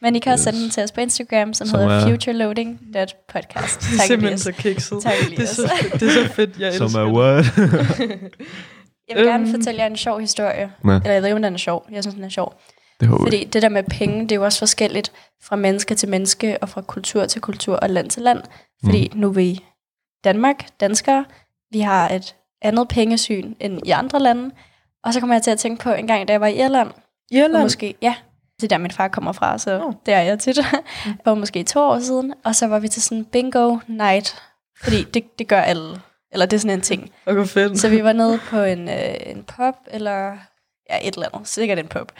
Men 0.00 0.16
I 0.16 0.18
kan 0.18 0.32
også 0.32 0.40
Yes. 0.50 0.54
sende 0.54 0.62
den 0.62 0.70
til 0.70 0.82
os 0.82 0.92
på 0.92 1.00
Instagram, 1.00 1.54
som, 1.54 1.66
Som 1.66 1.80
hedder 1.80 1.94
er- 2.06 2.10
futureloading.podcast. 2.10 3.80
Det 3.80 4.00
er 4.00 4.06
simpelthen 4.06 4.38
så 4.38 4.52
kikset. 4.52 5.02
Tak, 5.02 5.12
det, 5.30 5.38
er 5.38 5.46
så, 5.46 5.72
det 5.92 6.02
er 6.02 6.26
så 6.26 6.32
fedt, 6.32 6.58
jeg 6.60 6.74
som 6.74 6.84
elsker 6.86 7.00
er 7.00 7.04
det. 7.04 7.14
what? 7.14 7.44
Jeg 9.08 9.16
vil 9.16 9.24
gerne 9.26 9.44
Øhm. 9.48 9.54
fortælle 9.54 9.80
jer 9.80 9.86
en 9.86 9.96
sjov 9.96 10.20
historie. 10.20 10.72
Ja. 10.84 10.90
Eller 10.90 11.12
jeg 11.12 11.22
ved 11.22 11.28
ikke, 11.28 11.36
om 11.36 11.42
den 11.42 11.54
er 11.54 11.58
sjov. 11.58 11.86
Jeg 11.90 12.02
synes, 12.04 12.14
den 12.14 12.24
er 12.24 12.28
sjov. 12.28 12.60
det 13.00 13.08
håber 13.08 13.24
jeg. 13.24 13.26
Fordi 13.26 13.44
det 13.44 13.62
der 13.62 13.68
med 13.68 13.82
penge, 13.82 14.22
det 14.22 14.32
er 14.32 14.36
jo 14.36 14.44
også 14.44 14.58
forskelligt 14.58 15.12
fra 15.42 15.56
menneske 15.56 15.94
til 15.94 16.08
menneske, 16.08 16.58
og 16.62 16.68
fra 16.68 16.80
kultur 16.82 17.26
til 17.26 17.40
kultur 17.40 17.76
og 17.76 17.90
land 17.90 18.10
til 18.10 18.22
land. 18.22 18.42
Fordi 18.84 19.10
mm. 19.14 19.20
nu 19.20 19.28
er 19.28 19.32
vi 19.32 19.44
i 19.44 19.64
Danmark, 20.24 20.66
danskere, 20.80 21.24
vi 21.72 21.80
har 21.80 22.08
et 22.08 22.34
andet 22.62 22.88
pengesyn 22.88 23.54
end 23.60 23.80
i 23.86 23.90
andre 23.90 24.20
lande. 24.20 24.50
Og 25.04 25.12
så 25.14 25.20
kommer 25.20 25.34
jeg 25.34 25.42
til 25.42 25.50
at 25.50 25.58
tænke 25.58 25.82
på 25.82 25.92
en 25.92 26.06
gang, 26.06 26.28
da 26.28 26.32
jeg 26.32 26.40
var 26.40 26.46
i 26.46 26.58
Irland. 26.64 26.90
Irland. 27.30 27.62
Måske, 27.62 27.94
ja, 28.02 28.14
det 28.60 28.64
er 28.64 28.68
der 28.68 28.78
min 28.78 28.90
far 28.90 29.08
kommer 29.08 29.32
fra, 29.32 29.58
så 29.58 29.84
oh. 29.84 29.92
det 30.06 30.14
er 30.14 30.20
jeg 30.20 30.38
tit. 30.38 30.56
Det 31.04 31.24
var 31.24 31.34
måske 31.34 31.62
to 31.62 31.80
år 31.80 31.98
siden, 31.98 32.34
og 32.44 32.54
så 32.54 32.66
var 32.66 32.78
vi 32.78 32.88
til 32.88 33.02
sådan 33.02 33.18
en 33.18 33.24
bingo 33.24 33.78
night. 33.86 34.42
Fordi 34.82 35.02
det, 35.02 35.38
det 35.38 35.48
gør 35.48 35.60
alle. 35.60 36.00
Eller 36.32 36.46
det 36.46 36.56
er 36.56 36.60
sådan 36.60 36.78
en 36.78 36.82
ting. 36.82 37.12
Og 37.26 37.34
hvor 37.34 37.44
fedt. 37.44 37.80
Så 37.80 37.88
vi 37.88 38.04
var 38.04 38.12
nede 38.12 38.40
på 38.50 38.58
en, 38.58 38.88
øh, 38.88 39.14
en 39.26 39.44
pub, 39.44 39.74
eller 39.90 40.36
ja, 40.90 41.08
et 41.08 41.14
eller 41.14 41.28
andet, 41.32 41.48
sikkert 41.48 41.78
en 41.78 41.88
pub, 41.88 42.12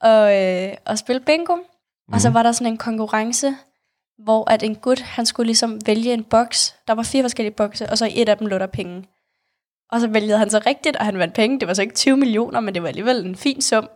og, 0.00 0.42
øh, 0.42 0.72
og 0.86 0.98
spille 0.98 1.20
bingo. 1.20 1.56
Mm. 1.56 2.14
Og 2.14 2.20
så 2.20 2.30
var 2.30 2.42
der 2.42 2.52
sådan 2.52 2.72
en 2.72 2.78
konkurrence, 2.78 3.54
hvor 4.18 4.50
at 4.50 4.62
en 4.62 4.74
gut, 4.74 5.00
han 5.00 5.26
skulle 5.26 5.46
ligesom 5.46 5.78
vælge 5.86 6.12
en 6.12 6.24
boks. 6.24 6.76
Der 6.88 6.94
var 6.94 7.02
fire 7.02 7.22
forskellige 7.22 7.54
bokse, 7.54 7.90
og 7.90 7.98
så 7.98 8.06
i 8.06 8.22
et 8.22 8.28
af 8.28 8.38
dem 8.38 8.46
lå 8.46 8.58
der 8.58 8.66
penge. 8.66 9.04
Og 9.92 10.00
så 10.00 10.08
vælgede 10.08 10.38
han 10.38 10.50
så 10.50 10.62
rigtigt, 10.66 10.96
og 10.96 11.04
han 11.04 11.18
vandt 11.18 11.34
penge. 11.34 11.60
Det 11.60 11.68
var 11.68 11.74
så 11.74 11.82
ikke 11.82 11.94
20 11.94 12.16
millioner, 12.16 12.60
men 12.60 12.74
det 12.74 12.82
var 12.82 12.88
alligevel 12.88 13.26
en 13.26 13.36
fin 13.36 13.62
sum. 13.62 13.88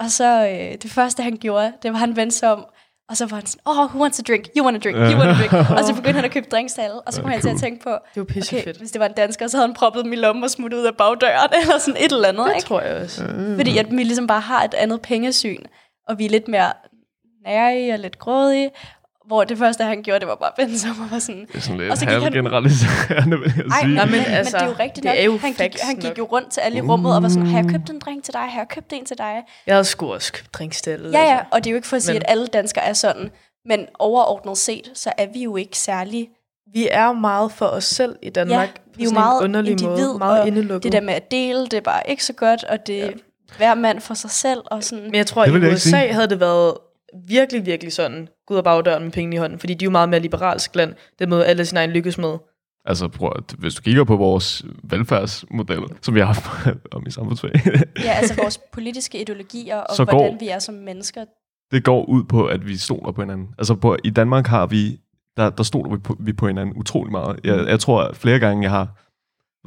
Og 0.00 0.10
så 0.10 0.46
øh, 0.48 0.78
det 0.82 0.90
første, 0.90 1.22
han 1.22 1.36
gjorde, 1.36 1.72
det 1.82 1.92
var, 1.92 1.98
han 1.98 2.16
vendte 2.16 2.36
sig 2.36 2.52
om, 2.52 2.64
og 3.08 3.16
så 3.16 3.26
var 3.26 3.36
han 3.36 3.46
sådan, 3.46 3.60
oh, 3.64 3.76
who 3.76 4.00
wants 4.02 4.18
a 4.18 4.22
drink? 4.22 4.48
You 4.56 4.64
want 4.64 4.76
a 4.76 4.80
drink? 4.80 4.96
You 4.96 5.18
want 5.18 5.30
a 5.30 5.34
drink? 5.34 5.70
og 5.78 5.84
så 5.84 5.94
begyndte 5.94 6.12
han 6.16 6.24
at 6.24 6.30
købe 6.30 6.46
drinks 6.50 6.72
til 6.74 6.80
alle. 6.80 7.00
Og 7.00 7.12
så 7.12 7.22
kom 7.22 7.30
jeg 7.30 7.40
til 7.40 7.48
at 7.48 7.56
tænke 7.60 7.82
på, 7.82 7.90
Det 7.90 8.16
var 8.16 8.22
okay, 8.22 8.42
fedt. 8.64 8.78
hvis 8.78 8.90
det 8.90 9.00
var 9.00 9.06
en 9.06 9.12
dansker, 9.12 9.46
så 9.46 9.56
havde 9.56 9.68
han 9.68 9.74
proppet 9.74 10.04
dem 10.04 10.12
i 10.12 10.16
lommen 10.16 10.44
og 10.44 10.50
smuttet 10.50 10.78
ud 10.78 10.84
af 10.84 10.96
bagdøren, 10.96 11.50
eller 11.62 11.78
sådan 11.78 12.04
et 12.04 12.12
eller 12.12 12.28
andet. 12.28 12.46
Det 12.46 12.54
ikke? 12.56 12.66
tror 12.66 12.80
jeg 12.80 12.96
også. 13.02 13.24
Fordi 13.56 13.78
at 13.78 13.86
vi 13.90 14.02
ligesom 14.04 14.26
bare 14.26 14.40
har 14.40 14.64
et 14.64 14.74
andet 14.74 15.00
pengesyn, 15.02 15.62
og 16.08 16.18
vi 16.18 16.24
er 16.24 16.30
lidt 16.30 16.48
mere 16.48 16.72
nærige 17.46 17.92
og 17.92 17.98
lidt 17.98 18.18
grådige, 18.18 18.70
hvor 19.28 19.44
det 19.44 19.58
første, 19.58 19.84
han 19.84 20.02
gjorde, 20.02 20.20
det 20.20 20.28
var 20.28 20.34
bare 20.34 20.50
at 20.58 20.64
vende 20.64 20.78
sig 20.78 20.90
om 20.90 21.00
og 21.00 21.10
var 21.10 21.18
sådan... 21.18 21.40
Det 21.46 21.54
er 21.56 21.60
sådan 21.60 21.80
Og 21.80 21.86
lidt 21.86 21.98
så 21.98 22.04
gik 22.04 22.12
han- 22.12 22.22
halvgeneraliserende, 22.22 23.38
vil 23.38 23.52
jeg 23.56 23.64
Ej, 23.66 23.78
sige. 23.80 23.86
men, 23.88 23.94
Nej, 23.96 24.06
men, 24.06 24.14
altså, 24.14 24.30
altså, 24.36 24.56
men 24.56 24.60
det 24.60 24.66
er 24.66 24.70
jo 24.70 24.76
rigtigt 24.80 25.02
det 25.02 25.04
nok. 25.04 25.18
er 25.18 25.22
jo 25.24 25.38
han, 25.38 25.52
gik, 25.52 25.80
han 25.82 25.96
gik 25.96 26.18
jo 26.18 26.24
rundt 26.24 26.50
til 26.50 26.60
alle 26.60 26.78
i 26.78 26.80
rummet 26.80 27.16
og 27.16 27.22
var 27.22 27.28
sådan, 27.28 27.46
har 27.46 27.58
jeg 27.62 27.70
købt 27.70 27.90
en 27.90 27.98
drink 27.98 28.24
til 28.24 28.34
dig? 28.34 28.40
Har 28.40 28.60
jeg 28.60 28.68
købt 28.68 28.92
en 28.92 29.04
til 29.04 29.18
dig? 29.18 29.34
Jeg 29.66 29.74
havde 29.74 29.84
sgu 29.84 30.12
også 30.12 30.32
købt 30.32 30.54
drinkstallet. 30.54 31.12
Ja, 31.12 31.22
ja, 31.22 31.38
og 31.50 31.64
det 31.64 31.70
er 31.70 31.72
jo 31.72 31.76
ikke 31.76 31.88
for 31.88 31.96
at 31.96 32.02
sige, 32.02 32.12
Men- 32.12 32.22
at 32.22 32.30
alle 32.30 32.46
danskere 32.46 32.84
er 32.84 32.92
sådan, 32.92 33.30
men 33.64 33.86
overordnet 33.98 34.58
set, 34.58 34.90
så 34.94 35.12
er 35.18 35.26
vi 35.34 35.42
jo 35.42 35.56
ikke 35.56 35.78
særlig 35.78 36.28
Vi 36.72 36.88
er 36.90 37.12
meget 37.12 37.52
for 37.52 37.66
os 37.66 37.84
selv 37.84 38.16
i 38.22 38.30
Danmark. 38.30 38.68
Ja, 38.68 38.72
på 38.74 38.90
vi 38.96 39.02
er 39.02 39.06
jo 39.08 39.12
meget 39.12 39.42
underlig 39.42 39.70
individ, 39.70 40.06
måde. 40.08 40.18
Meget 40.18 40.40
og 40.40 40.46
indelukket. 40.48 40.82
det 40.82 40.92
der 40.92 41.00
med 41.00 41.14
at 41.14 41.30
dele, 41.30 41.62
det 41.64 41.74
er 41.74 41.80
bare 41.80 42.02
ikke 42.10 42.24
så 42.24 42.32
godt, 42.32 42.64
og 42.64 42.86
det 42.86 43.00
er 43.02 43.06
ja. 43.06 43.10
hver 43.56 43.74
mand 43.74 44.00
for 44.00 44.14
sig 44.14 44.30
selv, 44.30 44.60
og 44.66 44.84
sådan... 44.84 45.04
Men 45.04 45.14
jeg 45.14 45.26
tror, 45.26 45.44
Det 45.44 45.56
at 45.56 45.62
i 45.70 45.74
USA 45.74 45.78
sige. 45.90 46.12
havde 46.12 46.26
det 46.28 46.40
været 46.40 46.74
virkelig, 47.28 47.66
virkelig 47.66 47.92
sådan, 47.92 48.28
gå 48.46 48.54
ud 48.54 48.58
af 48.58 48.64
bagdøren 48.64 49.02
med 49.02 49.12
pengene 49.12 49.36
i 49.36 49.38
hånden, 49.38 49.58
fordi 49.58 49.74
de 49.74 49.84
er 49.84 49.86
jo 49.86 49.90
meget 49.90 50.08
mere 50.08 50.20
liberalsk 50.20 50.76
land, 50.76 50.94
det 51.18 51.28
måde 51.28 51.46
alle 51.46 51.64
sin 51.64 51.76
egen 51.78 51.90
lykkes 51.90 52.18
med. 52.18 52.34
Altså, 52.84 53.08
prøv, 53.08 53.32
at- 53.36 53.54
hvis 53.58 53.74
du 53.74 53.82
kigger 53.82 54.04
på 54.04 54.16
vores 54.16 54.64
velfærdsmodel, 54.84 55.82
som 56.02 56.14
vi 56.14 56.20
har 56.20 56.26
haft 56.26 56.46
om 56.92 57.04
i 57.06 57.10
samfundsfag, 57.10 57.50
Ja, 58.04 58.12
altså 58.12 58.34
vores 58.42 58.58
politiske 58.72 59.20
ideologier, 59.20 59.76
og 59.76 59.96
så 59.96 60.04
hvordan 60.04 60.30
går- 60.30 60.36
vi 60.40 60.48
er 60.48 60.58
som 60.58 60.74
mennesker. 60.74 61.24
det 61.70 61.84
går 61.84 62.04
ud 62.04 62.24
på, 62.24 62.46
at 62.46 62.66
vi 62.68 62.76
stoler 62.76 63.12
på 63.12 63.22
hinanden. 63.22 63.48
Altså, 63.58 63.74
på, 63.74 63.96
i 64.04 64.10
Danmark 64.10 64.46
har 64.46 64.66
vi, 64.66 65.00
der, 65.36 65.50
der 65.50 65.62
stoler 65.62 65.90
vi 65.90 65.98
på, 65.98 66.16
vi 66.20 66.32
på 66.32 66.46
hinanden 66.46 66.76
utrolig 66.76 67.12
meget. 67.12 67.40
Jeg, 67.44 67.66
jeg 67.68 67.80
tror, 67.80 68.02
at 68.02 68.16
flere 68.16 68.38
gange, 68.38 68.62
jeg 68.62 68.70
har 68.70 68.88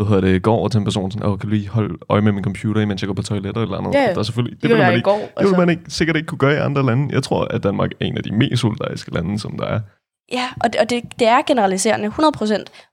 hvad 0.04 0.16
hedder 0.16 0.32
det, 0.34 0.42
går 0.44 0.56
over 0.56 0.68
til 0.70 0.78
en 0.78 0.84
person 0.84 1.12
sådan, 1.12 1.28
Åh, 1.28 1.40
kan 1.40 1.50
du 1.50 1.56
lige 1.56 1.70
holde 1.70 1.98
øje 2.10 2.22
med 2.22 2.32
min 2.32 2.44
computer, 2.44 2.82
imens 2.82 3.02
jeg 3.02 3.08
går 3.08 3.14
på 3.14 3.22
toilettet 3.22 3.62
eller 3.64 3.78
andet? 3.78 3.94
Ja, 3.94 4.02
ja. 4.04 4.14
Der 4.14 4.20
er 4.20 4.24
selvfølgelig, 4.24 4.56
Det, 4.56 4.64
det 4.64 4.70
vil 4.70 4.78
man 4.86 4.94
ikke, 4.94 5.04
går. 5.04 5.30
det 5.40 5.48
vil 5.50 5.58
man 5.58 5.70
ikke, 5.70 5.82
sikkert 5.88 6.16
ikke 6.16 6.28
kunne 6.28 6.38
gøre 6.40 6.54
i 6.54 6.58
andre 6.58 6.86
lande. 6.86 7.14
Jeg 7.16 7.24
tror, 7.24 7.44
at 7.46 7.64
Danmark 7.64 7.92
er 8.00 8.06
en 8.06 8.18
af 8.18 8.24
de 8.24 8.32
mest 8.32 8.62
solidariske 8.62 9.14
lande, 9.14 9.40
som 9.40 9.58
der 9.58 9.66
er. 9.66 9.80
Ja, 10.32 10.48
og 10.64 10.74
det, 10.74 10.82
og 10.82 10.90
det, 10.90 11.04
det 11.20 11.28
er 11.28 11.42
generaliserende, 11.48 12.08
100%, 12.08 12.22
og 12.22 12.42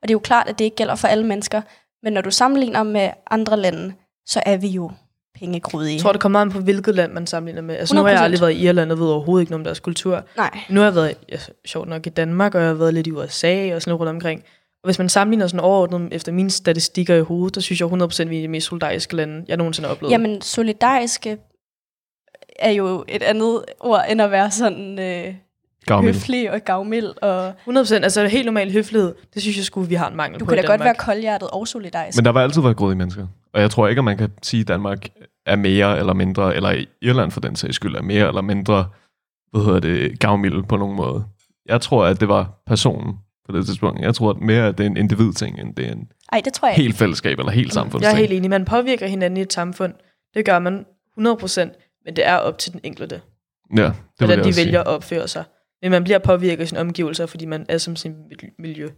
det 0.02 0.10
er 0.10 0.12
jo 0.12 0.18
klart, 0.18 0.48
at 0.48 0.58
det 0.58 0.64
ikke 0.64 0.76
gælder 0.76 0.94
for 0.94 1.08
alle 1.08 1.26
mennesker, 1.26 1.60
men 2.02 2.12
når 2.12 2.20
du 2.20 2.30
sammenligner 2.30 2.82
med 2.82 3.10
andre 3.30 3.56
lande, 3.56 3.92
så 4.26 4.42
er 4.46 4.56
vi 4.56 4.68
jo 4.68 4.90
pengegrudige. 5.38 5.92
Jeg 5.94 6.00
tror, 6.02 6.12
det 6.12 6.20
kommer 6.20 6.40
an 6.40 6.50
på, 6.50 6.58
hvilket 6.60 6.94
land 6.94 7.12
man 7.12 7.26
sammenligner 7.26 7.62
med. 7.62 7.76
Altså, 7.76 7.94
nu 7.94 8.00
har 8.02 8.08
jeg 8.08 8.18
100%. 8.18 8.22
aldrig 8.22 8.40
været 8.40 8.52
i 8.52 8.66
Irland 8.66 8.92
og 8.92 8.98
ved 8.98 9.06
overhovedet 9.06 9.42
ikke 9.42 9.50
noget 9.52 9.60
om 9.60 9.64
deres 9.64 9.80
kultur. 9.80 10.24
Nej, 10.36 10.50
Nu 10.68 10.80
har 10.80 10.86
jeg 10.86 10.94
været, 10.94 11.14
ja, 11.32 11.36
sjovt 11.66 11.88
nok, 11.88 12.06
i 12.06 12.10
Danmark, 12.10 12.54
og 12.54 12.60
jeg 12.60 12.68
har 12.68 12.74
været 12.74 12.94
lidt 12.94 13.06
i 13.06 13.12
USA 13.12 13.74
og 13.74 13.82
sådan 13.82 13.90
noget 13.90 14.00
rundt 14.00 14.10
omkring. 14.10 14.42
Og 14.82 14.86
hvis 14.86 14.98
man 14.98 15.08
sammenligner 15.08 15.46
sådan 15.46 15.60
overordnet 15.60 16.14
efter 16.14 16.32
mine 16.32 16.50
statistikker 16.50 17.14
i 17.14 17.20
hovedet, 17.20 17.54
der 17.54 17.60
synes 17.60 17.80
jeg 17.80 17.88
100% 17.88 18.28
vi 18.28 18.38
er 18.38 18.42
de 18.42 18.48
mest 18.48 18.66
solidariske 18.66 19.16
lande, 19.16 19.44
jeg 19.48 19.56
nogensinde 19.56 19.86
har 19.86 19.94
oplevet. 19.94 20.12
jamen 20.12 20.40
solidariske 20.40 21.38
er 22.58 22.70
jo 22.70 23.04
et 23.08 23.22
andet 23.22 23.64
ord, 23.80 24.04
end 24.10 24.22
at 24.22 24.30
være 24.30 24.50
sådan 24.50 24.98
øh, 24.98 25.34
Gavmild. 25.86 26.14
høflig 26.14 26.52
og 26.52 26.60
gavmild, 26.60 27.22
og 27.22 27.48
100%, 27.48 27.94
altså 27.94 28.26
helt 28.26 28.44
normal 28.44 28.72
høflighed, 28.72 29.14
det 29.34 29.42
synes 29.42 29.56
jeg 29.56 29.64
skulle 29.64 29.88
vi 29.88 29.94
har 29.94 30.08
en 30.08 30.16
mangel 30.16 30.40
du 30.40 30.44
på 30.44 30.48
kan 30.48 30.58
i 30.58 30.62
da 30.62 30.66
godt 30.66 30.80
være 30.80 30.94
koldhjertet 30.94 31.50
og 31.50 31.68
solidarisk. 31.68 32.18
Men 32.18 32.24
der 32.24 32.32
vil 32.32 32.40
altid 32.40 32.62
være 32.62 32.74
grådige 32.74 32.98
mennesker. 32.98 33.26
Og 33.52 33.60
jeg 33.60 33.70
tror 33.70 33.88
ikke, 33.88 34.00
at 34.00 34.04
man 34.04 34.16
kan 34.16 34.30
sige, 34.42 34.60
at 34.60 34.68
Danmark 34.68 35.08
er 35.46 35.56
mere 35.56 35.98
eller 35.98 36.12
mindre, 36.12 36.56
eller 36.56 36.70
i 36.70 36.86
Irland 37.02 37.30
for 37.30 37.40
den 37.40 37.56
sags 37.56 37.76
skyld, 37.76 37.94
er 37.94 38.02
mere 38.02 38.28
eller 38.28 38.42
mindre, 38.42 38.88
hvad 39.52 39.64
hedder 39.64 39.80
det, 39.80 40.20
gavmild 40.20 40.62
på 40.62 40.76
nogen 40.76 40.96
måde. 40.96 41.24
Jeg 41.66 41.80
tror, 41.80 42.04
at 42.04 42.20
det 42.20 42.28
var 42.28 42.62
personen 42.66 43.14
på 43.48 43.56
det 43.56 43.66
tidspunkt. 43.66 44.00
Jeg 44.00 44.14
tror 44.14 44.30
at 44.30 44.40
mere, 44.40 44.66
at 44.66 44.78
det 44.78 44.87
er 44.87 44.90
en 44.90 44.96
individting, 44.96 45.61
end 45.61 45.74
det 45.74 45.87
er 45.88 45.92
en 45.92 46.08
Ej, 46.32 46.40
det 46.44 46.52
tror 46.52 46.68
jeg 46.68 46.76
helt 46.76 46.94
fællesskab 46.96 47.38
eller 47.38 47.52
helt 47.52 47.66
Jeg 47.66 47.72
samfundsting. 47.72 48.14
er 48.14 48.18
helt 48.18 48.32
enig, 48.32 48.50
man 48.50 48.64
påvirker 48.64 49.06
hinanden 49.06 49.37
i 49.37 49.40
et 49.40 49.52
samfund. 49.52 49.92
Det 50.34 50.44
gør 50.44 50.58
man 50.58 50.84
100%, 51.20 52.00
men 52.04 52.16
det 52.16 52.26
er 52.26 52.37
op 52.37 52.58
til 52.58 52.72
den 52.72 52.80
enkelte, 52.84 53.20
Ja, 53.76 53.82
det 53.82 53.92
hvordan 54.18 54.37
jeg 54.38 54.44
de 54.44 54.56
vælger 54.56 54.62
sige. 54.70 54.78
at 54.78 54.87
opføre 54.87 55.28
sig. 55.28 55.44
Men 55.82 55.90
man 55.90 56.04
bliver 56.04 56.18
påvirket 56.18 56.61
af 56.62 56.68
sine 56.68 56.80
omgivelser, 56.80 57.26
fordi 57.26 57.46
man 57.46 57.66
er 57.68 57.78
som 57.78 57.96
sin 57.96 58.12
mil- 58.28 58.50
miljø. 58.58 58.88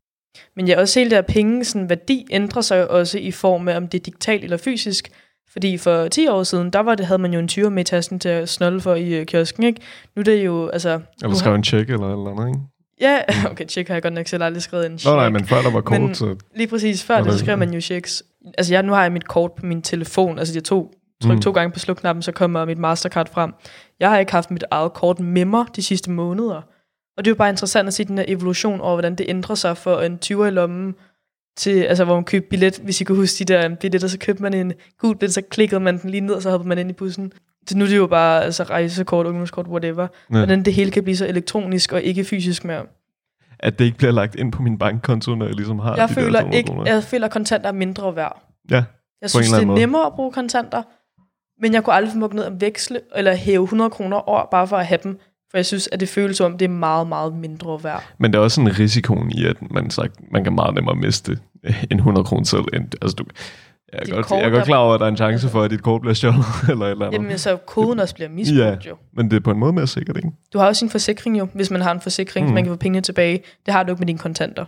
Men 0.57 0.69
jeg 0.69 0.79
også 0.79 1.01
hele 1.01 1.11
der 1.11 1.23
penge, 1.23 1.65
sådan, 1.65 1.89
værdi 1.89 2.27
ændrer 2.31 2.63
sig 2.63 2.91
også 2.91 3.19
i 3.19 3.31
form 3.31 3.69
af, 3.69 3.77
om 3.77 3.89
det 3.89 3.99
er 3.99 4.03
digitalt 4.03 4.45
eller 4.45 4.57
fysisk. 4.57 5.11
Fordi 5.53 5.77
for 5.79 6.09
10 6.09 6.29
år 6.29 6.43
siden, 6.43 6.71
der 6.71 6.81
var 6.81 6.95
det, 6.95 7.07
havde 7.07 7.19
man 7.23 7.33
jo 7.33 7.39
en 7.39 7.49
20 7.49 7.71
med 7.71 7.85
tasken 7.85 8.19
til 8.19 8.29
at 8.29 8.49
snolde 8.49 8.81
for 8.81 8.95
i 8.95 9.15
øh, 9.15 9.27
kiosken, 9.27 9.63
ikke? 9.65 9.81
Nu 10.17 10.21
er 10.21 10.25
det 10.25 10.45
jo, 10.45 10.69
altså... 10.69 11.01
Eller 11.23 11.37
skrev 11.37 11.55
en 11.55 11.65
check 11.65 11.91
eller 11.91 12.07
eller 12.13 12.31
andet, 12.31 12.49
ikke? 12.49 12.61
Ja, 13.01 13.23
okay, 13.51 13.67
check 13.69 13.89
har 13.89 13.95
jeg 13.95 14.03
godt 14.03 14.15
nok 14.15 14.27
selv 14.27 14.43
aldrig 14.43 14.63
skrevet 14.63 14.87
en 14.87 14.93
Nå 14.93 14.99
check. 14.99 15.15
nej, 15.15 15.29
men 15.29 15.45
før 15.47 15.63
der 15.63 15.71
var 15.71 15.81
kort, 15.81 16.01
Men- 16.01 16.15
så... 16.15 16.37
Lige 16.57 16.67
præcis, 16.67 17.05
før 17.05 17.19
Nå, 17.19 17.25
det, 17.25 17.33
så 17.33 17.39
skrev 17.39 17.59
man 17.59 17.75
jo 17.75 17.81
checks. 17.81 18.23
Altså 18.59 18.75
jeg, 18.75 18.83
nu 18.83 18.93
har 18.93 19.03
jeg 19.03 19.13
mit 19.13 19.29
kort 19.29 19.53
på 19.53 19.67
min 19.67 19.83
telefon, 19.83 20.39
altså 20.39 20.55
jeg 20.55 20.65
tog, 20.65 20.93
tryk 21.23 21.33
Mm. 21.33 21.41
to 21.41 21.51
gange 21.53 21.73
på 21.73 21.79
slukknappen, 21.79 22.23
så 22.23 22.33
kommer 22.33 22.65
mit 22.65 22.79
Mastercard 22.79 23.33
frem. 23.33 23.53
Jeg 24.01 24.11
har 24.11 24.19
ikke 24.19 24.33
haft 24.33 24.51
mit 24.51 24.65
eget 24.71 24.93
kort 24.93 25.21
med 25.21 25.45
mig 25.45 25.65
de 25.77 25.83
sidste 25.83 26.11
måneder. 26.11 26.57
Og 27.17 27.25
det 27.25 27.27
er 27.27 27.31
jo 27.31 27.37
bare 27.37 27.49
interessant 27.51 27.89
at 27.89 27.95
se 27.95 28.05
den 28.05 28.19
her 28.19 28.25
evolution 28.29 28.81
over, 28.81 28.95
hvordan 28.95 29.15
det 29.15 29.27
ændrer 29.29 29.55
sig 29.55 29.77
for 29.77 30.01
en 30.01 30.19
20 30.19 30.49
i 30.49 30.51
lommen, 30.51 30.95
til, 31.57 31.83
altså 31.83 32.05
hvor 32.05 32.15
man 32.15 32.25
købte 32.25 32.49
billet, 32.49 32.79
hvis 32.79 33.01
I 33.01 33.05
kan 33.05 33.17
huske 33.17 33.45
de 33.45 33.53
der 33.53 33.75
billetter, 33.81 34.09
så 34.09 34.19
købte 34.19 34.43
man 34.43 34.55
en 34.55 34.73
gul 35.01 35.17
billet, 35.17 35.35
så 35.35 35.43
klikkede 35.43 35.81
man 35.81 35.99
den 35.99 36.11
lige 36.11 36.21
ned, 36.21 36.35
og 36.35 36.43
så 36.43 36.51
hoppede 36.51 36.69
man 36.69 36.79
ind 36.79 36.91
i 36.91 36.93
bussen. 36.93 37.33
Så 37.71 37.79
nu 37.79 37.85
er 37.85 37.89
det 37.89 37.97
jo 37.97 38.07
bare 38.07 38.45
altså, 38.45 38.63
rejsekort, 38.63 39.27
ungdomskort, 39.27 39.67
whatever. 39.67 40.03
Ja. 40.31 40.37
Hvordan 40.37 40.63
det 40.63 40.75
hele 40.75 40.91
kan 40.91 41.03
blive 41.03 41.17
så 41.17 41.27
elektronisk 41.27 41.93
og 41.93 42.03
ikke 42.03 42.25
fysisk 42.25 42.65
mere. 42.65 42.83
At 43.59 43.79
det 43.79 43.85
ikke 43.85 43.99
bliver 43.99 44.13
lagt 44.13 44.35
ind 44.35 44.53
på 44.53 44.63
min 44.63 44.79
bankkonto, 44.79 45.35
når 45.35 45.47
jeg 45.47 45.55
ligesom 45.55 45.79
har 45.79 45.97
Jeg 45.97 46.09
de 46.09 46.15
der 46.15 46.21
føler 46.21 46.41
200 46.41 46.59
ikke, 46.59 46.83
jeg 46.87 47.05
føler, 47.05 47.27
at 47.27 47.33
kontanter 47.33 47.69
er 47.69 47.73
mindre 47.73 48.17
værd. 48.17 48.43
Ja, 48.71 48.85
Jeg 49.23 49.31
synes, 49.31 49.49
det 49.49 49.63
er 49.63 49.67
måde. 49.67 49.81
nemmere 49.81 50.07
at 50.07 50.13
bruge 50.13 50.33
kontanter, 50.33 50.83
men 51.63 51.75
jeg 51.75 51.85
kunne 51.85 51.95
aldrig 51.95 52.13
få 52.21 52.37
ned 52.37 52.45
at 52.45 52.61
veksle 52.61 53.01
eller 53.17 53.35
hæve 53.35 53.63
100 53.63 53.91
kroner 53.91 54.17
over, 54.17 54.45
bare 54.51 54.67
for 54.67 54.77
at 54.77 54.87
have 54.87 54.99
dem. 55.03 55.19
For 55.51 55.59
jeg 55.59 55.67
synes, 55.67 55.89
at 55.93 56.01
det 56.01 56.09
føles 56.09 56.37
som 56.37 56.53
om, 56.53 56.59
det 56.59 56.65
er 56.65 56.69
meget, 56.69 57.07
meget 57.07 57.33
mindre 57.35 57.85
værd. 57.85 58.05
men 58.19 58.33
der 58.33 58.39
er 58.39 58.43
også 58.43 58.61
en 58.61 58.79
risikoen 58.79 59.31
i, 59.31 59.45
at 59.45 59.57
man, 59.71 59.91
sagt, 59.91 60.33
man 60.33 60.45
kan 60.45 60.55
meget 60.55 60.75
nemmere 60.75 60.95
miste 60.97 61.39
en 61.91 61.97
100 61.97 62.25
kroner 62.25 62.45
selv. 62.45 62.65
End, 62.73 62.85
altså, 63.03 63.15
du, 63.17 63.25
jeg, 63.93 64.01
er 64.09 64.15
godt, 64.15 64.27
kort 64.27 64.39
jeg 64.41 64.47
er 64.47 64.51
godt 64.51 64.65
klar 64.65 64.77
over, 64.77 64.95
at 64.95 65.01
der 65.01 65.07
er 65.07 65.11
en 65.11 65.17
chance 65.17 65.49
for, 65.49 65.63
at 65.63 65.71
dit 65.71 65.83
kort 65.83 66.01
bliver 66.01 66.15
stjålet, 66.15 66.45
eller 66.71 66.87
et 66.87 66.91
eller 66.91 67.07
andet. 67.07 67.19
Jamen, 67.19 67.39
så 67.39 67.57
koden 67.57 68.01
også 68.01 68.15
bliver 68.15 68.29
misbrugt 68.29 68.59
Ja. 68.59 68.77
jo. 68.91 68.97
Men 69.13 69.31
det 69.31 69.37
er 69.37 69.41
på 69.41 69.51
en 69.51 69.59
måde 69.59 69.73
mere 69.73 69.87
sikkert, 69.87 70.17
ikke? 70.17 70.29
Du 70.53 70.59
har 70.59 70.67
også 70.67 70.85
en 70.85 70.91
forsikring 70.91 71.39
jo, 71.39 71.49
hvis 71.55 71.71
man 71.71 71.81
har 71.81 71.93
en 71.93 72.01
forsikring, 72.01 72.47
Mm. 72.49 72.55
man 72.55 72.65
kan 72.65 72.73
få 72.73 72.77
pengene 72.77 73.01
tilbage. 73.01 73.43
Det 73.67 73.75
har 73.75 73.83
du 73.83 73.91
ikke 73.93 74.01
med 74.01 74.07
dine 74.07 74.19
kontanter. 74.19 74.65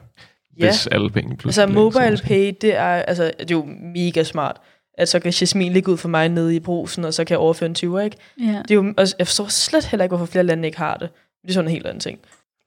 Ja, 0.59 0.65
Hvis 0.67 0.87
alle 0.87 1.11
penge 1.11 1.37
pludselig 1.37 1.63
altså 1.63 1.81
mobile 1.81 2.19
pay, 2.25 2.53
det 2.61 2.77
er, 2.77 2.85
altså, 2.85 3.25
det 3.41 3.51
er 3.51 3.55
jo 3.55 3.65
mega 3.95 4.23
smart. 4.25 4.57
At 4.99 5.09
så 5.09 5.21
kan 5.21 5.33
Jasmin 5.41 5.73
ligge 5.73 5.93
ud 5.93 5.97
for 5.97 6.09
mig 6.09 6.29
nede 6.29 6.57
i 6.57 6.61
brusen, 6.61 7.05
og 7.05 7.15
så 7.15 7.25
kan 7.25 7.33
jeg 7.35 7.39
overføre 7.39 7.69
en 7.69 7.75
20, 7.75 8.05
ikke? 8.05 8.17
Ja. 8.41 8.45
Det 8.63 8.71
er 8.71 8.75
jo, 8.75 8.95
også, 8.97 9.15
jeg 9.19 9.27
forstår 9.27 9.47
slet 9.49 9.85
heller 9.85 10.05
ikke, 10.05 10.17
hvorfor 10.17 10.33
flere 10.33 10.45
lande 10.45 10.67
ikke 10.67 10.79
har 10.79 10.97
det. 10.97 11.11
Det 11.43 11.49
er 11.49 11.53
sådan 11.55 11.69
en 11.69 11.73
helt 11.73 11.87
anden 11.87 12.01
ting. 12.01 12.19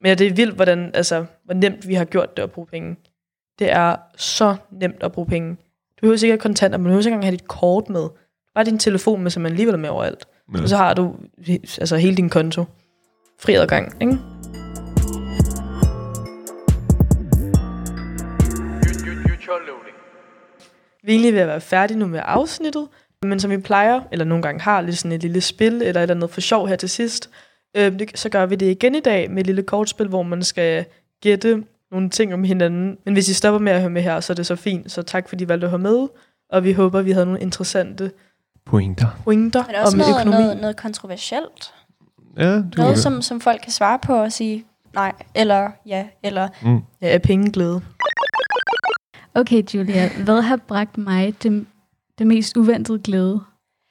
Men 0.02 0.08
ja, 0.08 0.14
det 0.14 0.26
er 0.26 0.32
vildt, 0.34 0.54
hvordan, 0.54 0.90
altså, 0.94 1.24
hvor 1.44 1.54
nemt 1.54 1.88
vi 1.88 1.94
har 1.94 2.04
gjort 2.04 2.36
det 2.36 2.42
at 2.42 2.50
bruge 2.50 2.66
penge. 2.66 2.96
Det 3.58 3.72
er 3.72 3.96
så 4.16 4.56
nemt 4.72 5.02
at 5.02 5.12
bruge 5.12 5.26
penge. 5.28 5.56
Du 5.96 6.00
behøver 6.00 6.16
sikkert 6.16 6.38
kontanter, 6.38 6.78
men 6.78 6.84
du 6.84 6.88
behøver 6.88 7.00
ikke 7.00 7.08
engang 7.08 7.24
have 7.24 7.36
dit 7.36 7.48
kort 7.48 7.88
med. 7.88 8.08
Bare 8.54 8.64
din 8.64 8.78
telefon 8.78 9.22
med, 9.22 9.30
som 9.30 9.42
man 9.42 9.52
alligevel 9.52 9.74
er 9.74 9.78
med 9.78 9.88
overalt. 9.88 10.26
Ja. 10.54 10.62
Og 10.62 10.68
så 10.68 10.76
har 10.76 10.94
du 10.94 11.14
altså, 11.80 11.96
hele 11.96 12.16
din 12.16 12.28
konto. 12.28 12.64
Fri 13.40 13.54
adgang, 13.54 14.02
ikke? 14.02 14.18
Vi 21.02 21.12
er 21.12 21.14
egentlig 21.14 21.34
ved 21.34 21.40
at 21.40 21.48
være 21.48 21.60
færdige 21.60 21.98
nu 21.98 22.06
med 22.06 22.20
afsnittet, 22.24 22.88
men 23.22 23.40
som 23.40 23.50
vi 23.50 23.58
plejer, 23.58 24.00
eller 24.12 24.24
nogle 24.24 24.42
gange 24.42 24.60
har, 24.60 24.80
lidt 24.80 24.98
sådan 24.98 25.12
et 25.12 25.22
lille 25.22 25.40
spil, 25.40 25.72
eller 25.74 25.82
et 25.82 25.88
eller 26.02 26.14
andet 26.14 26.30
for 26.30 26.40
sjov 26.40 26.68
her 26.68 26.76
til 26.76 26.88
sidst, 26.88 27.30
øh, 27.76 28.00
så 28.14 28.28
gør 28.28 28.46
vi 28.46 28.54
det 28.54 28.70
igen 28.70 28.94
i 28.94 29.00
dag 29.00 29.30
med 29.30 29.40
et 29.40 29.46
lille 29.46 29.62
kortspil, 29.62 30.08
hvor 30.08 30.22
man 30.22 30.42
skal 30.42 30.84
gætte 31.22 31.64
nogle 31.90 32.10
ting 32.10 32.34
om 32.34 32.44
hinanden. 32.44 32.96
Men 33.04 33.14
hvis 33.14 33.28
I 33.28 33.34
stopper 33.34 33.58
med 33.60 33.72
at 33.72 33.80
høre 33.80 33.90
med 33.90 34.02
her, 34.02 34.20
så 34.20 34.32
er 34.32 34.34
det 34.34 34.46
så 34.46 34.56
fint. 34.56 34.92
Så 34.92 35.02
tak 35.02 35.28
fordi 35.28 35.44
I 35.44 35.48
valgte 35.48 35.64
at 35.64 35.70
høre 35.70 35.78
med, 35.78 36.08
og 36.50 36.64
vi 36.64 36.72
håber, 36.72 37.02
vi 37.02 37.10
havde 37.10 37.26
nogle 37.26 37.40
interessante 37.40 38.10
Pointer. 38.66 39.06
pointer 39.24 39.64
Men 39.66 39.74
også 39.76 39.94
om 39.96 39.98
noget, 39.98 40.14
økonomi. 40.20 40.42
noget, 40.42 40.60
noget 40.60 40.76
kontroversielt. 40.76 41.74
Ja, 42.38 42.52
det 42.56 42.74
Noget, 42.76 42.98
som, 42.98 43.22
som 43.22 43.40
folk 43.40 43.60
kan 43.62 43.72
svare 43.72 43.98
på 43.98 44.14
og 44.16 44.32
sige 44.32 44.64
nej, 44.94 45.12
eller 45.34 45.70
ja, 45.86 46.06
eller 46.22 46.48
Mm. 46.62 46.80
Ja, 47.02 47.14
er 47.14 47.18
penge 47.18 47.50
glæde. 47.52 47.82
Okay, 49.34 49.62
Julia, 49.74 50.08
hvad 50.24 50.42
har 50.42 50.56
bragt 50.56 50.98
mig 50.98 51.42
det, 51.42 51.66
det 52.18 52.26
mest 52.26 52.56
uventede 52.56 52.98
glæde? 52.98 53.40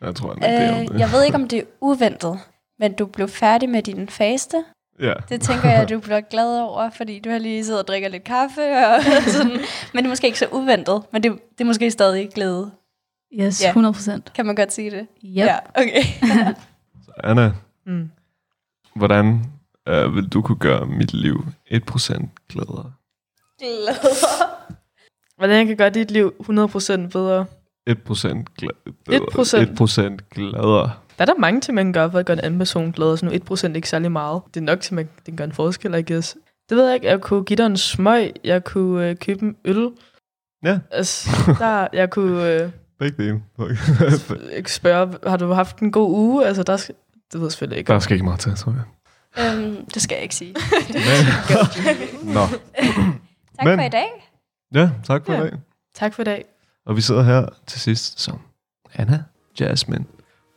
Jeg 0.02 0.16
tror, 0.16 0.38
er 0.42 0.82
Øh, 0.82 0.88
det. 0.88 1.00
jeg 1.00 1.12
ved 1.12 1.24
ikke, 1.24 1.36
om 1.36 1.48
det 1.48 1.60
er 1.60 1.64
uventet, 1.82 2.40
men 2.80 2.94
du 2.94 3.06
blev 3.06 3.28
færdig 3.28 3.70
med 3.70 3.82
din 3.84 4.10
faste. 4.10 4.64
Ja. 5.00 5.14
Det 5.30 5.42
tænker 5.42 5.70
jeg, 5.70 5.82
at 5.82 5.90
du 5.90 6.00
bliver 6.00 6.22
glad 6.22 6.60
over, 6.60 6.90
fordi 6.90 7.20
du 7.20 7.30
har 7.30 7.38
lige 7.38 7.66
siddet 7.66 7.82
og 7.82 7.88
drikker 7.88 8.10
lidt 8.10 8.24
kaffe. 8.24 8.62
Og 8.88 9.04
sådan. 9.34 9.52
Men 9.94 9.98
det 9.98 10.06
er 10.06 10.10
måske 10.10 10.28
ikke 10.28 10.40
så 10.40 10.48
uventet, 10.52 11.02
men 11.14 11.24
det, 11.24 11.32
det 11.32 11.62
er 11.62 11.66
måske 11.66 11.92
stadig 11.92 12.30
glæde. 12.30 12.72
Yes, 13.42 13.62
Ja. 13.64 13.68
100 13.68 13.94
procent. 13.94 14.34
Kan 14.34 14.46
man 14.46 14.56
godt 14.56 14.74
sige 14.74 14.92
det? 14.92 15.00
Yep. 15.02 15.36
Ja, 15.36 15.58
okay. 15.76 16.04
Anna, 17.24 17.52
Mm. 17.86 18.10
hvordan 18.96 19.46
øh, 19.88 20.16
vil 20.16 20.28
du 20.28 20.42
kunne 20.42 20.58
gøre 20.58 20.86
mit 20.86 21.14
liv 21.14 21.46
1% 21.72 22.28
gladere? 22.50 22.92
Hvordan 25.38 25.58
jeg 25.58 25.68
kan 25.68 25.78
gøre 25.78 25.90
dit 25.90 26.12
liv 26.12 26.34
100% 26.40 27.08
bedre. 27.08 27.46
1% 27.90 28.44
gladere. 28.58 28.76
1%? 29.10 30.12
1% 30.12 30.18
gladere. 30.32 30.92
Der 31.18 31.22
er 31.22 31.26
der 31.26 31.38
mange 31.40 31.62
ting, 31.62 31.76
man 31.76 31.86
kan 31.86 31.94
gøre 31.94 32.12
for 32.12 32.20
at 32.20 32.26
gøre 32.26 32.38
en 32.38 32.44
anden 32.44 32.58
person 32.60 32.92
glad, 32.92 33.18
så 33.18 33.26
nu 33.26 33.32
1% 33.32 33.68
er 33.72 33.76
ikke 33.76 33.90
særlig 33.90 34.12
meget. 34.12 34.42
Det 34.54 34.60
er 34.60 34.64
nok 34.66 34.80
til, 34.82 34.90
at 34.92 34.96
man, 34.96 35.10
kan 35.26 35.36
gøre 35.36 35.46
en 35.46 35.52
forskel, 35.54 35.94
I 35.96 36.14
guess. 36.14 36.38
Det 36.70 36.78
ved 36.78 36.86
jeg 36.86 36.96
ikke. 36.96 37.08
Jeg 37.08 37.22
kunne 37.22 37.44
give 37.44 37.58
dig 37.58 37.66
en 37.66 37.78
smøg. 37.78 38.32
Jeg 38.44 38.64
kunne 38.64 39.10
øh, 39.10 39.16
købe 39.16 39.42
en 39.46 39.56
øl. 39.66 39.90
Ja. 40.64 40.80
Altså, 40.92 41.30
der, 41.60 41.88
jeg 41.94 42.10
kunne 42.10 42.54
øh, 42.54 42.70
Begge 43.00 43.24
dele. 43.24 43.42
ikke 44.58 44.74
spørge, 44.74 45.30
har 45.30 45.38
du 45.38 45.52
haft 45.54 45.80
en 45.80 45.92
god 45.92 46.12
uge? 46.12 46.46
Altså, 46.46 46.64
der 46.64 46.78
skal, 46.78 46.96
det 47.32 47.40
ved 47.40 47.42
jeg 47.48 47.52
selvfølgelig 47.52 47.78
ikke. 47.78 47.94
Der 47.94 48.00
skal 48.00 48.14
ikke 48.14 48.26
meget 48.26 48.40
til, 48.40 48.56
tror 48.56 48.76
jeg. 49.38 49.56
øhm, 49.58 49.86
det 49.94 50.02
skal 50.02 50.16
jeg 50.16 50.24
ikke 50.24 50.36
sige. 50.36 50.56
Nå. 52.24 52.46
Tak 53.58 53.66
Men- 53.66 53.80
for 53.80 53.86
i 53.86 53.90
dag. 53.90 54.32
Ja, 54.74 54.90
tak 55.04 55.26
for 55.26 55.34
ja. 55.34 55.40
i 55.40 55.44
dag. 55.50 55.60
Tak 55.96 56.14
for 56.14 56.22
i 56.22 56.26
dag. 56.26 56.46
Og 56.86 56.96
vi 56.96 57.02
sidder 57.02 57.24
her 57.24 57.46
til 57.68 57.82
sidst 57.82 58.20
som 58.20 58.40
Anna, 58.94 59.24
Jasmine, 59.60 60.06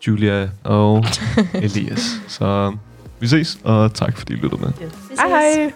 Julia 0.06 0.48
og 0.64 1.04
Elias. 1.54 2.20
Så 2.28 2.76
vi 3.20 3.26
ses, 3.28 3.58
og 3.64 3.94
tak 3.94 4.18
fordi 4.18 4.32
I 4.32 4.36
lyttede 4.36 4.60
med. 4.62 4.72
Vi 4.78 4.84
ses. 5.10 5.20
Hej 5.20 5.28
hej. 5.28 5.72